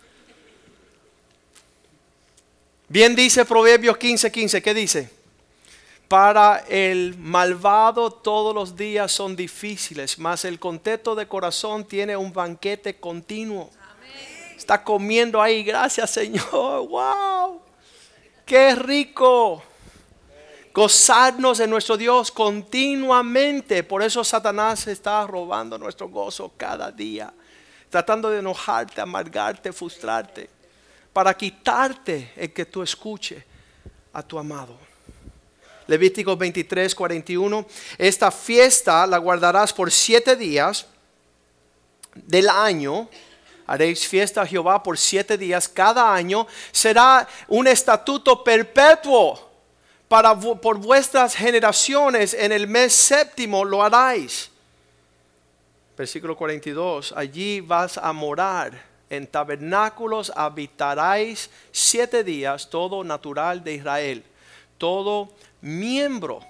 Bien 2.93 3.15
dice 3.15 3.45
Proverbios 3.45 3.97
15:15, 3.99 4.33
15, 4.33 4.63
¿qué 4.63 4.75
dice? 4.75 5.11
Para 6.09 6.65
el 6.69 7.17
malvado 7.17 8.11
todos 8.11 8.53
los 8.53 8.75
días 8.75 9.13
son 9.13 9.37
difíciles, 9.37 10.19
mas 10.19 10.45
el 10.45 10.59
contento 10.59 11.15
de 11.15 11.29
corazón 11.29 11.85
tiene 11.85 12.17
un 12.17 12.33
banquete 12.33 12.99
continuo. 12.99 13.71
Está 14.57 14.83
comiendo 14.83 15.41
ahí, 15.41 15.63
gracias 15.63 16.11
Señor, 16.11 16.89
wow, 16.89 17.63
qué 18.45 18.75
rico. 18.75 19.63
Gozarnos 20.75 21.61
en 21.61 21.71
nuestro 21.71 21.97
Dios 21.97 22.33
continuamente. 22.33 23.85
Por 23.85 24.03
eso 24.03 24.25
Satanás 24.25 24.89
está 24.89 25.25
robando 25.29 25.79
nuestro 25.79 26.09
gozo 26.09 26.51
cada 26.57 26.91
día. 26.91 27.33
Tratando 27.89 28.31
de 28.31 28.41
enojarte, 28.41 29.01
amargarte, 29.01 29.73
frustrarte 29.73 30.60
para 31.21 31.37
quitarte 31.37 32.33
el 32.35 32.51
que 32.51 32.65
tú 32.65 32.83
escuche 32.83 33.45
a 34.15 34.23
tu 34.23 34.39
amado. 34.39 34.79
Levítico 35.87 36.35
23, 36.35 36.95
41. 36.95 37.67
Esta 37.99 38.31
fiesta 38.31 39.07
la 39.07 39.19
guardarás 39.19 39.71
por 39.71 39.93
siete 39.93 40.35
días 40.35 40.87
del 42.15 42.49
año. 42.49 43.07
Haréis 43.67 44.09
fiesta 44.09 44.41
a 44.41 44.47
Jehová 44.47 44.83
por 44.83 44.97
siete 44.97 45.37
días 45.37 45.69
cada 45.69 46.11
año. 46.11 46.47
Será 46.73 47.29
un 47.49 47.67
estatuto 47.67 48.43
perpetuo 48.43 49.47
para, 50.09 50.35
por 50.35 50.79
vuestras 50.79 51.35
generaciones. 51.35 52.33
En 52.33 52.51
el 52.51 52.67
mes 52.67 52.95
séptimo 52.95 53.63
lo 53.63 53.83
haráis. 53.83 54.51
Versículo 55.99 56.35
42. 56.35 57.13
Allí 57.15 57.61
vas 57.61 57.99
a 57.99 58.11
morar 58.15 58.90
en 59.11 59.27
tabernáculos 59.27 60.33
habitaréis 60.35 61.51
siete 61.73 62.25
días, 62.25 62.71
todo 62.71 63.05
natural 63.05 63.63
de 63.63 63.75
Israel, 63.75 64.25
todo 64.79 65.35
miembro, 65.61 66.41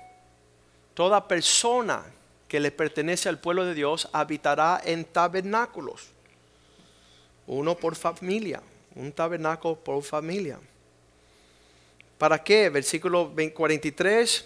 toda 0.95 1.27
persona 1.27 2.05
que 2.47 2.61
le 2.61 2.71
pertenece 2.71 3.29
al 3.29 3.39
pueblo 3.39 3.65
de 3.65 3.75
Dios 3.75 4.09
habitará 4.13 4.81
en 4.85 5.05
tabernáculos, 5.05 6.09
uno 7.47 7.75
por 7.75 7.97
familia, 7.97 8.63
un 8.95 9.11
tabernáculo 9.11 9.77
por 9.77 10.03
familia. 10.03 10.61
¿Para 12.19 12.45
qué? 12.45 12.69
Versículo 12.69 13.33
43 13.55 14.45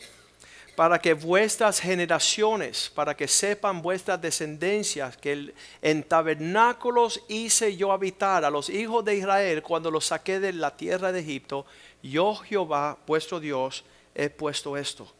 para 0.76 0.98
que 0.98 1.14
vuestras 1.14 1.80
generaciones, 1.80 2.90
para 2.94 3.16
que 3.16 3.28
sepan 3.28 3.80
vuestras 3.80 4.20
descendencias, 4.20 5.16
que 5.16 5.54
en 5.80 6.02
tabernáculos 6.02 7.22
hice 7.28 7.76
yo 7.76 7.92
habitar 7.92 8.44
a 8.44 8.50
los 8.50 8.68
hijos 8.68 9.04
de 9.04 9.16
Israel 9.16 9.62
cuando 9.62 9.90
los 9.90 10.06
saqué 10.06 10.40
de 10.40 10.52
la 10.52 10.76
tierra 10.76 11.12
de 11.12 11.20
Egipto, 11.20 11.64
yo 12.02 12.34
Jehová, 12.34 12.98
vuestro 13.06 13.38
Dios, 13.38 13.84
he 14.14 14.30
puesto 14.30 14.76
esto. 14.76 15.10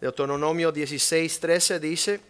Deuteronomio 0.00 0.72
16, 0.72 1.40
13 1.40 1.80
dice, 1.80 2.20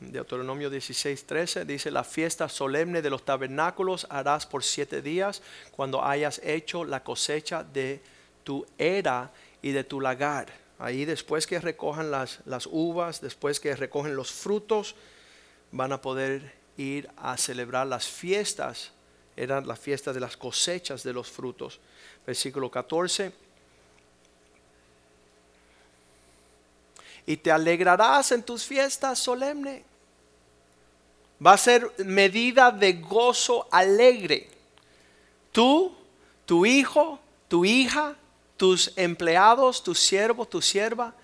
Deuteronomio 0.00 0.70
16, 0.70 1.26
13 1.26 1.64
dice, 1.64 1.90
la 1.90 2.04
fiesta 2.04 2.48
solemne 2.48 3.02
de 3.02 3.10
los 3.10 3.24
tabernáculos 3.24 4.06
harás 4.08 4.46
por 4.46 4.62
siete 4.62 5.02
días 5.02 5.42
cuando 5.72 6.04
hayas 6.04 6.40
hecho 6.44 6.84
la 6.84 7.02
cosecha 7.02 7.64
de 7.64 8.00
tu 8.44 8.64
era 8.78 9.32
y 9.62 9.72
de 9.72 9.84
tu 9.84 10.00
lagar. 10.00 10.52
Ahí 10.78 11.04
después 11.04 11.46
que 11.46 11.60
recojan 11.60 12.10
las, 12.10 12.40
las 12.44 12.66
uvas, 12.66 13.20
después 13.20 13.58
que 13.58 13.74
recogen 13.74 14.14
los 14.14 14.30
frutos, 14.30 14.94
van 15.72 15.92
a 15.92 16.00
poder 16.00 16.54
ir 16.76 17.10
a 17.16 17.36
celebrar 17.36 17.86
las 17.86 18.06
fiestas. 18.06 18.92
Eran 19.36 19.66
las 19.66 19.78
fiestas 19.78 20.14
de 20.14 20.20
las 20.20 20.36
cosechas 20.36 21.02
de 21.02 21.12
los 21.12 21.30
frutos. 21.30 21.80
Versículo 22.26 22.70
14. 22.70 23.32
Y 27.26 27.36
te 27.36 27.50
alegrarás 27.50 28.32
en 28.32 28.42
tus 28.42 28.64
fiestas 28.64 29.18
solemne. 29.18 29.84
Va 31.44 31.52
a 31.52 31.58
ser 31.58 31.92
medida 31.98 32.70
de 32.70 32.94
gozo 32.94 33.68
alegre. 33.70 34.48
Tú, 35.52 35.94
tu 36.46 36.66
hijo, 36.66 37.20
tu 37.48 37.64
hija, 37.64 38.16
tus 38.58 38.92
empleados, 38.96 39.82
tu 39.82 39.94
siervo, 39.94 40.44
tu 40.44 40.60
sierva, 40.60 41.14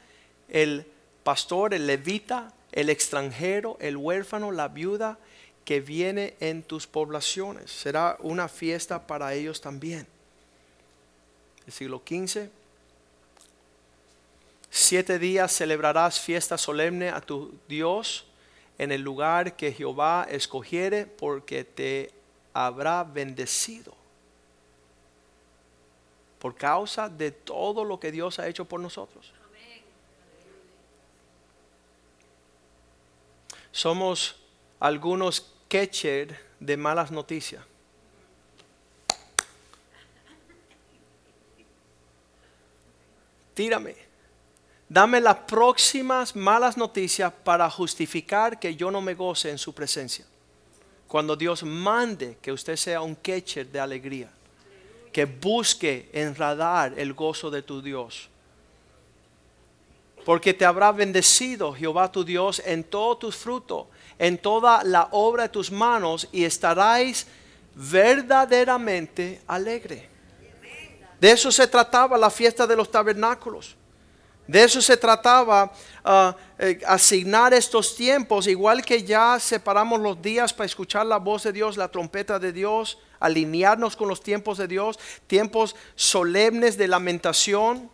el 0.49 0.87
pastor, 1.25 1.75
el 1.75 1.87
levita, 1.87 2.55
el 2.73 2.89
extranjero, 2.89 3.77
el 3.81 3.97
huérfano, 3.97 4.53
la 4.53 4.69
viuda 4.69 5.19
que 5.65 5.81
viene 5.81 6.37
en 6.41 6.63
tus 6.63 6.87
poblaciones. 6.87 7.71
Será 7.71 8.17
una 8.21 8.49
fiesta 8.49 9.07
para 9.07 9.35
ellos 9.35 9.61
también. 9.61 10.07
El 11.67 11.73
siglo 11.73 12.03
XV. 12.07 12.49
Siete 14.71 15.19
días 15.19 15.57
celebrarás 15.57 16.21
fiesta 16.21 16.57
solemne 16.57 17.09
a 17.09 17.21
tu 17.21 17.53
Dios 17.69 18.27
en 18.79 18.93
el 18.93 19.03
lugar 19.03 19.57
que 19.57 19.73
Jehová 19.73 20.27
escogiere 20.31 21.07
porque 21.07 21.65
te 21.65 22.13
habrá 22.53 23.03
bendecido. 23.03 24.04
Por 26.45 26.55
causa 26.55 27.09
de 27.09 27.31
todo 27.31 27.85
lo 27.85 27.99
que 27.99 28.13
Dios 28.13 28.39
ha 28.39 28.47
hecho 28.47 28.67
por 28.67 28.79
nosotros. 28.79 29.33
Somos 33.73 34.37
algunos 34.79 35.55
catcher 35.69 36.39
de 36.61 36.77
malas 36.77 37.11
noticias. 37.11 37.65
Tírame. 43.55 43.97
Dame 44.87 45.23
las 45.23 45.37
próximas 45.37 46.37
malas 46.37 46.77
noticias 46.77 47.33
para 47.43 47.71
justificar 47.71 48.61
que 48.61 48.77
yo 48.77 48.91
no 48.91 49.01
me 49.01 49.15
goce 49.15 49.49
en 49.49 49.57
su 49.57 49.75
presencia. 49.75 50.27
Cuando 51.09 51.37
Dios 51.37 51.63
mande 51.63 52.37
que 52.43 52.53
usted 52.53 52.77
sea 52.77 53.01
un 53.01 53.15
catcher 53.15 53.67
de 53.73 53.81
alegría, 53.81 54.31
que 55.15 55.27
busque 55.27 56.11
enradar 56.13 56.99
el 56.99 57.15
gozo 57.15 57.49
de 57.49 57.63
tu 57.63 57.81
Dios. 57.81 58.29
Porque 60.25 60.53
te 60.53 60.65
habrá 60.65 60.91
bendecido 60.91 61.73
Jehová 61.73 62.11
tu 62.11 62.25
Dios 62.25 62.61
en 62.67 62.83
todos 62.83 63.21
tus 63.21 63.37
frutos, 63.37 63.87
en 64.19 64.37
toda 64.37 64.83
la 64.83 65.07
obra 65.13 65.45
de 65.45 65.51
tus 65.51 65.71
manos, 65.71 66.29
y 66.33 66.43
estaréis 66.43 67.29
verdaderamente 67.77 69.41
alegre. 69.47 70.09
De 71.21 71.31
eso 71.31 71.53
se 71.53 71.69
trataba 71.69 72.19
la 72.19 72.29
fiesta 72.29 72.67
de 72.67 72.75
los 72.75 72.91
tabernáculos. 72.91 73.77
De 74.47 74.63
eso 74.63 74.83
se 74.83 74.97
trataba 74.97 75.73
ah, 76.05 76.37
eh, 76.59 76.81
asignar 76.87 77.55
estos 77.55 77.97
tiempos, 77.97 78.47
igual 78.47 78.85
que 78.85 79.03
ya 79.03 79.39
separamos 79.41 80.01
los 80.01 80.21
días 80.21 80.53
para 80.53 80.67
escuchar 80.67 81.07
la 81.07 81.19
voz 81.19 81.45
de 81.45 81.53
Dios, 81.53 81.79
la 81.79 81.89
trompeta 81.89 82.39
de 82.39 82.53
Dios, 82.53 82.99
alinearnos 83.21 83.97
con 83.97 84.09
los 84.09 84.23
tiempos 84.23 84.59
de 84.59 84.69
Dios, 84.69 84.99
tiempos 85.27 85.75
solemnes 85.95 86.77
de 86.77 86.89
lamentación. 86.89 87.91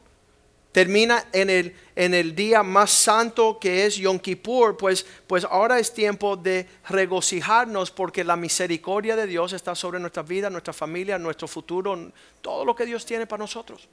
Termina 0.72 1.24
en 1.32 1.50
el, 1.50 1.76
en 1.96 2.14
el 2.14 2.34
día 2.36 2.62
más 2.62 2.90
santo 2.90 3.58
que 3.60 3.86
es 3.86 3.96
Yom 3.96 4.20
Kippur, 4.20 4.76
pues, 4.76 5.04
pues 5.26 5.44
ahora 5.44 5.80
es 5.80 5.92
tiempo 5.92 6.36
de 6.36 6.68
regocijarnos 6.88 7.90
porque 7.90 8.22
la 8.22 8.36
misericordia 8.36 9.16
de 9.16 9.26
Dios 9.26 9.52
está 9.52 9.74
sobre 9.74 9.98
nuestra 9.98 10.22
vida, 10.22 10.48
nuestra 10.48 10.72
familia, 10.72 11.18
nuestro 11.18 11.48
futuro, 11.48 12.12
todo 12.40 12.64
lo 12.64 12.76
que 12.76 12.86
Dios 12.86 13.04
tiene 13.04 13.26
para 13.26 13.40
nosotros. 13.40 13.88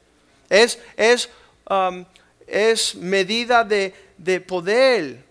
Es, 0.49 0.79
es 0.95 1.29
um, 1.67 2.05
es 2.47 2.95
medida 2.95 3.63
de, 3.63 3.93
de 4.17 4.41
poder 4.41 5.23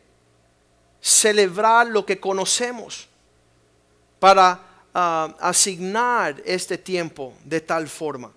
celebrar 1.00 1.86
lo 1.86 2.04
que 2.04 2.20
conocemos 2.20 3.08
para 4.20 4.60
ah, 4.92 5.34
asignar 5.40 6.42
este 6.44 6.76
tiempo 6.76 7.34
de 7.44 7.60
tal 7.60 7.88
forma. 7.88 8.32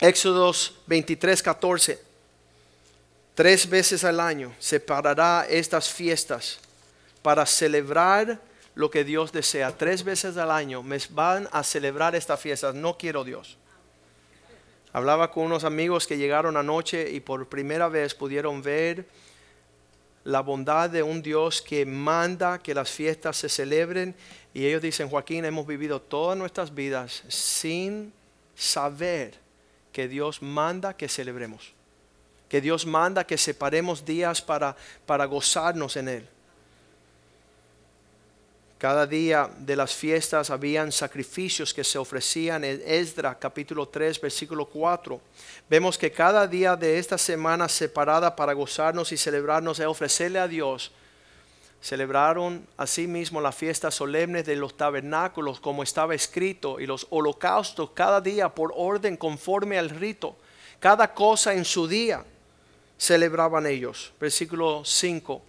Éxodos 0.00 0.74
23, 0.86 1.42
14. 1.42 2.08
Tres 3.34 3.68
veces 3.68 4.02
al 4.04 4.18
año 4.20 4.52
separará 4.58 5.46
estas 5.48 5.88
fiestas 5.88 6.58
para 7.22 7.46
celebrar 7.46 8.40
lo 8.74 8.90
que 8.90 9.04
Dios 9.04 9.30
desea. 9.30 9.76
Tres 9.76 10.02
veces 10.02 10.36
al 10.36 10.50
año 10.50 10.82
me 10.82 10.98
van 11.10 11.48
a 11.52 11.62
celebrar 11.62 12.14
estas 12.14 12.40
fiestas. 12.40 12.74
No 12.74 12.98
quiero 12.98 13.22
Dios. 13.22 13.56
Hablaba 14.92 15.30
con 15.30 15.44
unos 15.44 15.64
amigos 15.64 16.06
que 16.06 16.16
llegaron 16.16 16.56
anoche 16.56 17.10
y 17.10 17.20
por 17.20 17.48
primera 17.48 17.88
vez 17.88 18.14
pudieron 18.14 18.62
ver 18.62 19.06
la 20.24 20.40
bondad 20.40 20.90
de 20.90 21.02
un 21.02 21.22
Dios 21.22 21.62
que 21.62 21.86
manda 21.86 22.58
que 22.58 22.74
las 22.74 22.90
fiestas 22.90 23.36
se 23.36 23.48
celebren. 23.48 24.14
Y 24.54 24.66
ellos 24.66 24.82
dicen, 24.82 25.08
Joaquín, 25.08 25.44
hemos 25.44 25.66
vivido 25.66 26.00
todas 26.00 26.36
nuestras 26.36 26.74
vidas 26.74 27.22
sin 27.28 28.12
saber 28.54 29.38
que 29.92 30.08
Dios 30.08 30.42
manda 30.42 30.96
que 30.96 31.08
celebremos. 31.08 31.72
Que 32.48 32.60
Dios 32.60 32.86
manda 32.86 33.26
que 33.26 33.36
separemos 33.36 34.04
días 34.04 34.40
para, 34.40 34.74
para 35.06 35.26
gozarnos 35.26 35.96
en 35.96 36.08
Él. 36.08 36.28
Cada 38.78 39.08
día 39.08 39.50
de 39.58 39.74
las 39.74 39.92
fiestas 39.92 40.50
habían 40.50 40.92
sacrificios 40.92 41.74
que 41.74 41.82
se 41.82 41.98
ofrecían 41.98 42.62
en 42.62 42.80
Esdra 42.86 43.36
capítulo 43.36 43.88
3 43.88 44.20
versículo 44.20 44.66
4. 44.66 45.20
Vemos 45.68 45.98
que 45.98 46.12
cada 46.12 46.46
día 46.46 46.76
de 46.76 46.96
esta 46.96 47.18
semana 47.18 47.68
separada 47.68 48.36
para 48.36 48.52
gozarnos 48.52 49.10
y 49.10 49.16
celebrarnos 49.16 49.80
es 49.80 49.86
ofrecerle 49.86 50.38
a 50.38 50.46
Dios. 50.46 50.92
Celebraron 51.80 52.64
asimismo 52.76 53.40
la 53.40 53.50
fiesta 53.50 53.90
solemne 53.90 54.44
de 54.44 54.54
los 54.54 54.76
tabernáculos 54.76 55.58
como 55.58 55.82
estaba 55.82 56.14
escrito 56.14 56.78
y 56.78 56.86
los 56.86 57.08
holocaustos 57.10 57.90
cada 57.94 58.20
día 58.20 58.48
por 58.48 58.72
orden 58.76 59.16
conforme 59.16 59.76
al 59.76 59.90
rito. 59.90 60.36
Cada 60.78 61.12
cosa 61.12 61.52
en 61.52 61.64
su 61.64 61.88
día 61.88 62.24
celebraban 62.96 63.66
ellos. 63.66 64.12
Versículo 64.20 64.82
5. 64.84 65.47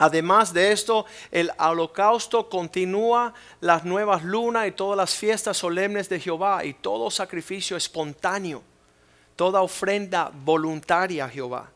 Además 0.00 0.54
de 0.54 0.72
esto, 0.72 1.04
el 1.30 1.52
holocausto 1.58 2.48
continúa 2.48 3.34
las 3.60 3.84
nuevas 3.84 4.24
lunas 4.24 4.66
y 4.66 4.72
todas 4.72 4.96
las 4.96 5.14
fiestas 5.14 5.58
solemnes 5.58 6.08
de 6.08 6.18
Jehová 6.18 6.64
y 6.64 6.72
todo 6.72 7.10
sacrificio 7.10 7.76
espontáneo, 7.76 8.62
toda 9.36 9.60
ofrenda 9.60 10.30
voluntaria 10.32 11.26
a 11.26 11.28
Jehová, 11.28 11.68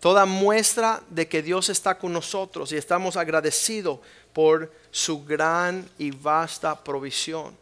toda 0.00 0.26
muestra 0.26 1.00
de 1.10 1.28
que 1.28 1.40
Dios 1.40 1.68
está 1.68 1.96
con 1.96 2.12
nosotros 2.12 2.72
y 2.72 2.76
estamos 2.76 3.16
agradecidos 3.16 4.00
por 4.32 4.72
su 4.90 5.24
gran 5.24 5.88
y 5.96 6.10
vasta 6.10 6.74
provisión. 6.82 7.56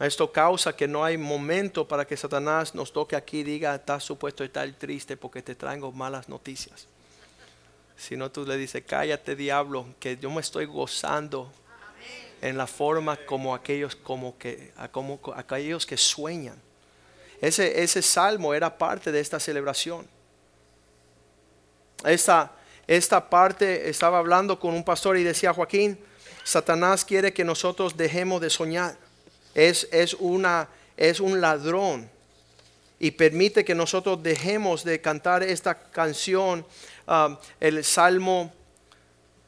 Esto 0.00 0.32
causa 0.32 0.74
que 0.74 0.88
no 0.88 1.04
hay 1.04 1.18
momento 1.18 1.86
para 1.86 2.06
que 2.06 2.16
Satanás 2.16 2.74
nos 2.74 2.90
toque 2.90 3.14
aquí 3.14 3.40
y 3.40 3.44
diga, 3.44 3.74
estás 3.74 4.04
supuesto 4.04 4.42
estar 4.42 4.66
triste 4.72 5.18
porque 5.18 5.42
te 5.42 5.54
traigo 5.54 5.92
malas 5.92 6.30
noticias 6.30 6.88
sino 7.96 8.30
tú 8.30 8.44
le 8.44 8.56
dices, 8.56 8.82
cállate 8.86 9.36
diablo, 9.36 9.86
que 9.98 10.16
yo 10.16 10.30
me 10.30 10.40
estoy 10.40 10.66
gozando 10.66 11.50
en 12.42 12.56
la 12.56 12.66
forma 12.66 13.16
como 13.16 13.54
aquellos, 13.54 13.96
como 13.96 14.36
que, 14.38 14.72
como 14.92 15.18
aquellos 15.34 15.86
que 15.86 15.96
sueñan. 15.96 16.60
Ese, 17.40 17.82
ese 17.82 18.02
salmo 18.02 18.54
era 18.54 18.76
parte 18.76 19.10
de 19.12 19.20
esta 19.20 19.40
celebración. 19.40 20.06
Esta, 22.04 22.52
esta 22.86 23.28
parte 23.28 23.88
estaba 23.88 24.18
hablando 24.18 24.60
con 24.60 24.74
un 24.74 24.84
pastor 24.84 25.16
y 25.16 25.24
decía, 25.24 25.52
Joaquín, 25.52 25.98
Satanás 26.44 27.04
quiere 27.04 27.32
que 27.32 27.44
nosotros 27.44 27.96
dejemos 27.96 28.40
de 28.40 28.50
soñar. 28.50 28.96
Es, 29.54 29.88
es, 29.90 30.14
una, 30.14 30.68
es 30.96 31.18
un 31.18 31.40
ladrón 31.40 32.10
y 32.98 33.10
permite 33.10 33.64
que 33.64 33.74
nosotros 33.74 34.22
dejemos 34.22 34.84
de 34.84 35.00
cantar 35.00 35.42
esta 35.42 35.74
canción 35.74 36.64
Um, 37.06 37.36
el 37.60 37.84
Salmo 37.84 38.52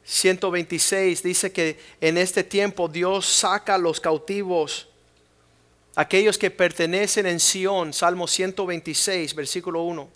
126 0.05 1.21
dice 1.21 1.51
que 1.51 1.79
en 1.99 2.17
este 2.17 2.43
tiempo 2.43 2.87
Dios 2.87 3.25
saca 3.25 3.75
a 3.75 3.77
los 3.77 3.99
cautivos, 3.99 4.87
aquellos 5.95 6.37
que 6.37 6.49
pertenecen 6.49 7.25
en 7.25 7.39
Sión, 7.39 7.93
Salmo 7.93 8.27
126, 8.27 9.35
versículo 9.35 9.83
1. 9.83 10.09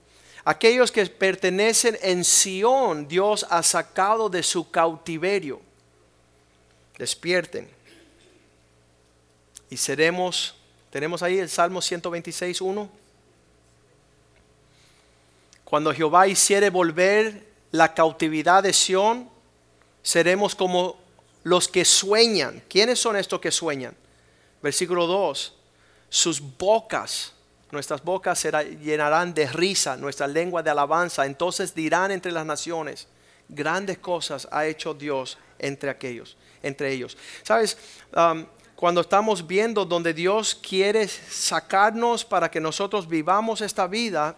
Aquellos 0.46 0.92
que 0.92 1.06
pertenecen 1.06 1.98
en 2.02 2.24
Sión, 2.24 3.08
Dios 3.08 3.46
ha 3.50 3.62
sacado 3.62 4.30
de 4.30 4.44
su 4.44 4.70
cautiverio. 4.72 5.62
Despierten. 6.98 7.70
Y 9.70 9.78
seremos, 9.78 10.56
tenemos 10.90 11.24
ahí 11.24 11.40
el 11.40 11.50
Salmo 11.50 11.82
126, 11.82 12.62
1. 12.62 13.03
Cuando 15.74 15.92
Jehová 15.92 16.28
hiciere 16.28 16.70
volver 16.70 17.48
la 17.72 17.96
cautividad 17.96 18.62
de 18.62 18.74
Sión, 18.74 19.28
seremos 20.04 20.54
como 20.54 21.00
los 21.42 21.68
que 21.68 21.84
sueñan. 21.84 22.62
¿Quiénes 22.70 23.00
son 23.00 23.16
estos 23.16 23.40
que 23.40 23.50
sueñan? 23.50 23.96
Versículo 24.62 25.08
2. 25.08 25.56
Sus 26.10 26.40
bocas, 26.60 27.34
nuestras 27.72 28.04
bocas 28.04 28.38
se 28.38 28.52
llenarán 28.84 29.34
de 29.34 29.48
risa, 29.48 29.98
nuestra 29.98 30.28
lengua 30.28 30.62
de 30.62 30.70
alabanza. 30.70 31.26
Entonces 31.26 31.74
dirán 31.74 32.12
entre 32.12 32.32
las 32.32 32.46
naciones, 32.46 33.08
grandes 33.50 33.98
cosas 33.98 34.48
ha 34.52 34.68
hecho 34.68 34.94
Dios 34.94 35.40
entre 35.58 35.90
aquellos, 35.90 36.38
entre 36.62 36.92
ellos. 36.94 37.18
Sabes, 37.42 37.80
cuando 38.76 39.02
estamos 39.02 39.48
viendo 39.48 39.86
donde 39.86 40.14
Dios 40.14 40.54
quiere 40.54 41.08
sacarnos 41.08 42.24
para 42.24 42.52
que 42.52 42.60
nosotros 42.60 43.08
vivamos 43.08 43.62
esta 43.62 43.88
vida, 43.88 44.38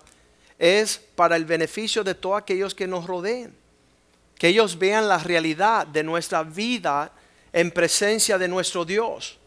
es 0.58 0.98
para 0.98 1.36
el 1.36 1.46
beneficio 1.46 2.04
de 2.04 2.16
todos 2.16 2.42
aquellos 2.42 2.74
que 2.74 2.88
nos 2.88 3.08
rodeen. 3.08 3.56
Que 4.38 4.50
ellos 4.50 4.78
vean 4.78 5.08
la 5.08 5.18
realidad 5.18 5.88
de 5.88 6.04
nuestra 6.04 6.44
vida 6.44 7.12
en 7.54 7.72
presencia 7.72 8.38
de 8.38 8.48
nuestro 8.48 8.86
Dios. 8.86 9.38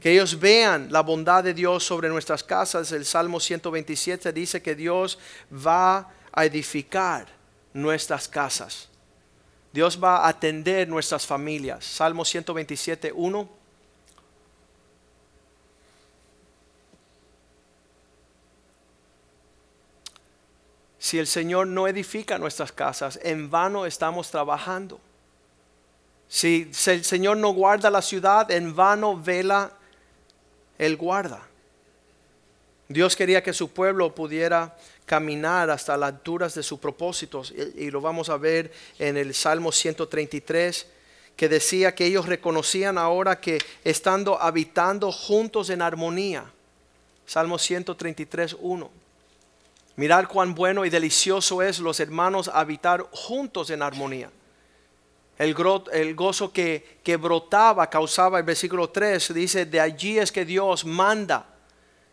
Que 0.00 0.12
ellos 0.12 0.38
vean 0.38 0.88
la 0.90 1.00
bondad 1.00 1.44
de 1.44 1.54
Dios 1.54 1.84
sobre 1.84 2.08
nuestras 2.08 2.42
casas. 2.42 2.92
El 2.92 3.04
Salmo 3.04 3.40
127 3.40 4.32
dice 4.32 4.62
que 4.62 4.74
Dios 4.74 5.18
va 5.52 6.10
a 6.32 6.44
edificar 6.44 7.26
nuestras 7.72 8.28
casas. 8.28 8.88
Dios 9.72 10.02
va 10.02 10.24
a 10.24 10.28
atender 10.28 10.88
nuestras 10.88 11.26
familias. 11.26 11.84
Salmo 11.84 12.24
127, 12.24 13.12
1. 13.14 13.55
Si 21.06 21.20
el 21.20 21.28
Señor 21.28 21.68
no 21.68 21.86
edifica 21.86 22.36
nuestras 22.36 22.72
casas, 22.72 23.20
en 23.22 23.48
vano 23.48 23.86
estamos 23.86 24.28
trabajando. 24.28 24.98
Si 26.26 26.68
el 26.86 27.04
Señor 27.04 27.36
no 27.36 27.50
guarda 27.50 27.90
la 27.90 28.02
ciudad, 28.02 28.50
en 28.50 28.74
vano 28.74 29.16
vela 29.16 29.70
el 30.76 30.96
guarda. 30.96 31.46
Dios 32.88 33.14
quería 33.14 33.40
que 33.40 33.52
su 33.52 33.70
pueblo 33.70 34.12
pudiera 34.16 34.76
caminar 35.04 35.70
hasta 35.70 35.96
las 35.96 36.08
alturas 36.08 36.56
de 36.56 36.64
sus 36.64 36.80
propósitos. 36.80 37.52
Y, 37.52 37.88
lo 37.92 38.00
vamos 38.00 38.28
a 38.28 38.36
ver 38.36 38.72
en 38.98 39.16
el 39.16 39.32
Salmo 39.32 39.70
133, 39.70 40.88
que 41.36 41.48
decía 41.48 41.94
que 41.94 42.06
ellos 42.06 42.26
reconocían 42.26 42.98
ahora 42.98 43.40
que 43.40 43.62
estando 43.84 44.42
habitando 44.42 45.12
juntos 45.12 45.70
en 45.70 45.82
armonía. 45.82 46.50
Salmo 47.26 47.58
133, 47.58 48.56
1. 48.58 49.05
Mirad 49.96 50.26
cuán 50.28 50.54
bueno 50.54 50.84
y 50.84 50.90
delicioso 50.90 51.62
es 51.62 51.78
los 51.78 52.00
hermanos 52.00 52.50
habitar 52.52 53.08
juntos 53.12 53.70
en 53.70 53.82
armonía. 53.82 54.30
El, 55.38 55.54
gozo 56.14 56.52
que, 56.52 56.98
que 57.02 57.16
brotaba 57.16 57.88
causaba 57.90 58.38
el 58.38 58.44
versículo 58.44 58.88
3, 58.88 59.34
dice, 59.34 59.66
de 59.66 59.80
allí 59.80 60.18
es 60.18 60.32
que 60.32 60.44
Dios 60.44 60.84
manda 60.84 61.46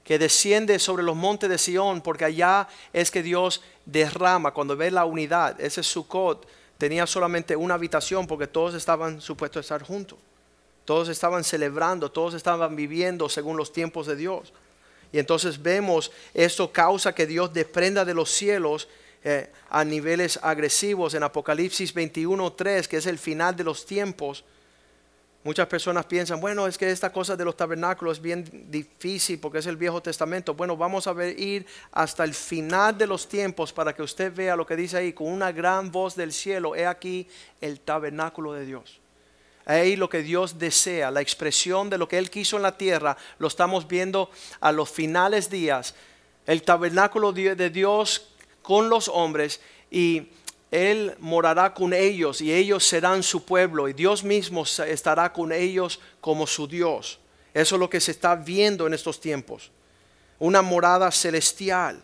que 0.04 0.20
desciende 0.20 0.80
sobre 0.80 1.04
los 1.04 1.16
montes 1.16 1.50
de 1.50 1.58
Sión, 1.58 2.02
porque 2.02 2.26
allá 2.26 2.68
es 2.92 3.10
que 3.10 3.24
Dios 3.24 3.62
derrama, 3.86 4.52
cuando 4.52 4.76
ve 4.76 4.92
la 4.92 5.06
unidad, 5.06 5.60
ese 5.62 5.82
Sukkot 5.82 6.46
tenía 6.78 7.08
solamente 7.08 7.56
una 7.56 7.76
habitación 7.76 8.28
porque 8.28 8.48
todos 8.48 8.74
estaban 8.74 9.22
supuestos 9.22 9.60
a 9.60 9.62
estar 9.62 9.84
juntos. 9.88 10.20
Todos 10.84 11.08
estaban 11.08 11.46
celebrando, 11.46 12.12
todos 12.12 12.34
estaban 12.34 12.76
viviendo 12.76 13.30
según 13.30 13.56
los 13.56 13.72
tiempos 13.72 14.06
de 14.06 14.18
Dios. 14.18 14.52
Y 15.14 15.20
entonces 15.20 15.62
vemos 15.62 16.12
esto 16.34 16.74
causa 16.74 17.14
que 17.14 17.28
Dios 17.28 17.54
desprenda 17.54 18.04
de 18.04 18.16
los 18.16 18.32
cielos 18.32 18.90
eh, 19.24 19.50
a 19.70 19.86
niveles 19.86 20.40
agresivos 20.42 21.14
en 21.14 21.24
Apocalipsis 21.24 21.96
21.3, 21.96 22.88
que 22.88 22.98
es 22.98 23.06
el 23.06 23.20
final 23.20 23.56
de 23.56 23.64
los 23.64 23.86
tiempos. 23.86 24.44
Muchas 25.44 25.68
personas 25.68 26.06
piensan, 26.06 26.42
bueno, 26.42 26.66
es 26.66 26.78
que 26.78 26.90
esta 26.90 27.12
cosa 27.12 27.36
de 27.36 27.46
los 27.46 27.56
tabernáculos 27.56 28.18
es 28.18 28.24
bien 28.24 28.66
difícil 28.72 29.40
porque 29.40 29.60
es 29.60 29.68
el 29.68 29.78
Viejo 29.78 30.02
Testamento. 30.02 30.56
Bueno, 30.56 30.76
vamos 30.76 31.06
a 31.06 31.14
ver, 31.14 31.40
ir 31.40 31.66
hasta 31.92 32.24
el 32.24 32.34
final 32.34 32.98
de 32.98 33.06
los 33.06 33.28
tiempos 33.28 33.72
para 33.72 33.94
que 33.94 34.02
usted 34.02 34.34
vea 34.34 34.56
lo 34.56 34.66
que 34.66 34.76
dice 34.76 34.98
ahí 34.98 35.14
con 35.14 35.28
una 35.28 35.52
gran 35.52 35.92
voz 35.92 36.16
del 36.16 36.34
cielo. 36.34 36.76
He 36.76 36.88
aquí 36.88 37.28
el 37.62 37.82
tabernáculo 37.82 38.54
de 38.54 38.66
Dios. 38.66 39.03
Ahí 39.66 39.96
lo 39.96 40.10
que 40.10 40.22
Dios 40.22 40.60
desea, 40.60 41.10
la 41.10 41.22
expresión 41.22 41.90
de 41.90 41.98
lo 41.98 42.08
que 42.08 42.18
Él 42.18 42.30
quiso 42.30 42.58
en 42.58 42.64
la 42.64 42.78
tierra, 42.78 43.18
lo 43.40 43.48
estamos 43.48 43.88
viendo 43.88 44.30
a 44.60 44.72
los 44.72 44.90
finales 44.90 45.50
días. 45.50 45.96
El 46.46 46.64
tabernáculo 46.64 47.32
de 47.32 47.70
Dios 47.70 48.34
con 48.62 48.90
los 48.90 49.08
hombres 49.08 49.62
y 49.90 50.30
Él 50.72 51.16
morará 51.20 51.74
con 51.74 51.94
ellos 51.94 52.42
y 52.42 52.52
ellos 52.54 52.84
serán 52.84 53.24
su 53.24 53.46
pueblo 53.46 53.88
y 53.88 53.94
Dios 53.94 54.24
mismo 54.24 54.64
estará 54.64 55.32
con 55.32 55.52
ellos 55.54 56.00
como 56.20 56.46
su 56.46 56.68
Dios. 56.68 57.20
Eso 57.54 57.76
es 57.76 57.80
lo 57.80 57.90
que 57.90 58.02
se 58.02 58.12
está 58.12 58.36
viendo 58.36 58.88
en 58.88 58.94
estos 58.94 59.22
tiempos. 59.22 59.72
Una 60.40 60.62
morada 60.62 61.12
celestial. 61.12 62.04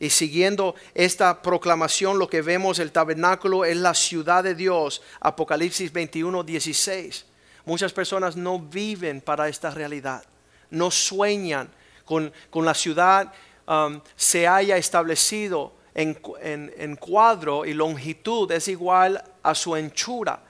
Y 0.00 0.10
siguiendo 0.10 0.74
esta 0.94 1.40
proclamación, 1.40 2.18
lo 2.18 2.28
que 2.28 2.42
vemos, 2.42 2.78
el 2.78 2.92
tabernáculo 2.92 3.64
es 3.64 3.76
la 3.76 3.94
ciudad 3.94 4.42
de 4.42 4.54
Dios, 4.54 5.02
Apocalipsis 5.20 5.92
21, 5.92 6.42
16. 6.42 7.24
Muchas 7.64 7.92
personas 7.92 8.36
no 8.36 8.58
viven 8.58 9.20
para 9.20 9.48
esta 9.48 9.70
realidad, 9.70 10.24
no 10.70 10.90
sueñan 10.90 11.70
con, 12.04 12.32
la 12.52 12.74
ciudad, 12.74 13.32
um, 13.66 14.00
se 14.16 14.46
haya 14.46 14.76
establecido 14.76 15.72
en, 15.94 16.18
en, 16.42 16.96
cuadro 16.96 17.64
y 17.64 17.72
longitud, 17.72 18.50
es 18.52 18.68
igual 18.68 19.22
a 19.42 19.54
su 19.54 19.74
anchura. 19.74 20.42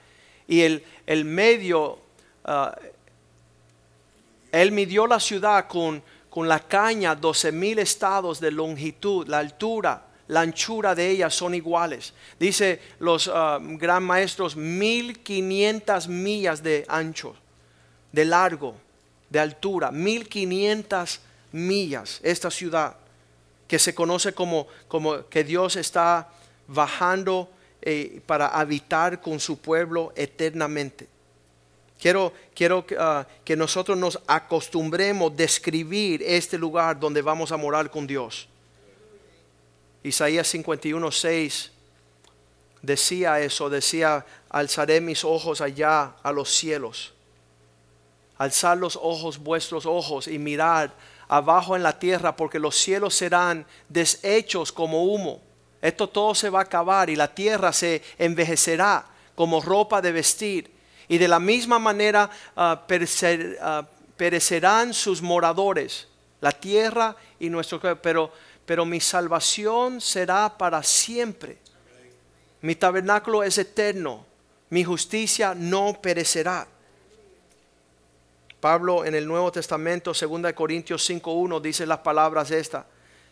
Y 0.47 0.61
el, 0.61 0.83
el 1.05 1.23
medio, 1.23 1.99
uh, 2.45 2.71
él 4.51 4.71
midió 4.71 5.07
la 5.07 5.19
ciudad 5.19 5.67
con 5.67 6.03
con 6.35 6.49
la 6.49 6.59
caña 6.59 7.15
12 7.15 7.53
mil 7.53 7.79
estados 7.79 8.41
de 8.41 8.51
longitud, 8.51 9.25
la 9.25 9.39
altura, 9.39 10.05
la 10.27 10.41
anchura 10.41 10.93
de 10.93 11.09
ellas 11.09 11.33
son 11.33 11.55
iguales. 11.55 12.13
Dice 12.37 12.81
los 12.99 13.27
uh, 13.27 13.57
gran 13.77 14.03
maestros, 14.03 14.57
1500 14.57 16.09
millas 16.09 16.61
de 16.61 16.83
ancho, 16.89 17.37
de 18.11 18.25
largo, 18.25 18.75
de 19.29 19.39
altura, 19.39 19.91
1500 19.91 21.21
millas 21.53 22.19
esta 22.21 22.51
ciudad 22.51 22.97
que 23.65 23.79
se 23.79 23.95
conoce 23.95 24.33
como, 24.33 24.67
como 24.89 25.29
que 25.29 25.45
Dios 25.45 25.77
está 25.77 26.27
bajando 26.67 27.49
eh, 27.81 28.19
para 28.25 28.47
habitar 28.47 29.21
con 29.21 29.39
su 29.39 29.57
pueblo 29.57 30.11
eternamente. 30.17 31.07
Quiero, 31.99 32.33
quiero 32.53 32.85
ah, 32.99 33.25
que 33.43 33.55
nosotros 33.55 33.97
nos 33.97 34.19
acostumbremos 34.27 35.31
a 35.31 35.35
describir 35.35 36.21
este 36.23 36.57
lugar 36.57 36.99
donde 36.99 37.21
vamos 37.21 37.51
a 37.51 37.57
morar 37.57 37.89
con 37.89 38.05
Dios. 38.05 38.47
Isaías 40.03 40.47
51, 40.47 41.11
6 41.11 41.71
decía 42.85 43.39
eso, 43.39 43.69
decía, 43.69 44.25
alzaré 44.49 45.01
mis 45.01 45.23
ojos 45.23 45.61
allá 45.61 46.13
a 46.21 46.31
los 46.31 46.53
cielos. 46.53 47.13
Alzar 48.37 48.77
los 48.77 48.95
ojos, 48.95 49.39
vuestros 49.39 49.85
ojos, 49.85 50.27
y 50.27 50.37
mirar 50.37 50.93
abajo 51.27 51.75
en 51.75 51.83
la 51.83 51.97
tierra, 51.97 52.35
porque 52.35 52.59
los 52.59 52.75
cielos 52.75 53.15
serán 53.15 53.65
deshechos 53.89 54.71
como 54.71 55.05
humo. 55.05 55.41
Esto 55.81 56.07
todo 56.07 56.35
se 56.35 56.49
va 56.49 56.59
a 56.59 56.63
acabar 56.63 57.09
y 57.09 57.15
la 57.15 57.33
tierra 57.33 57.71
se 57.73 58.03
envejecerá 58.17 59.05
como 59.35 59.61
ropa 59.61 60.01
de 60.01 60.11
vestir 60.11 60.74
y 61.07 61.17
de 61.17 61.27
la 61.27 61.39
misma 61.39 61.79
manera 61.79 62.29
ah, 62.55 62.85
ah, 63.61 63.87
perecerán 64.17 64.93
sus 64.93 65.21
moradores, 65.21 66.07
la 66.41 66.51
tierra 66.51 67.15
y 67.39 67.49
nuestro 67.49 67.79
pero, 68.01 68.31
pero 68.65 68.85
mi 68.85 68.99
salvación 68.99 70.01
será 70.01 70.57
para 70.57 70.81
siempre. 70.83 71.57
Mi 72.61 72.75
tabernáculo 72.75 73.43
es 73.43 73.57
eterno, 73.57 74.25
mi 74.69 74.83
justicia 74.83 75.53
no 75.55 75.99
perecerá. 76.01 76.67
Pablo 78.59 79.05
en 79.05 79.13
el 79.13 79.27
Nuevo 79.27 79.51
Testamento, 79.51 80.11
2 80.13 80.53
Corintios 80.53 81.07
5.1, 81.07 81.61
dice 81.61 81.85
las 81.85 81.99
palabras 81.99 82.49
estas, 82.49 82.85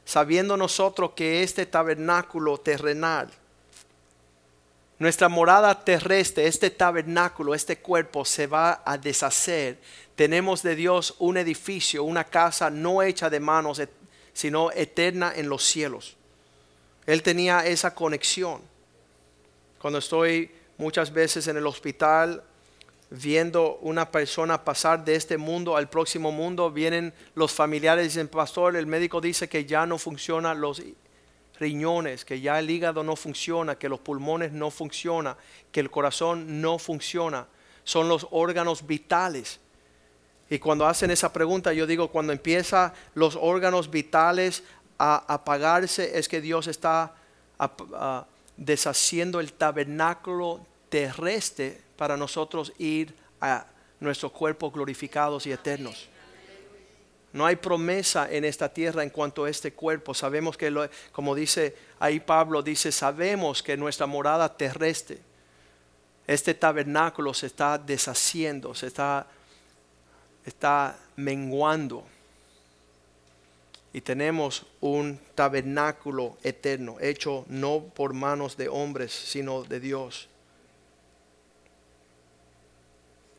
sabiendo 0.05 0.55
nosotros 0.57 1.13
que 1.15 1.41
este 1.41 1.65
tabernáculo 1.65 2.59
terrenal, 2.59 3.31
nuestra 4.99 5.27
morada 5.27 5.83
terrestre, 5.83 6.47
este 6.47 6.69
tabernáculo, 6.69 7.55
este 7.55 7.79
cuerpo 7.79 8.23
se 8.25 8.47
va 8.47 8.83
a 8.85 8.97
deshacer. 8.97 9.79
Tenemos 10.15 10.63
de 10.63 10.75
Dios 10.75 11.15
un 11.19 11.37
edificio, 11.37 12.03
una 12.03 12.23
casa 12.23 12.69
no 12.69 13.01
hecha 13.01 13.29
de 13.29 13.39
manos, 13.39 13.81
sino 14.33 14.71
eterna 14.71 15.33
en 15.35 15.49
los 15.49 15.63
cielos. 15.63 16.15
Él 17.05 17.21
tenía 17.21 17.65
esa 17.65 17.93
conexión. 17.93 18.61
Cuando 19.79 19.99
estoy 19.99 20.51
muchas 20.77 21.11
veces 21.11 21.47
en 21.47 21.57
el 21.57 21.67
hospital 21.67 22.43
viendo 23.09 23.77
una 23.81 24.09
persona 24.09 24.63
pasar 24.63 25.05
de 25.05 25.15
este 25.15 25.37
mundo 25.37 25.75
al 25.75 25.89
próximo 25.89 26.31
mundo, 26.31 26.71
vienen 26.71 27.13
los 27.35 27.51
familiares 27.51 28.05
y 28.05 28.07
dicen, 28.07 28.27
pastor, 28.27 28.75
el 28.75 28.87
médico 28.87 29.21
dice 29.21 29.47
que 29.47 29.65
ya 29.65 29.85
no 29.85 29.97
funcionan 29.97 30.61
los 30.61 30.81
riñones, 31.59 32.25
que 32.25 32.41
ya 32.41 32.59
el 32.59 32.69
hígado 32.69 33.03
no 33.03 33.15
funciona, 33.15 33.75
que 33.75 33.89
los 33.89 33.99
pulmones 33.99 34.51
no 34.51 34.71
funcionan, 34.71 35.35
que 35.71 35.79
el 35.79 35.89
corazón 35.89 36.61
no 36.61 36.79
funciona. 36.79 37.47
Son 37.83 38.07
los 38.07 38.27
órganos 38.31 38.85
vitales. 38.85 39.59
Y 40.49 40.59
cuando 40.59 40.85
hacen 40.87 41.11
esa 41.11 41.31
pregunta, 41.31 41.73
yo 41.73 41.87
digo, 41.87 42.09
cuando 42.09 42.33
empiezan 42.33 42.93
los 43.15 43.37
órganos 43.39 43.89
vitales 43.89 44.63
a 44.97 45.33
apagarse, 45.33 46.17
es 46.17 46.27
que 46.27 46.41
Dios 46.41 46.67
está 46.67 47.15
deshaciendo 48.57 49.39
el 49.39 49.53
tabernáculo 49.53 50.65
terrestre 50.89 51.81
para 51.97 52.17
nosotros 52.17 52.73
ir 52.77 53.15
a 53.41 53.65
nuestros 53.99 54.31
cuerpos 54.31 54.73
glorificados 54.73 55.47
y 55.47 55.51
eternos. 55.51 56.09
No 57.33 57.45
hay 57.45 57.55
promesa 57.55 58.31
en 58.31 58.45
esta 58.45 58.71
tierra 58.71 59.03
en 59.03 59.09
cuanto 59.09 59.45
a 59.45 59.49
este 59.49 59.73
cuerpo. 59.73 60.13
Sabemos 60.13 60.55
que, 60.55 60.69
lo- 60.69 60.87
como 61.11 61.33
dice 61.33 61.75
ahí 61.99 62.19
Pablo, 62.19 62.61
dice, 62.61 62.91
sabemos 62.91 63.63
que 63.63 63.75
nuestra 63.75 64.05
morada 64.05 64.55
terrestre, 64.55 65.17
este 66.27 66.53
tabernáculo 66.53 67.33
se 67.33 67.47
está 67.47 67.77
deshaciendo, 67.77 68.73
se 68.75 68.87
está, 68.87 69.27
está 70.45 70.97
menguando. 71.15 72.05
Y 73.91 74.01
tenemos 74.01 74.65
un 74.79 75.19
tabernáculo 75.35 76.37
eterno, 76.43 76.97
hecho 76.99 77.45
no 77.47 77.81
por 77.93 78.13
manos 78.13 78.57
de 78.57 78.69
hombres, 78.69 79.11
sino 79.11 79.63
de 79.63 79.79
Dios. 79.79 80.29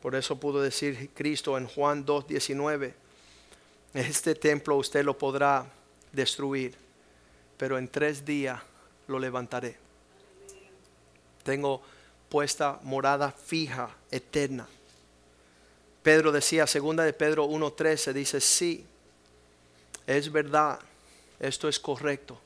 Por 0.01 0.15
eso 0.15 0.39
pudo 0.39 0.61
decir 0.61 1.09
Cristo 1.13 1.57
en 1.57 1.67
Juan 1.67 2.05
2.19, 2.05 2.93
este 3.95 4.35
templo 4.35 4.75
usted 4.75 5.03
lo 5.03 5.17
podrá 5.17 5.65
destruir, 6.11 6.75
pero 7.57 7.77
en 7.77 7.87
tres 7.87 8.25
días 8.25 8.61
lo 9.07 9.19
levantaré. 9.19 9.77
Tengo 11.43 11.81
puesta 12.29 12.79
morada 12.83 13.31
fija, 13.31 13.89
eterna. 14.11 14.67
Pedro 16.03 16.31
decía, 16.31 16.67
segunda 16.67 17.03
de 17.03 17.13
Pedro 17.13 17.47
1.13, 17.47 18.13
dice, 18.13 18.41
sí, 18.41 18.85
es 20.05 20.31
verdad, 20.31 20.79
esto 21.39 21.67
es 21.67 21.79
correcto. 21.79 22.37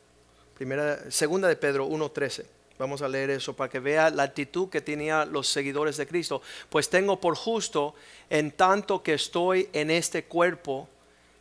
Primera, 0.58 1.10
segunda 1.12 1.48
de 1.48 1.56
Pedro 1.56 1.88
1.13. 1.88 2.46
Vamos 2.78 3.02
a 3.02 3.10
leer 3.10 3.30
eso 3.32 3.54
para 3.54 3.70
que 3.70 3.80
vea 3.80 4.10
la 4.10 4.24
actitud 4.24 4.70
que 4.70 4.80
tenían 4.80 5.34
los 5.34 5.50
seguidores 5.50 5.98
de 5.98 6.08
Cristo. 6.08 6.42
Pues 6.70 6.90
tengo 6.90 7.20
por 7.20 7.36
justo, 7.36 7.96
en 8.30 8.52
tanto 8.52 9.04
que 9.04 9.16
estoy 9.16 9.70
en 9.74 9.92
este 9.92 10.24
cuerpo, 10.24 10.88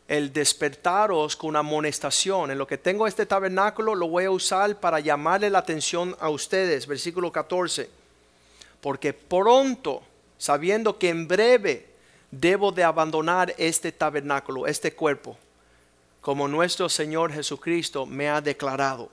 el 0.09 0.33
despertaros 0.33 1.37
con 1.37 1.55
amonestación. 1.55 2.51
En 2.51 2.59
lo 2.59 2.67
que 2.67 2.79
tengo 2.79 3.07
este 3.07 3.27
tabernáculo 3.27 3.95
lo 3.95 4.09
voy 4.09 4.25
a 4.25 4.31
usar 4.31 4.81
para 4.81 5.01
llamarle 5.01 5.51
la 5.51 5.59
atención 5.59 6.17
a 6.19 6.31
ustedes. 6.31 6.87
Versículo 6.87 7.31
14. 7.31 7.91
Porque 8.81 9.13
pronto, 9.13 10.03
sabiendo 10.39 10.99
que 10.99 11.11
en 11.11 11.29
breve 11.29 11.87
debo 12.31 12.73
de 12.73 12.85
abandonar 12.85 13.55
este 13.59 13.93
tabernáculo, 13.93 14.67
este 14.67 14.95
cuerpo, 14.95 15.37
como 16.23 16.49
nuestro 16.49 16.89
Señor 16.89 17.31
Jesucristo 17.33 18.07
me 18.07 18.31
ha 18.31 18.41
declarado. 18.41 19.11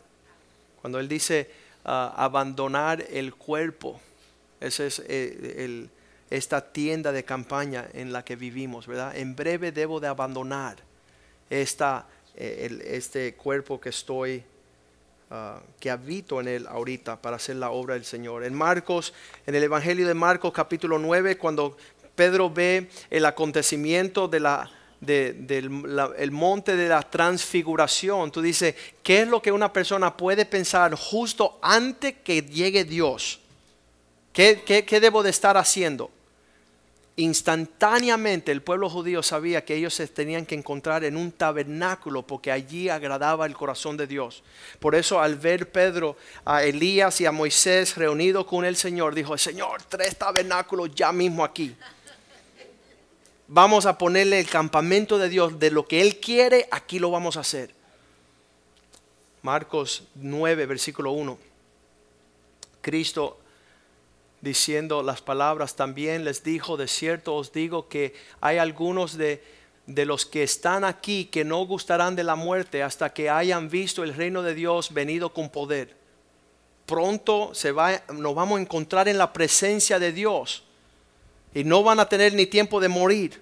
Cuando 0.80 1.00
Él 1.00 1.10
dice 1.10 1.52
ah, 1.84 2.14
abandonar 2.16 3.06
el 3.10 3.36
cuerpo, 3.36 4.00
esa 4.62 4.86
es 4.86 5.04
eh, 5.08 5.89
esta 6.30 6.72
tienda 6.72 7.12
de 7.12 7.26
campaña 7.26 7.86
en 7.93 8.14
la 8.14 8.24
que 8.24 8.38
vivimos, 8.38 8.88
¿verdad? 8.88 9.16
En 9.18 9.36
breve 9.36 9.74
debo 9.74 10.00
de 10.00 10.08
abandonar 10.08 10.84
esta, 11.50 12.08
eh, 12.36 12.80
este 12.86 13.36
cuerpo 13.36 13.80
que 13.80 13.89
estoy, 13.89 14.43
ah, 15.32 15.62
que 15.80 15.89
habito 15.91 16.39
en 16.41 16.48
él 16.48 16.68
ahorita 16.68 17.22
para 17.22 17.36
hacer 17.38 17.56
la 17.58 17.72
obra 17.72 17.93
del 17.96 18.06
Señor. 18.06 18.43
En 18.43 18.54
Marcos, 18.54 19.14
en 19.46 19.56
el 19.56 19.64
Evangelio 19.64 20.08
de 20.08 20.14
Marcos 20.14 20.52
capítulo 20.54 20.98
9, 21.00 21.38
cuando 21.38 21.78
Pedro 22.16 22.50
ve 22.50 22.89
el 23.10 23.26
acontecimiento 23.26 24.28
de 24.28 24.39
la, 24.39 24.72
de- 25.02 25.34
del 25.34 25.70
el 26.18 26.32
monte 26.32 26.76
de 26.76 26.88
la 26.89 27.02
transfiguración, 27.04 28.32
tú 28.32 28.41
dices, 28.41 28.76
¿qué 29.04 29.22
es 29.24 29.28
lo 29.28 29.41
que 29.41 29.52
una 29.52 29.72
persona 29.74 30.16
puede 30.16 30.46
pensar 30.46 30.96
justo 30.96 31.60
antes 31.62 32.16
que 32.24 32.41
llegue 32.41 32.86
Dios? 32.86 33.39
¿Qué, 34.34 34.64
qué- 34.66 34.86
qué 34.86 35.00
debo 35.00 35.24
de 35.24 35.30
estar 35.30 35.58
haciendo? 35.58 36.10
Instantáneamente 37.18 38.51
el 38.51 38.61
pueblo 38.61 38.89
judío 38.89 39.24
sabía 39.24 39.63
que 39.63 39.76
ellos 39.76 39.93
se 39.93 40.05
tenían 40.07 40.45
que 40.45 40.55
encontrar 40.55 41.05
en 41.05 41.16
un 41.16 41.32
tabernáculo 41.32 42.28
porque 42.28 42.51
allí 42.51 42.89
agradaba 42.89 43.45
el 43.45 43.55
corazón 43.55 43.95
de 43.95 44.05
Dios. 44.05 44.43
Por 44.80 44.95
eso 44.95 45.22
al 45.22 45.36
ver 45.36 45.72
Pedro 45.72 46.18
a 46.43 46.63
Elías 46.63 47.22
y 47.22 47.26
a 47.26 47.32
Moisés 47.32 47.95
reunidos 47.95 48.45
con 48.45 48.66
el 48.66 48.76
Señor, 48.76 49.16
dijo, 49.16 49.38
Señor, 49.38 49.82
tres 49.84 50.18
tabernáculos 50.18 50.93
ya 50.93 51.13
mismo 51.13 51.45
aquí. 51.45 51.74
Vamos 53.47 53.86
a 53.86 53.97
ponerle 53.97 54.41
el 54.41 54.49
campamento 54.49 55.18
de 55.18 55.30
Dios 55.30 55.57
de 55.57 55.72
lo 55.72 55.88
que 55.88 56.01
Él 56.01 56.20
quiere, 56.20 56.68
aquí 56.70 56.99
lo 56.99 57.11
vamos 57.11 57.38
a 57.38 57.41
hacer. 57.41 57.74
Marcos 59.41 60.03
9, 60.16 60.66
versículo 60.66 61.11
1. 61.11 61.38
Cristo 62.82 63.39
diciendo 64.46 65.04
las 65.04 65.22
palabras 65.22 65.76
también 65.76 66.24
les 66.24 66.43
dijo, 66.43 66.78
de 66.78 66.88
cierto 66.88 67.36
os 67.36 67.52
digo 67.52 67.89
que 67.89 68.14
hay 68.39 68.60
algunos 68.60 69.18
de, 69.18 69.43
de 69.88 70.06
los 70.06 70.26
que 70.26 70.43
están 70.43 70.86
aquí 70.86 71.26
que 71.26 71.43
no 71.43 71.66
gustarán 71.66 72.16
de 72.16 72.24
la 72.24 72.36
muerte 72.36 72.84
hasta 72.84 73.12
que 73.12 73.30
hayan 73.30 73.70
visto 73.70 74.04
el 74.04 74.14
reino 74.14 74.43
de 74.43 74.54
Dios 74.54 74.93
venido 74.93 75.34
con 75.34 75.50
poder. 75.50 75.98
Pronto 76.86 77.56
se 77.56 77.72
va, 77.72 78.04
nos 78.14 78.36
vamos 78.36 78.60
a 78.60 78.62
encontrar 78.62 79.08
en 79.08 79.18
la 79.18 79.34
presencia 79.34 79.98
de 79.98 80.12
Dios 80.12 80.64
y 81.54 81.64
no 81.64 81.82
van 81.82 82.00
a 82.00 82.08
tener 82.08 82.34
ni 82.34 82.46
tiempo 82.46 82.80
de 82.80 82.88
morir. 82.88 83.41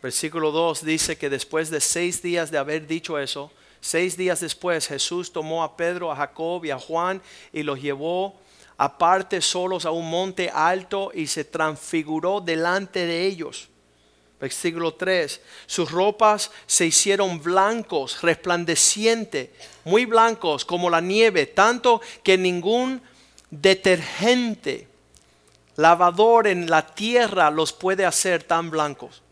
Versículo 0.00 0.52
2 0.52 0.84
dice 0.84 1.18
que 1.18 1.28
después 1.28 1.70
de 1.70 1.80
seis 1.80 2.22
días 2.22 2.52
de 2.52 2.58
haber 2.58 2.86
dicho 2.86 3.18
eso, 3.18 3.50
seis 3.80 4.16
días 4.16 4.38
después 4.38 4.86
Jesús 4.86 5.32
tomó 5.32 5.64
a 5.64 5.76
Pedro, 5.76 6.12
a 6.12 6.16
Jacob 6.16 6.64
y 6.64 6.70
a 6.70 6.78
Juan 6.78 7.20
y 7.52 7.64
los 7.64 7.82
llevó 7.82 8.36
aparte 8.78 9.40
solos 9.40 9.84
a 9.86 9.90
un 9.90 10.08
monte 10.10 10.50
alto 10.50 11.10
y 11.14 11.26
se 11.26 11.44
transfiguró 11.44 12.40
delante 12.40 13.06
de 13.06 13.26
ellos. 13.26 13.68
Versículo 14.38 14.94
3. 14.94 15.40
Sus 15.66 15.90
ropas 15.90 16.50
se 16.66 16.86
hicieron 16.86 17.42
blancos, 17.42 18.20
resplandecientes, 18.22 19.50
muy 19.84 20.04
blancos 20.04 20.64
como 20.64 20.90
la 20.90 21.00
nieve, 21.00 21.46
tanto 21.46 22.02
que 22.22 22.36
ningún 22.36 23.00
detergente, 23.50 24.88
lavador 25.76 26.46
en 26.46 26.68
la 26.68 26.86
tierra 26.86 27.50
los 27.50 27.72
puede 27.72 28.04
hacer 28.04 28.42
tan 28.42 28.70
blancos. 28.70 29.22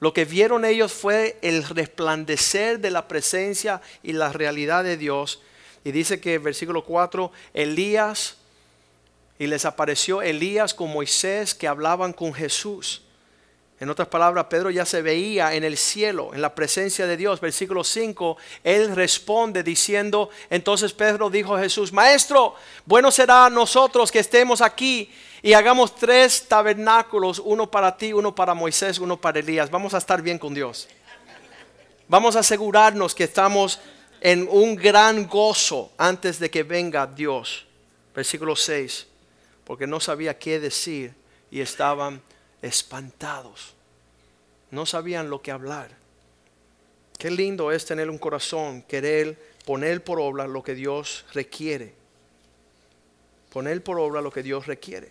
Lo 0.00 0.12
que 0.12 0.24
vieron 0.24 0.64
ellos 0.64 0.92
fue 0.92 1.38
el 1.42 1.64
resplandecer 1.64 2.80
de 2.80 2.90
la 2.90 3.08
presencia 3.08 3.80
y 4.02 4.12
la 4.12 4.32
realidad 4.32 4.84
de 4.84 4.96
Dios. 4.96 5.40
Y 5.84 5.92
dice 5.92 6.20
que 6.20 6.38
versículo 6.38 6.84
4, 6.84 7.32
Elías, 7.54 8.37
y 9.38 9.46
les 9.46 9.64
apareció 9.64 10.22
Elías 10.22 10.74
con 10.74 10.90
Moisés 10.90 11.54
que 11.54 11.68
hablaban 11.68 12.12
con 12.12 12.34
Jesús. 12.34 13.02
En 13.80 13.90
otras 13.90 14.08
palabras, 14.08 14.46
Pedro 14.46 14.70
ya 14.70 14.84
se 14.84 15.02
veía 15.02 15.54
en 15.54 15.62
el 15.62 15.76
cielo, 15.76 16.30
en 16.34 16.42
la 16.42 16.52
presencia 16.52 17.06
de 17.06 17.16
Dios. 17.16 17.40
Versículo 17.40 17.84
5, 17.84 18.36
él 18.64 18.94
responde 18.96 19.62
diciendo, 19.62 20.30
entonces 20.50 20.92
Pedro 20.92 21.30
dijo 21.30 21.54
a 21.54 21.60
Jesús, 21.60 21.92
Maestro, 21.92 22.56
bueno 22.84 23.12
será 23.12 23.48
nosotros 23.48 24.10
que 24.10 24.18
estemos 24.18 24.62
aquí 24.62 25.12
y 25.42 25.52
hagamos 25.52 25.94
tres 25.94 26.48
tabernáculos, 26.48 27.38
uno 27.38 27.70
para 27.70 27.96
ti, 27.96 28.12
uno 28.12 28.34
para 28.34 28.52
Moisés, 28.52 28.98
uno 28.98 29.20
para 29.20 29.38
Elías. 29.38 29.70
Vamos 29.70 29.94
a 29.94 29.98
estar 29.98 30.20
bien 30.22 30.38
con 30.38 30.52
Dios. 30.52 30.88
Vamos 32.08 32.34
a 32.34 32.40
asegurarnos 32.40 33.14
que 33.14 33.24
estamos 33.24 33.78
en 34.20 34.48
un 34.50 34.74
gran 34.74 35.28
gozo 35.28 35.92
antes 35.96 36.40
de 36.40 36.50
que 36.50 36.64
venga 36.64 37.06
Dios. 37.06 37.64
Versículo 38.12 38.56
6, 38.56 39.06
porque 39.68 39.86
no 39.86 40.00
sabía 40.00 40.38
qué 40.38 40.58
decir 40.58 41.12
y 41.50 41.60
estaban 41.60 42.22
espantados. 42.62 43.74
No 44.70 44.86
sabían 44.86 45.28
lo 45.28 45.42
que 45.42 45.50
hablar. 45.50 45.90
Qué 47.18 47.30
lindo 47.30 47.70
es 47.70 47.84
tener 47.84 48.08
un 48.08 48.16
corazón, 48.16 48.80
querer 48.80 49.38
poner 49.66 50.02
por 50.02 50.20
obra 50.20 50.46
lo 50.46 50.62
que 50.62 50.74
Dios 50.74 51.26
requiere. 51.34 51.92
Poner 53.52 53.84
por 53.84 54.00
obra 54.00 54.22
lo 54.22 54.32
que 54.32 54.42
Dios 54.42 54.66
requiere. 54.66 55.10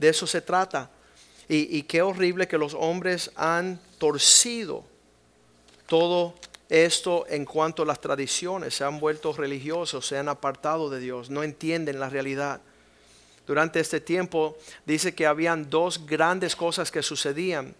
De 0.00 0.08
eso 0.08 0.26
se 0.26 0.40
trata. 0.40 0.90
Y, 1.48 1.78
y 1.78 1.84
qué 1.84 2.02
horrible 2.02 2.48
que 2.48 2.58
los 2.58 2.74
hombres 2.74 3.30
han 3.36 3.80
torcido 3.98 4.82
todo 5.86 6.34
esto 6.68 7.24
en 7.28 7.44
cuanto 7.44 7.84
a 7.84 7.86
las 7.86 8.00
tradiciones. 8.00 8.74
Se 8.74 8.82
han 8.82 8.98
vuelto 8.98 9.32
religiosos, 9.32 10.08
se 10.08 10.18
han 10.18 10.28
apartado 10.28 10.90
de 10.90 10.98
Dios, 10.98 11.30
no 11.30 11.44
entienden 11.44 12.00
la 12.00 12.08
realidad. 12.08 12.62
Durante 13.46 13.80
este 13.80 14.00
tiempo 14.00 14.56
dice 14.86 15.14
que 15.14 15.26
habían 15.26 15.68
dos 15.68 16.06
grandes 16.06 16.54
cosas 16.54 16.90
que 16.90 17.02
sucedían. 17.02 17.74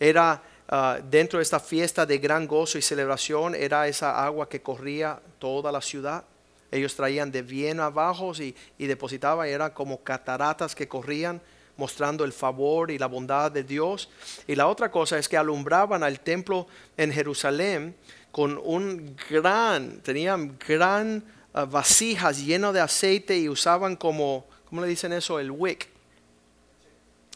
Era 0.00 0.42
ah, 0.68 0.98
dentro 1.08 1.38
de 1.38 1.42
esta 1.42 1.60
fiesta 1.60 2.04
de 2.04 2.18
gran 2.18 2.46
gozo 2.46 2.78
y 2.78 2.82
celebración, 2.82 3.54
era 3.54 3.86
esa 3.88 4.24
agua 4.24 4.48
que 4.48 4.62
corría 4.62 5.20
toda 5.38 5.70
la 5.70 5.80
ciudad. 5.80 6.24
Ellos 6.70 6.94
traían 6.94 7.32
de 7.32 7.42
bien 7.42 7.80
abajo 7.80 8.32
y, 8.38 8.54
y 8.76 8.86
depositaban, 8.86 9.48
eran 9.48 9.70
como 9.70 10.02
cataratas 10.02 10.74
que 10.74 10.88
corrían 10.88 11.40
mostrando 11.78 12.24
el 12.24 12.32
favor 12.32 12.90
y 12.90 12.98
la 12.98 13.06
bondad 13.06 13.50
de 13.50 13.62
Dios. 13.62 14.10
Y 14.46 14.54
la 14.54 14.66
otra 14.66 14.90
cosa 14.90 15.16
es 15.16 15.28
que 15.28 15.36
alumbraban 15.36 16.02
al 16.02 16.20
templo 16.20 16.66
en 16.96 17.12
Jerusalén 17.12 17.94
con 18.32 18.60
un 18.62 19.16
gran, 19.30 20.00
tenían 20.00 20.58
gran 20.58 21.24
ah, 21.54 21.64
vasijas 21.64 22.44
llenas 22.44 22.74
de 22.74 22.80
aceite 22.80 23.38
y 23.38 23.48
usaban 23.48 23.96
como, 23.96 24.46
¿cómo 24.68 24.82
le 24.82 24.88
dicen 24.88 25.12
eso? 25.12 25.38
El 25.38 25.50
wick. 25.50 25.88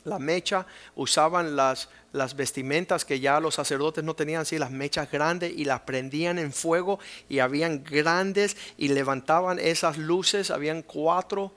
la 0.04 0.18
mecha, 0.18 0.66
usaban 0.96 1.54
las, 1.54 1.88
las 2.12 2.34
vestimentas 2.34 3.04
que 3.04 3.20
ya 3.20 3.38
los 3.38 3.54
sacerdotes 3.54 4.02
no 4.02 4.14
tenían, 4.14 4.42
así 4.42 4.58
las 4.58 4.72
mechas 4.72 5.10
grandes 5.10 5.52
y 5.56 5.64
las 5.64 5.82
prendían 5.82 6.38
en 6.38 6.52
fuego 6.52 6.98
y 7.28 7.38
habían 7.38 7.84
grandes 7.84 8.56
y 8.76 8.88
levantaban 8.88 9.58
esas 9.60 9.98
luces, 9.98 10.50
habían 10.50 10.82
cuatro 10.82 11.52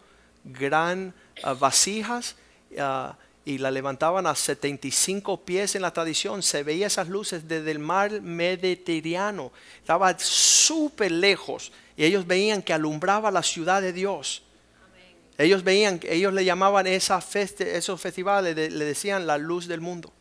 gran 0.46 1.14
ah, 1.44 1.54
vasijas 1.54 2.36
ah, 2.80 3.18
y 3.44 3.58
la 3.58 3.70
levantaban 3.70 4.26
a 4.26 4.36
75 4.36 5.42
pies 5.44 5.76
en 5.76 5.82
la 5.82 5.92
tradición, 5.92 6.42
se 6.42 6.64
veía 6.64 6.88
esas 6.88 7.10
luces 7.10 7.48
desde 7.48 7.72
el 7.72 7.80
mar 7.80 8.22
Mediterráneo, 8.22 9.52
estaba 9.80 10.18
súper 10.18 11.12
lejos 11.12 11.72
y 11.98 12.06
ellos 12.06 12.26
veían 12.26 12.62
que 12.62 12.74
alumbraba 12.74 13.30
la 13.32 13.44
ciudad 13.44 13.82
de 13.82 13.94
Dios. 13.94 14.45
Ellos 15.38 15.64
veían, 15.64 16.00
ellos 16.04 16.34
le 16.34 16.46
llamaban 16.46 16.88
esa 16.88 17.20
feste, 17.22 17.78
esos 17.78 18.00
festivales, 18.00 18.56
le, 18.56 18.70
le 18.70 18.86
decían 18.86 19.28
la 19.28 19.38
luz 19.38 19.68
del 19.68 19.82
mundo. 19.82 20.14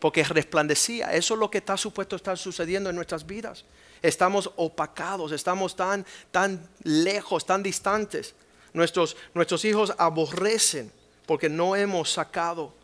Porque 0.00 0.22
resplandecía. 0.22 1.14
Eso 1.14 1.34
es 1.34 1.40
lo 1.40 1.50
que 1.50 1.58
está 1.58 1.76
supuesto 1.76 2.14
estar 2.16 2.36
sucediendo 2.36 2.90
en 2.90 2.96
nuestras 2.96 3.26
vidas. 3.26 3.64
Estamos 4.02 4.50
opacados, 4.56 5.32
estamos 5.32 5.74
tan, 5.74 6.04
tan 6.30 6.68
lejos, 6.82 7.46
tan 7.46 7.62
distantes. 7.62 8.34
Nuestros, 8.74 9.16
nuestros 9.32 9.64
hijos 9.64 9.94
aborrecen 9.96 10.92
porque 11.26 11.48
no 11.48 11.74
hemos 11.74 12.12
sacado 12.12 12.74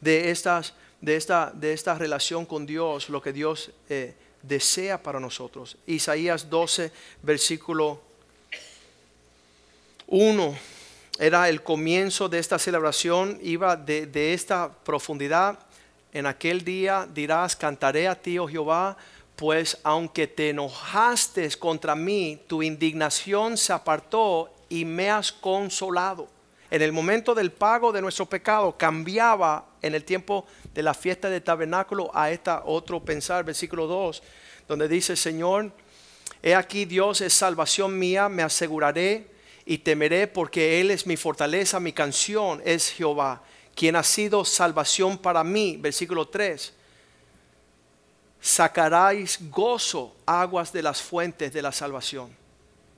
de, 0.00 0.30
estas, 0.30 0.74
de, 1.00 1.16
esta, 1.16 1.52
de 1.54 1.72
esta 1.72 1.94
relación 1.94 2.44
con 2.44 2.66
Dios 2.66 3.08
lo 3.08 3.22
que 3.22 3.32
Dios 3.32 3.70
eh, 3.88 4.14
desea 4.42 5.02
para 5.02 5.20
nosotros. 5.20 5.76
Isaías 5.86 6.50
12, 6.50 6.90
versículo 7.22 8.02
1 10.06 10.72
era 11.18 11.48
el 11.48 11.62
comienzo 11.62 12.28
de 12.28 12.38
esta 12.38 12.58
celebración, 12.58 13.38
iba 13.42 13.76
de, 13.76 14.32
esta 14.32 14.70
profundidad. 14.72 15.58
En 16.12 16.26
aquel 16.26 16.64
día 16.64 17.06
dirás, 17.12 17.54
cantaré 17.54 18.08
a 18.08 18.20
ti, 18.20 18.38
oh 18.38 18.48
Jehová, 18.48 18.96
pues 19.36 19.78
aunque 19.82 20.26
te 20.26 20.50
enojaste 20.50 21.48
contra 21.58 21.94
mí, 21.94 22.40
tu 22.46 22.62
indignación 22.62 23.56
se 23.56 23.72
apartó 23.72 24.50
y 24.68 24.84
me 24.84 25.10
has 25.10 25.30
consolado. 25.32 26.28
En 26.70 26.80
el 26.80 26.92
momento 26.92 27.34
del 27.34 27.52
pago 27.52 27.92
de 27.92 28.00
nuestro 28.00 28.26
pecado 28.26 28.76
cambiaba 28.78 29.66
en 29.82 29.94
el 29.94 30.04
tiempo 30.04 30.46
de 30.72 30.82
la 30.82 30.94
fiesta 30.94 31.28
de 31.28 31.42
tabernáculo 31.42 32.10
a 32.14 32.30
esta 32.30 32.62
otro 32.64 32.98
pensar, 33.00 33.44
versículo 33.44 33.86
2, 33.86 34.22
donde 34.66 34.88
dice, 34.88 35.14
Señor, 35.14 35.70
he 36.42 36.54
aquí 36.54 36.86
Dios 36.86 37.20
es 37.20 37.34
salvación 37.34 37.98
mía, 37.98 38.30
me 38.30 38.42
aseguraré 38.42 39.31
y 39.64 39.78
temeré 39.78 40.26
porque 40.26 40.80
Él 40.80 40.90
es 40.90 41.06
mi 41.06 41.16
fortaleza, 41.16 41.80
mi 41.80 41.92
canción 41.92 42.60
es 42.64 42.90
Jehová, 42.90 43.42
quien 43.74 43.96
ha 43.96 44.02
sido 44.02 44.44
salvación 44.44 45.18
para 45.18 45.44
mí. 45.44 45.76
Versículo 45.80 46.26
3. 46.28 46.72
Sacaráis 48.40 49.38
gozo, 49.50 50.14
aguas 50.26 50.72
de 50.72 50.82
las 50.82 51.00
fuentes 51.00 51.52
de 51.52 51.62
la 51.62 51.72
salvación. 51.72 52.36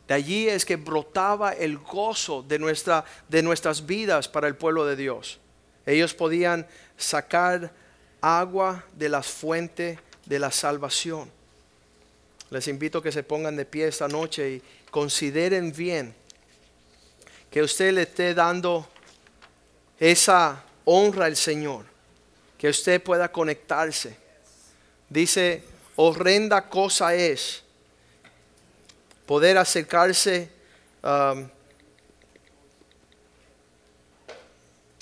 De 0.09 0.15
allí 0.15 0.49
es 0.49 0.65
que 0.65 0.77
brotaba 0.77 1.53
el 1.53 1.79
gozo 1.79 2.43
de, 2.43 2.59
nuestra, 2.59 3.05
de 3.29 3.43
nuestras 3.43 3.85
vidas 3.85 4.29
para 4.29 4.49
el 4.49 4.57
pueblo 4.57 4.85
de 4.87 4.97
Dios. 4.97 5.39
Ellos 5.87 6.15
podían 6.15 6.67
sacar 6.97 7.73
agua 8.21 8.85
de 8.95 9.09
las 9.09 9.27
fuentes 9.27 9.99
de 10.25 10.39
la 10.39 10.51
salvación. 10.51 11.31
Les 12.51 12.69
invito 12.69 12.99
a 12.99 13.03
que 13.03 13.13
se 13.13 13.23
pongan 13.23 13.57
de 13.57 13.65
pie 13.65 13.89
esta 13.89 14.09
noche 14.09 14.51
y 14.51 14.63
consideren 14.91 15.73
bien 15.73 16.15
que 17.55 17.63
usted 17.63 17.93
le 17.93 18.03
esté 18.03 18.35
dando 18.35 18.85
esa 20.01 20.61
honra 20.85 21.27
al 21.27 21.37
Señor, 21.37 21.85
que 22.59 22.69
usted 22.69 23.01
pueda 23.01 23.31
conectarse. 23.31 24.17
Dice, 25.09 25.63
horrenda 25.95 26.69
cosa 26.69 27.15
es 27.15 27.63
poder 29.25 29.57
acercarse. 29.57 30.49
Um, 31.01 31.49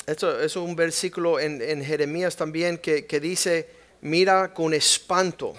esto, 0.06 0.38
es 0.38 0.54
un 0.54 0.76
versículo 0.76 1.40
en, 1.40 1.82
Jeremías 1.82 2.36
también 2.36 2.76
que, 2.76 3.06
que 3.06 3.18
dice, 3.18 3.66
mira 4.02 4.52
con 4.52 4.74
espanto 4.74 5.54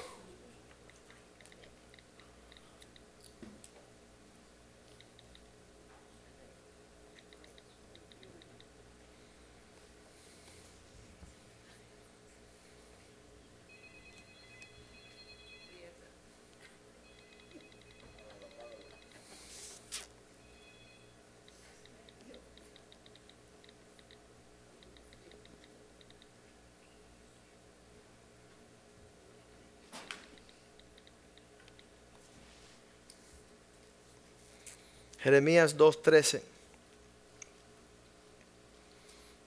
Jeremías 35.24 35.78
2.13. 35.78 36.42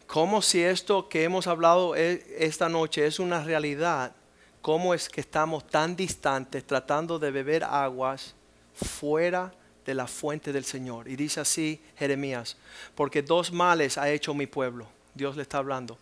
Como 0.07 0.41
si 0.41 0.62
esto 0.62 1.07
que 1.11 1.22
hemos 1.22 1.47
hablado 1.47 1.95
e, 1.95 2.24
esta 2.39 2.70
noche 2.70 3.07
es 3.07 3.18
una 3.18 3.45
realidad, 3.45 4.12
cómo 4.62 4.95
es 4.95 5.11
que 5.11 5.20
estamos 5.20 5.66
tan 5.66 5.95
distantes 5.95 6.66
tratando 6.66 7.18
de 7.18 7.31
beber 7.31 7.62
aguas 7.62 8.35
fuera 8.72 9.53
de 9.85 9.95
la 9.95 10.07
fuente 10.07 10.51
del 10.51 10.64
Señor? 10.64 11.09
Y 11.09 11.16
dice 11.16 11.41
así 11.41 11.83
Jeremías, 11.99 12.57
porque 12.95 13.20
dos 13.20 13.53
males 13.53 13.99
ha 13.99 14.09
hecho 14.09 14.33
mi 14.33 14.47
pueblo, 14.47 14.89
Dios 15.14 15.37
le 15.37 15.43
está 15.43 15.59
hablando. 15.59 15.99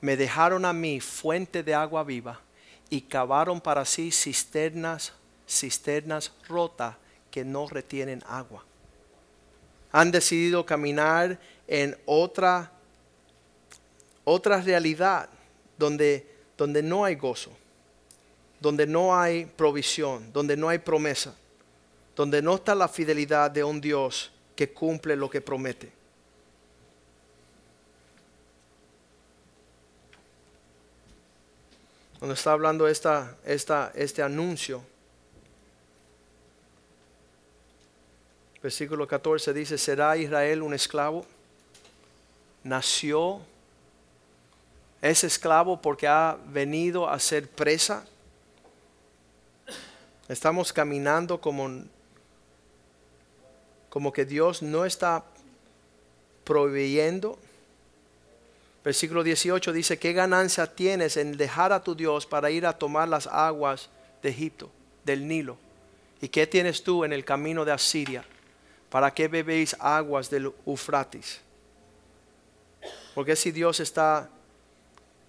Me 0.00 0.16
dejaron 0.16 0.64
a 0.64 0.72
mí 0.72 1.00
fuente 1.00 1.64
de 1.64 1.74
agua 1.74 2.04
viva 2.04 2.40
y 2.90 3.00
cavaron 3.00 3.60
para 3.60 3.84
sí 3.86 4.12
cisternas, 4.12 5.14
cisternas 5.48 6.30
rotas 6.46 6.94
que 7.32 7.44
no 7.44 7.66
retienen 7.66 8.22
agua 8.28 8.64
han 9.96 10.10
decidido 10.10 10.66
caminar 10.66 11.38
en 11.66 11.96
otra, 12.04 12.70
otra 14.24 14.60
realidad 14.60 15.26
donde, 15.78 16.26
donde 16.54 16.82
no 16.82 17.06
hay 17.06 17.14
gozo, 17.14 17.50
donde 18.60 18.86
no 18.86 19.18
hay 19.18 19.46
provisión, 19.46 20.30
donde 20.34 20.54
no 20.54 20.68
hay 20.68 20.80
promesa, 20.80 21.34
donde 22.14 22.42
no 22.42 22.56
está 22.56 22.74
la 22.74 22.88
fidelidad 22.88 23.50
de 23.50 23.64
un 23.64 23.80
Dios 23.80 24.30
que 24.54 24.70
cumple 24.70 25.16
lo 25.16 25.30
que 25.30 25.40
promete. 25.40 25.90
Cuando 32.18 32.34
está 32.34 32.52
hablando 32.52 32.86
esta, 32.86 33.34
esta, 33.46 33.92
este 33.94 34.20
anuncio, 34.20 34.82
Versículo 38.66 39.06
14 39.06 39.52
dice, 39.52 39.78
¿será 39.78 40.16
Israel 40.16 40.60
un 40.60 40.74
esclavo? 40.74 41.24
Nació, 42.64 43.38
es 45.00 45.22
esclavo 45.22 45.80
porque 45.80 46.08
ha 46.08 46.36
venido 46.48 47.08
a 47.08 47.16
ser 47.20 47.48
presa. 47.48 48.04
Estamos 50.28 50.72
caminando 50.72 51.40
como, 51.40 51.84
como 53.88 54.12
que 54.12 54.24
Dios 54.24 54.62
no 54.62 54.84
está 54.84 55.22
proveyendo. 56.42 57.38
Versículo 58.82 59.22
18 59.22 59.72
dice, 59.72 59.96
¿qué 59.96 60.12
ganancia 60.12 60.66
tienes 60.74 61.16
en 61.16 61.36
dejar 61.36 61.72
a 61.72 61.84
tu 61.84 61.94
Dios 61.94 62.26
para 62.26 62.50
ir 62.50 62.66
a 62.66 62.76
tomar 62.76 63.06
las 63.06 63.28
aguas 63.28 63.90
de 64.24 64.30
Egipto, 64.30 64.68
del 65.04 65.28
Nilo? 65.28 65.56
¿Y 66.20 66.26
qué 66.26 66.48
tienes 66.48 66.82
tú 66.82 67.04
en 67.04 67.12
el 67.12 67.24
camino 67.24 67.64
de 67.64 67.70
Asiria? 67.70 68.24
¿Para 68.90 69.12
qué 69.12 69.28
bebéis 69.28 69.76
aguas 69.80 70.30
del 70.30 70.52
Eufrates? 70.66 71.40
Porque 73.14 73.34
si 73.36 73.50
Dios 73.50 73.80
está 73.80 74.30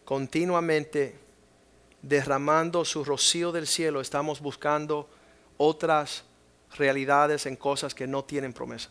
continuamente 0.06 1.18
derramando 2.02 2.86
su 2.86 3.04
rocío 3.04 3.52
del 3.52 3.68
cielo, 3.68 4.02
estamos 4.02 4.42
buscando 4.42 5.10
otras 5.58 6.24
realidades 6.78 7.46
en 7.46 7.56
cosas 7.56 7.96
que 7.96 8.08
no 8.08 8.24
tienen 8.24 8.54
promesa. 8.54 8.90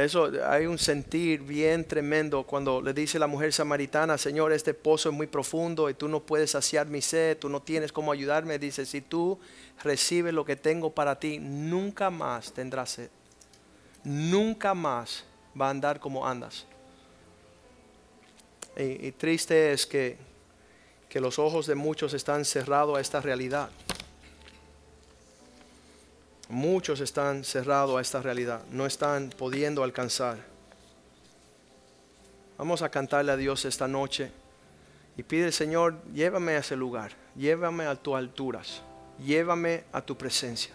Eso 0.00 0.30
hay 0.46 0.64
un 0.64 0.78
sentir 0.78 1.42
bien 1.42 1.84
tremendo 1.84 2.44
cuando 2.44 2.80
le 2.80 2.94
dice 2.94 3.18
la 3.18 3.26
mujer 3.26 3.52
samaritana, 3.52 4.16
Señor, 4.16 4.50
este 4.50 4.72
pozo 4.72 5.10
es 5.10 5.14
muy 5.14 5.26
profundo 5.26 5.90
y 5.90 5.94
tú 5.94 6.08
no 6.08 6.20
puedes 6.20 6.52
saciar 6.52 6.86
mi 6.86 7.02
sed, 7.02 7.36
tú 7.36 7.50
no 7.50 7.60
tienes 7.60 7.92
cómo 7.92 8.10
ayudarme. 8.10 8.58
Dice, 8.58 8.86
si 8.86 9.02
tú 9.02 9.38
recibes 9.84 10.32
lo 10.32 10.46
que 10.46 10.56
tengo 10.56 10.94
para 10.94 11.18
ti, 11.18 11.38
nunca 11.38 12.08
más 12.08 12.54
tendrás 12.54 12.92
sed. 12.92 13.10
Nunca 14.02 14.72
más 14.72 15.24
va 15.60 15.66
a 15.66 15.70
andar 15.70 16.00
como 16.00 16.26
andas. 16.26 16.64
Y, 18.78 19.08
y 19.08 19.12
triste 19.12 19.72
es 19.72 19.84
que, 19.84 20.16
que 21.10 21.20
los 21.20 21.38
ojos 21.38 21.66
de 21.66 21.74
muchos 21.74 22.14
están 22.14 22.46
cerrados 22.46 22.96
a 22.96 23.02
esta 23.02 23.20
realidad. 23.20 23.68
Muchos 26.50 26.98
están 27.00 27.44
cerrados 27.44 27.96
a 27.96 28.00
esta 28.00 28.20
realidad, 28.20 28.64
no 28.72 28.84
están 28.84 29.30
pudiendo 29.30 29.84
alcanzar. 29.84 30.38
Vamos 32.58 32.82
a 32.82 32.88
cantarle 32.88 33.30
a 33.30 33.36
Dios 33.36 33.64
esta 33.64 33.86
noche 33.86 34.32
y 35.16 35.22
pide, 35.22 35.52
Señor, 35.52 36.02
llévame 36.12 36.52
a 36.52 36.58
ese 36.58 36.74
lugar, 36.74 37.12
llévame 37.36 37.86
a 37.86 37.94
tus 37.94 38.16
alturas, 38.16 38.82
llévame 39.24 39.84
a 39.92 40.02
tu 40.02 40.18
presencia. 40.18 40.74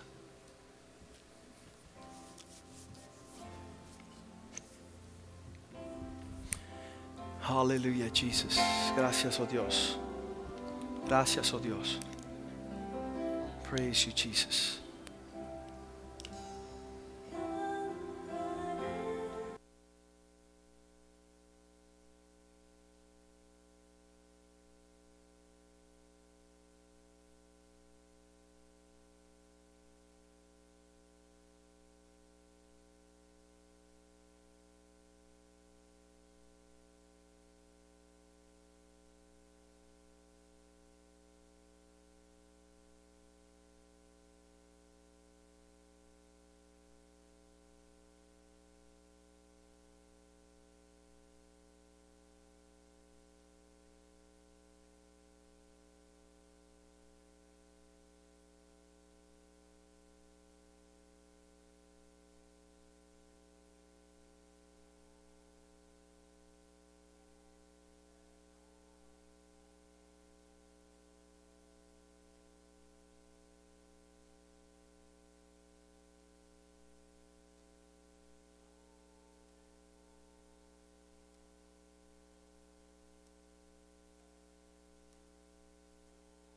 Aleluya, 7.43 8.09
Jesus. 8.13 8.57
Gracias, 8.95 9.39
oh 9.41 9.45
Dios. 9.45 9.99
Gracias, 11.05 11.53
oh 11.53 11.59
Dios. 11.59 11.99
Praise 13.69 14.05
you, 14.05 14.13
Jesus. 14.15 14.84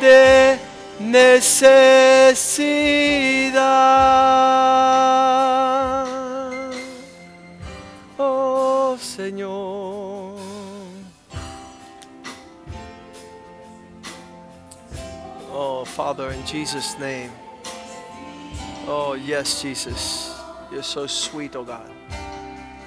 de 0.00 0.58
necesidad. 0.98 1.60
Oh 8.18 8.96
Señor. 8.98 10.38
Oh 15.52 15.84
Father, 15.84 16.30
in 16.32 16.44
Jesus' 16.46 16.98
name. 16.98 17.30
Oh 18.86 19.14
yes, 19.14 19.62
Jesus. 19.62 20.34
You're 20.70 20.82
so 20.82 21.06
sweet, 21.06 21.56
oh 21.56 21.64
God. 21.64 21.90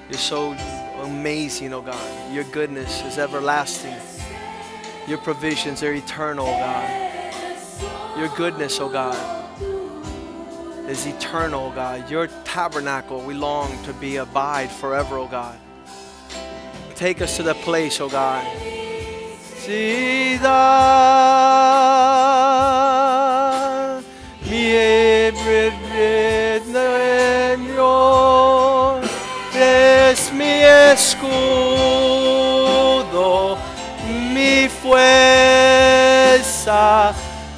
You're 0.09 0.19
so 0.19 0.55
amazing, 1.01 1.73
oh 1.73 1.81
God. 1.81 2.33
Your 2.33 2.45
goodness 2.45 3.03
is 3.03 3.17
everlasting. 3.17 4.12
Your 5.07 5.17
provisions 5.17 5.83
are 5.83 5.93
eternal, 5.93 6.45
God. 6.45 6.89
Your 8.17 8.29
goodness, 8.29 8.79
oh 8.79 8.87
God, 8.89 9.17
is 10.89 11.05
eternal, 11.05 11.71
God. 11.71 12.09
Your 12.09 12.27
tabernacle, 12.45 13.21
we 13.21 13.33
long 13.33 13.83
to 13.83 13.93
be 13.93 14.15
abide 14.17 14.71
forever, 14.71 15.17
oh 15.17 15.27
God. 15.27 15.57
Take 16.95 17.21
us 17.21 17.35
to 17.37 17.43
the 17.43 17.55
place, 17.55 17.99
oh 17.99 18.07
God. 18.07 18.45
Ciudad, 19.63 20.43
mi 24.49 24.73
Señor, 27.73 29.01
es 29.53 30.31
mi 30.31 30.63
escudo, 30.63 31.93
mi 31.97 32.02
fuerza, 36.33 37.13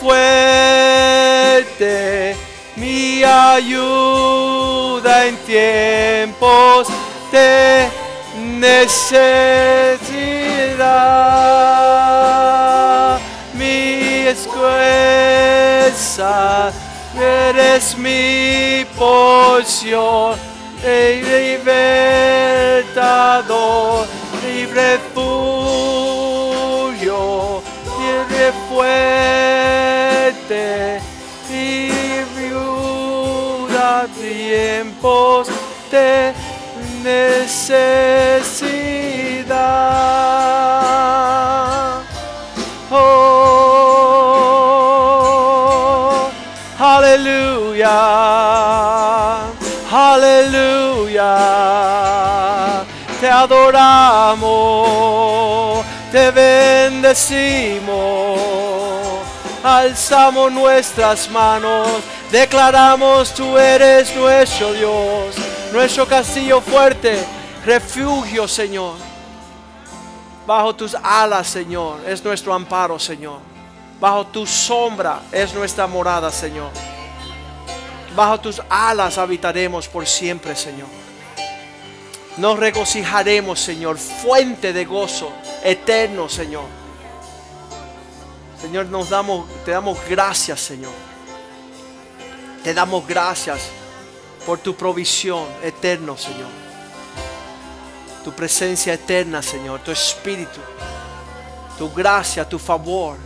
fuerte, 0.00 2.34
mi 2.76 3.22
ayuda 3.22 5.26
en 5.26 5.36
tiempos 5.44 6.88
de 7.30 7.90
necesidad. 8.58 8.96
Eres 16.18 17.98
mi 17.98 18.86
porción, 18.96 20.38
el 20.82 21.22
libertador, 21.60 22.96
mi 24.42 24.64
refugio, 24.66 25.32
mi 27.98 28.52
fuerte, 28.68 30.64
mi 31.50 31.90
viuda, 32.36 34.06
tiempos 34.18 35.48
de 35.90 36.32
necesidad. 37.02 37.76
Adoramos, 53.46 54.44
te 56.12 56.30
bendecimos, 56.30 57.90
alzamos 59.62 60.52
nuestras 60.52 61.30
manos, 61.30 61.88
declaramos 62.30 63.32
tú 63.34 63.56
eres 63.56 64.14
nuestro 64.14 64.72
Dios 64.72 65.36
nuestro 65.72 66.06
castillo 66.06 66.60
fuerte, 66.60 67.22
refugio, 67.64 68.48
Señor. 68.48 68.94
Bajo 70.46 70.74
tus 70.74 70.94
alas, 70.94 71.46
Señor, 71.46 72.00
es 72.06 72.24
nuestro 72.24 72.54
amparo, 72.54 72.98
Señor. 72.98 73.40
Bajo 74.00 74.26
tu 74.26 74.46
sombra 74.46 75.20
es 75.32 75.52
nuestra 75.54 75.86
morada, 75.86 76.30
Señor. 76.30 76.70
Bajo 78.14 78.40
tus 78.40 78.62
alas 78.70 79.18
habitaremos 79.18 79.88
por 79.88 80.06
siempre, 80.06 80.54
Señor. 80.54 81.05
Nos 82.36 82.58
regocijaremos, 82.58 83.58
Señor, 83.58 83.96
fuente 83.96 84.72
de 84.72 84.84
gozo 84.84 85.32
eterno, 85.64 86.28
Señor. 86.28 86.64
Señor, 88.60 88.86
nos 88.86 89.08
damos, 89.08 89.46
te 89.64 89.70
damos 89.70 89.98
gracias, 90.08 90.60
Señor. 90.60 90.92
Te 92.62 92.74
damos 92.74 93.06
gracias 93.06 93.60
por 94.44 94.58
tu 94.58 94.74
provisión 94.74 95.46
eterno, 95.62 96.16
Señor. 96.16 96.48
Tu 98.22 98.32
presencia 98.32 98.92
eterna, 98.92 99.42
Señor. 99.42 99.80
Tu 99.80 99.92
espíritu. 99.92 100.60
Tu 101.78 101.90
gracia, 101.92 102.46
tu 102.46 102.58
favor. 102.58 103.16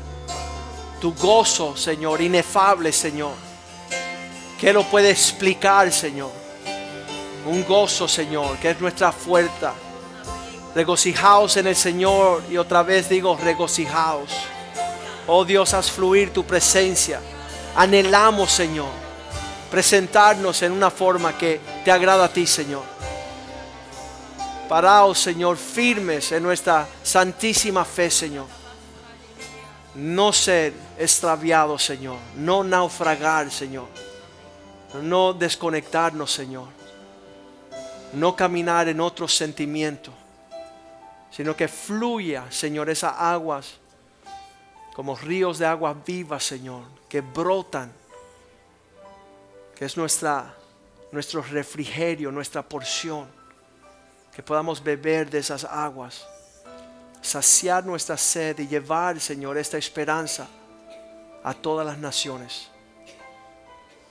Tu 1.01 1.13
gozo, 1.15 1.77
Señor. 1.77 2.21
Inefable, 2.21 2.93
Señor. 2.93 3.33
¿Qué 4.61 4.73
lo 4.73 4.85
puede 4.85 5.11
explicar, 5.11 5.91
Señor? 5.91 6.40
Un 7.47 7.65
gozo, 7.65 8.07
Señor, 8.07 8.57
que 8.59 8.71
es 8.71 8.81
nuestra 8.81 9.13
fuerza. 9.13 9.73
Regocijaos 10.75 11.57
en 11.57 11.67
el 11.67 11.77
Señor. 11.77 12.43
Y 12.51 12.57
otra 12.57 12.83
vez 12.83 13.09
digo, 13.09 13.37
regocijaos. 13.37 14.31
Oh 15.27 15.45
Dios, 15.45 15.75
haz 15.75 15.91
fluir 15.91 16.33
tu 16.33 16.45
presencia. 16.45 17.21
Anhelamos, 17.77 18.51
Señor, 18.51 18.91
presentarnos 19.71 20.63
en 20.63 20.73
una 20.73 20.91
forma 20.91 21.37
que 21.39 21.61
te 21.85 21.91
agrada 21.91 22.25
a 22.25 22.33
ti, 22.33 22.47
Señor. 22.47 22.83
Paraos, 24.69 25.19
Señor, 25.19 25.57
firmes 25.57 26.31
en 26.33 26.43
nuestra 26.43 26.87
santísima 27.03 27.85
fe, 27.85 28.11
Señor. 28.11 28.47
No 29.95 30.33
ser 30.33 30.73
extraviados, 30.99 31.83
Señor. 31.83 32.19
No 32.37 32.63
naufragar, 32.63 33.51
Señor. 33.51 33.89
No 35.03 35.33
desconectarnos, 35.33 36.31
Señor. 36.31 36.80
No 38.13 38.35
caminar 38.35 38.89
en 38.89 39.01
otro 39.01 39.29
sentimiento, 39.29 40.13
sino 41.31 41.55
que 41.55 41.69
fluya, 41.69 42.51
Señor, 42.51 42.91
esas 42.91 43.15
aguas 43.17 43.79
como 44.95 45.17
ríos 45.17 45.59
de 45.59 45.67
agua 45.67 45.95
viva, 45.95 46.41
Señor, 46.41 46.83
que 47.09 47.21
brotan, 47.21 47.93
que 49.75 49.85
es 49.85 49.97
nuestra, 49.97 50.55
nuestro 51.13 51.41
refrigerio, 51.43 52.31
nuestra 52.31 52.63
porción, 52.63 53.29
que 54.35 54.43
podamos 54.43 54.83
beber 54.83 55.31
de 55.31 55.39
esas 55.39 55.65
aguas, 55.65 56.27
saciar 57.23 57.87
nuestra 57.87 58.17
sed 58.17 58.59
y 58.59 58.67
llevar, 58.67 59.21
Señor, 59.21 59.57
esta 59.57 59.79
esperanza 59.79 60.49
a 61.43 61.55
todas 61.55 61.87
las 61.87 61.99
naciones, 61.99 62.69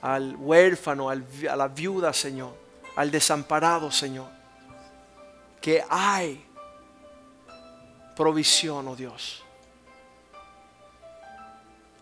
al 0.02 0.34
huérfano, 0.36 1.10
a 1.10 1.14
la 1.56 1.68
viuda, 1.68 2.12
Señor, 2.12 2.54
al 2.96 3.10
desamparado, 3.10 3.90
Señor, 3.90 4.28
que 5.60 5.84
hay 5.88 6.44
provisión, 8.14 8.88
oh 8.88 8.96
Dios 8.96 9.42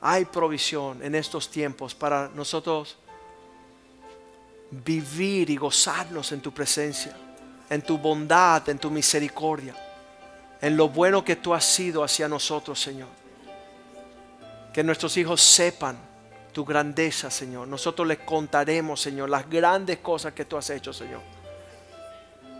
hay 0.00 0.24
provisión 0.24 1.02
en 1.02 1.14
estos 1.14 1.50
tiempos 1.50 1.94
para 1.94 2.28
nosotros 2.28 2.96
vivir 4.70 5.50
y 5.50 5.56
gozarnos 5.56 6.30
en 6.32 6.40
tu 6.40 6.52
presencia, 6.52 7.16
en 7.68 7.82
tu 7.82 7.98
bondad, 7.98 8.68
en 8.68 8.78
tu 8.78 8.90
misericordia, 8.90 9.74
en 10.60 10.76
lo 10.76 10.88
bueno 10.88 11.24
que 11.24 11.36
tú 11.36 11.54
has 11.54 11.64
sido 11.64 12.04
hacia 12.04 12.28
nosotros, 12.28 12.80
Señor. 12.80 13.08
Que 14.72 14.84
nuestros 14.84 15.16
hijos 15.16 15.40
sepan 15.40 15.98
tu 16.52 16.64
grandeza, 16.64 17.30
Señor. 17.30 17.68
Nosotros 17.68 18.06
les 18.06 18.18
contaremos, 18.18 19.00
Señor, 19.00 19.28
las 19.28 19.48
grandes 19.48 19.98
cosas 19.98 20.32
que 20.32 20.44
tú 20.44 20.56
has 20.56 20.68
hecho, 20.70 20.92
Señor. 20.92 21.20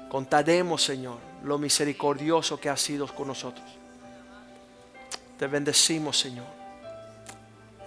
Contaremos, 0.08 0.82
Señor, 0.82 1.18
lo 1.44 1.58
misericordioso 1.58 2.58
que 2.58 2.68
has 2.68 2.80
sido 2.80 3.06
con 3.06 3.28
nosotros. 3.28 3.66
Te 5.38 5.46
bendecimos, 5.46 6.18
Señor 6.18 6.58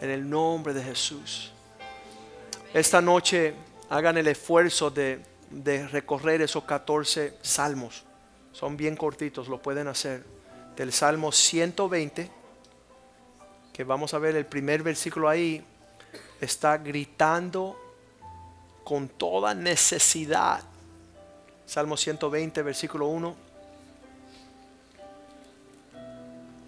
en 0.01 0.09
el 0.09 0.27
nombre 0.27 0.73
de 0.73 0.83
Jesús. 0.83 1.51
Esta 2.73 3.01
noche 3.01 3.53
hagan 3.89 4.17
el 4.17 4.27
esfuerzo 4.27 4.89
de, 4.89 5.21
recorrer 5.91 6.41
esos 6.41 6.63
14 6.63 7.35
salmos. 7.41 8.03
Son 8.51 8.75
bien 8.75 8.95
cortitos, 8.95 9.47
lo 9.47 9.61
pueden 9.61 9.87
hacer. 9.87 10.23
Del 10.75 10.91
Salmo 10.91 11.31
120, 11.31 12.31
que 13.71 13.83
vamos 13.83 14.13
a 14.13 14.19
ver 14.19 14.35
el 14.35 14.45
primer 14.45 14.81
versículo 14.81 15.29
ahí, 15.29 15.63
está 16.41 16.77
gritando 16.77 17.79
con 18.83 19.07
toda 19.07 19.53
necesidad. 19.53 20.61
Salmo 21.65 21.95
120, 21.95 22.61
versículo 22.63 23.07
1. 23.07 23.35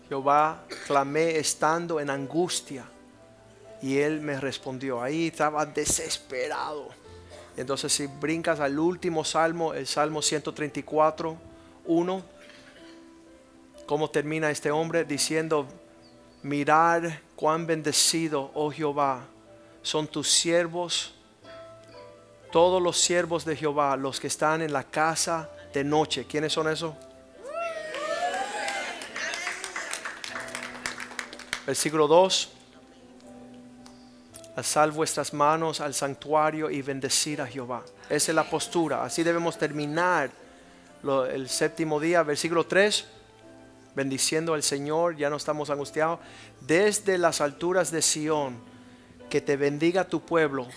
Jehová 0.07 0.63
clamé 0.85 1.37
estando 1.37 1.99
en 1.99 2.09
angustia 2.09 2.85
y 3.81 3.97
él 3.97 4.21
me 4.21 4.39
respondió. 4.39 5.01
Ahí 5.01 5.27
estaba 5.27 5.65
desesperado. 5.65 6.89
Entonces 7.57 7.91
si 7.91 8.05
brincas 8.07 8.59
al 8.59 8.77
último 8.79 9.23
salmo, 9.23 9.73
el 9.73 9.87
Salmo 9.87 10.21
134, 10.21 11.37
1, 11.85 12.23
¿cómo 13.85 14.09
termina 14.09 14.49
este 14.51 14.71
hombre? 14.71 15.03
Diciendo, 15.03 15.67
mirar 16.43 17.21
cuán 17.35 17.67
bendecido, 17.67 18.51
oh 18.53 18.71
Jehová, 18.71 19.25
son 19.84 20.07
tus 20.07 20.30
siervos, 20.30 21.14
todos 22.51 22.81
los 22.81 22.99
siervos 22.99 23.45
de 23.45 23.55
Jehová, 23.55 23.95
los 23.95 24.19
que 24.19 24.27
están 24.27 24.64
en 24.64 24.73
la 24.73 24.84
casa 24.84 25.49
de 25.72 25.84
noche. 25.84 26.26
¿Quiénes 26.26 26.53
son 26.53 26.68
esos? 26.68 26.95
Versículo 31.68 32.07
2 32.07 32.49
alzar 34.55 34.91
vuestras 34.91 35.34
manos 35.34 35.81
al 35.81 35.93
santuario 35.93 36.69
y 36.69 36.81
bendecir 36.81 37.41
a 37.41 37.47
Jehová. 37.47 37.84
Esa 38.10 38.31
es 38.31 38.35
la 38.35 38.43
postura. 38.43 39.03
Así 39.03 39.23
debemos 39.23 39.57
terminar 39.57 40.30
el 41.31 41.49
séptimo 41.49 41.99
día, 41.99 42.23
versículo 42.23 42.65
3. 42.65 43.05
Bendiciendo 43.95 44.53
al 44.53 44.64
Señor, 44.64 45.18
ya 45.18 45.30
no 45.30 45.38
estamos 45.38 45.69
angustiados. 45.69 46.19
Desde 46.61 47.18
las 47.18 47.41
alturas 47.41 47.91
de 47.91 48.01
Sión, 48.01 48.57
que 49.34 49.41
te 49.41 49.57
bendiga 49.57 50.03
tu 50.03 50.22
pueblo, 50.22 50.68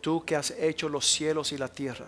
tú 0.00 0.24
que 0.24 0.36
has 0.36 0.52
hecho 0.52 0.88
los 0.88 1.04
cielos 1.04 1.50
y 1.50 1.58
la 1.58 1.66
tierra, 1.66 2.06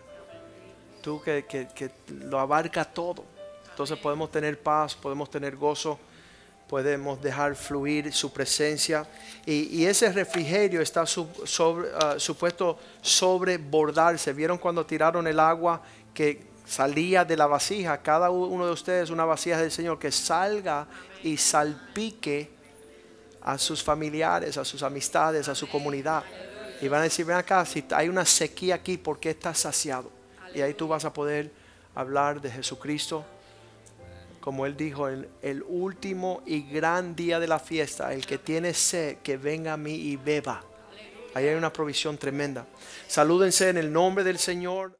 tú 1.02 1.20
que, 1.20 1.44
que 1.44 1.90
lo 2.06 2.38
abarca 2.38 2.84
todo. 2.84 3.24
Entonces 3.68 3.98
podemos 3.98 4.30
tener 4.30 4.56
paz, 4.60 4.94
podemos 4.94 5.28
tener 5.28 5.56
gozo 5.56 5.98
podemos 6.68 7.20
dejar 7.20 7.56
fluir 7.56 8.12
su 8.12 8.32
presencia. 8.32 9.04
Y, 9.44 9.84
ese 9.84 10.12
refrigerio 10.12 10.80
está 10.80 11.02
ah, 11.02 12.14
supuesto 12.18 12.78
sobrebordarse. 13.00 14.32
¿Vieron 14.32 14.58
cuando 14.58 14.86
tiraron 14.86 15.26
el 15.26 15.40
agua 15.40 15.82
que 16.14 16.46
salía 16.64 17.24
de 17.24 17.36
la 17.36 17.48
vasija? 17.48 18.00
Cada 18.00 18.30
uno 18.30 18.64
de 18.64 18.72
ustedes 18.72 19.10
una 19.10 19.24
vasija 19.24 19.60
del 19.60 19.72
Señor 19.72 19.98
que 19.98 20.12
salga 20.12 20.86
y 21.24 21.36
salpique 21.36 22.61
a 23.44 23.58
sus 23.58 23.82
familiares, 23.82 24.56
a 24.56 24.64
sus 24.64 24.82
amistades, 24.82 25.48
a 25.48 25.54
su 25.54 25.68
comunidad. 25.68 26.24
Y 26.80 26.88
van 26.88 27.00
a 27.00 27.04
decir, 27.04 27.24
ven 27.24 27.36
acá, 27.36 27.64
si 27.64 27.84
hay 27.90 28.08
una 28.08 28.24
sequía 28.24 28.76
aquí, 28.76 28.96
¿por 28.96 29.20
qué 29.20 29.30
estás 29.30 29.58
saciado? 29.58 30.10
Y 30.54 30.60
ahí 30.60 30.74
tú 30.74 30.88
vas 30.88 31.04
a 31.04 31.12
poder 31.12 31.50
hablar 31.94 32.40
de 32.40 32.50
Jesucristo 32.50 33.24
como 34.42 34.66
él 34.66 34.76
dijo, 34.76 35.08
en 35.08 35.26
el 35.40 35.62
último 35.62 36.42
y 36.44 36.62
gran 36.62 37.14
día 37.14 37.40
de 37.40 37.46
la 37.46 37.60
fiesta, 37.60 38.12
el 38.12 38.26
que 38.26 38.38
tiene 38.38 38.74
sed, 38.74 39.18
que 39.18 39.38
venga 39.38 39.72
a 39.72 39.76
mí 39.76 39.94
y 39.94 40.16
beba. 40.16 40.62
Ahí 41.32 41.46
hay 41.46 41.54
una 41.54 41.72
provisión 41.72 42.18
tremenda. 42.18 42.66
Salúdense 43.06 43.70
en 43.70 43.78
el 43.78 43.90
nombre 43.90 44.24
del 44.24 44.38
Señor. 44.38 44.98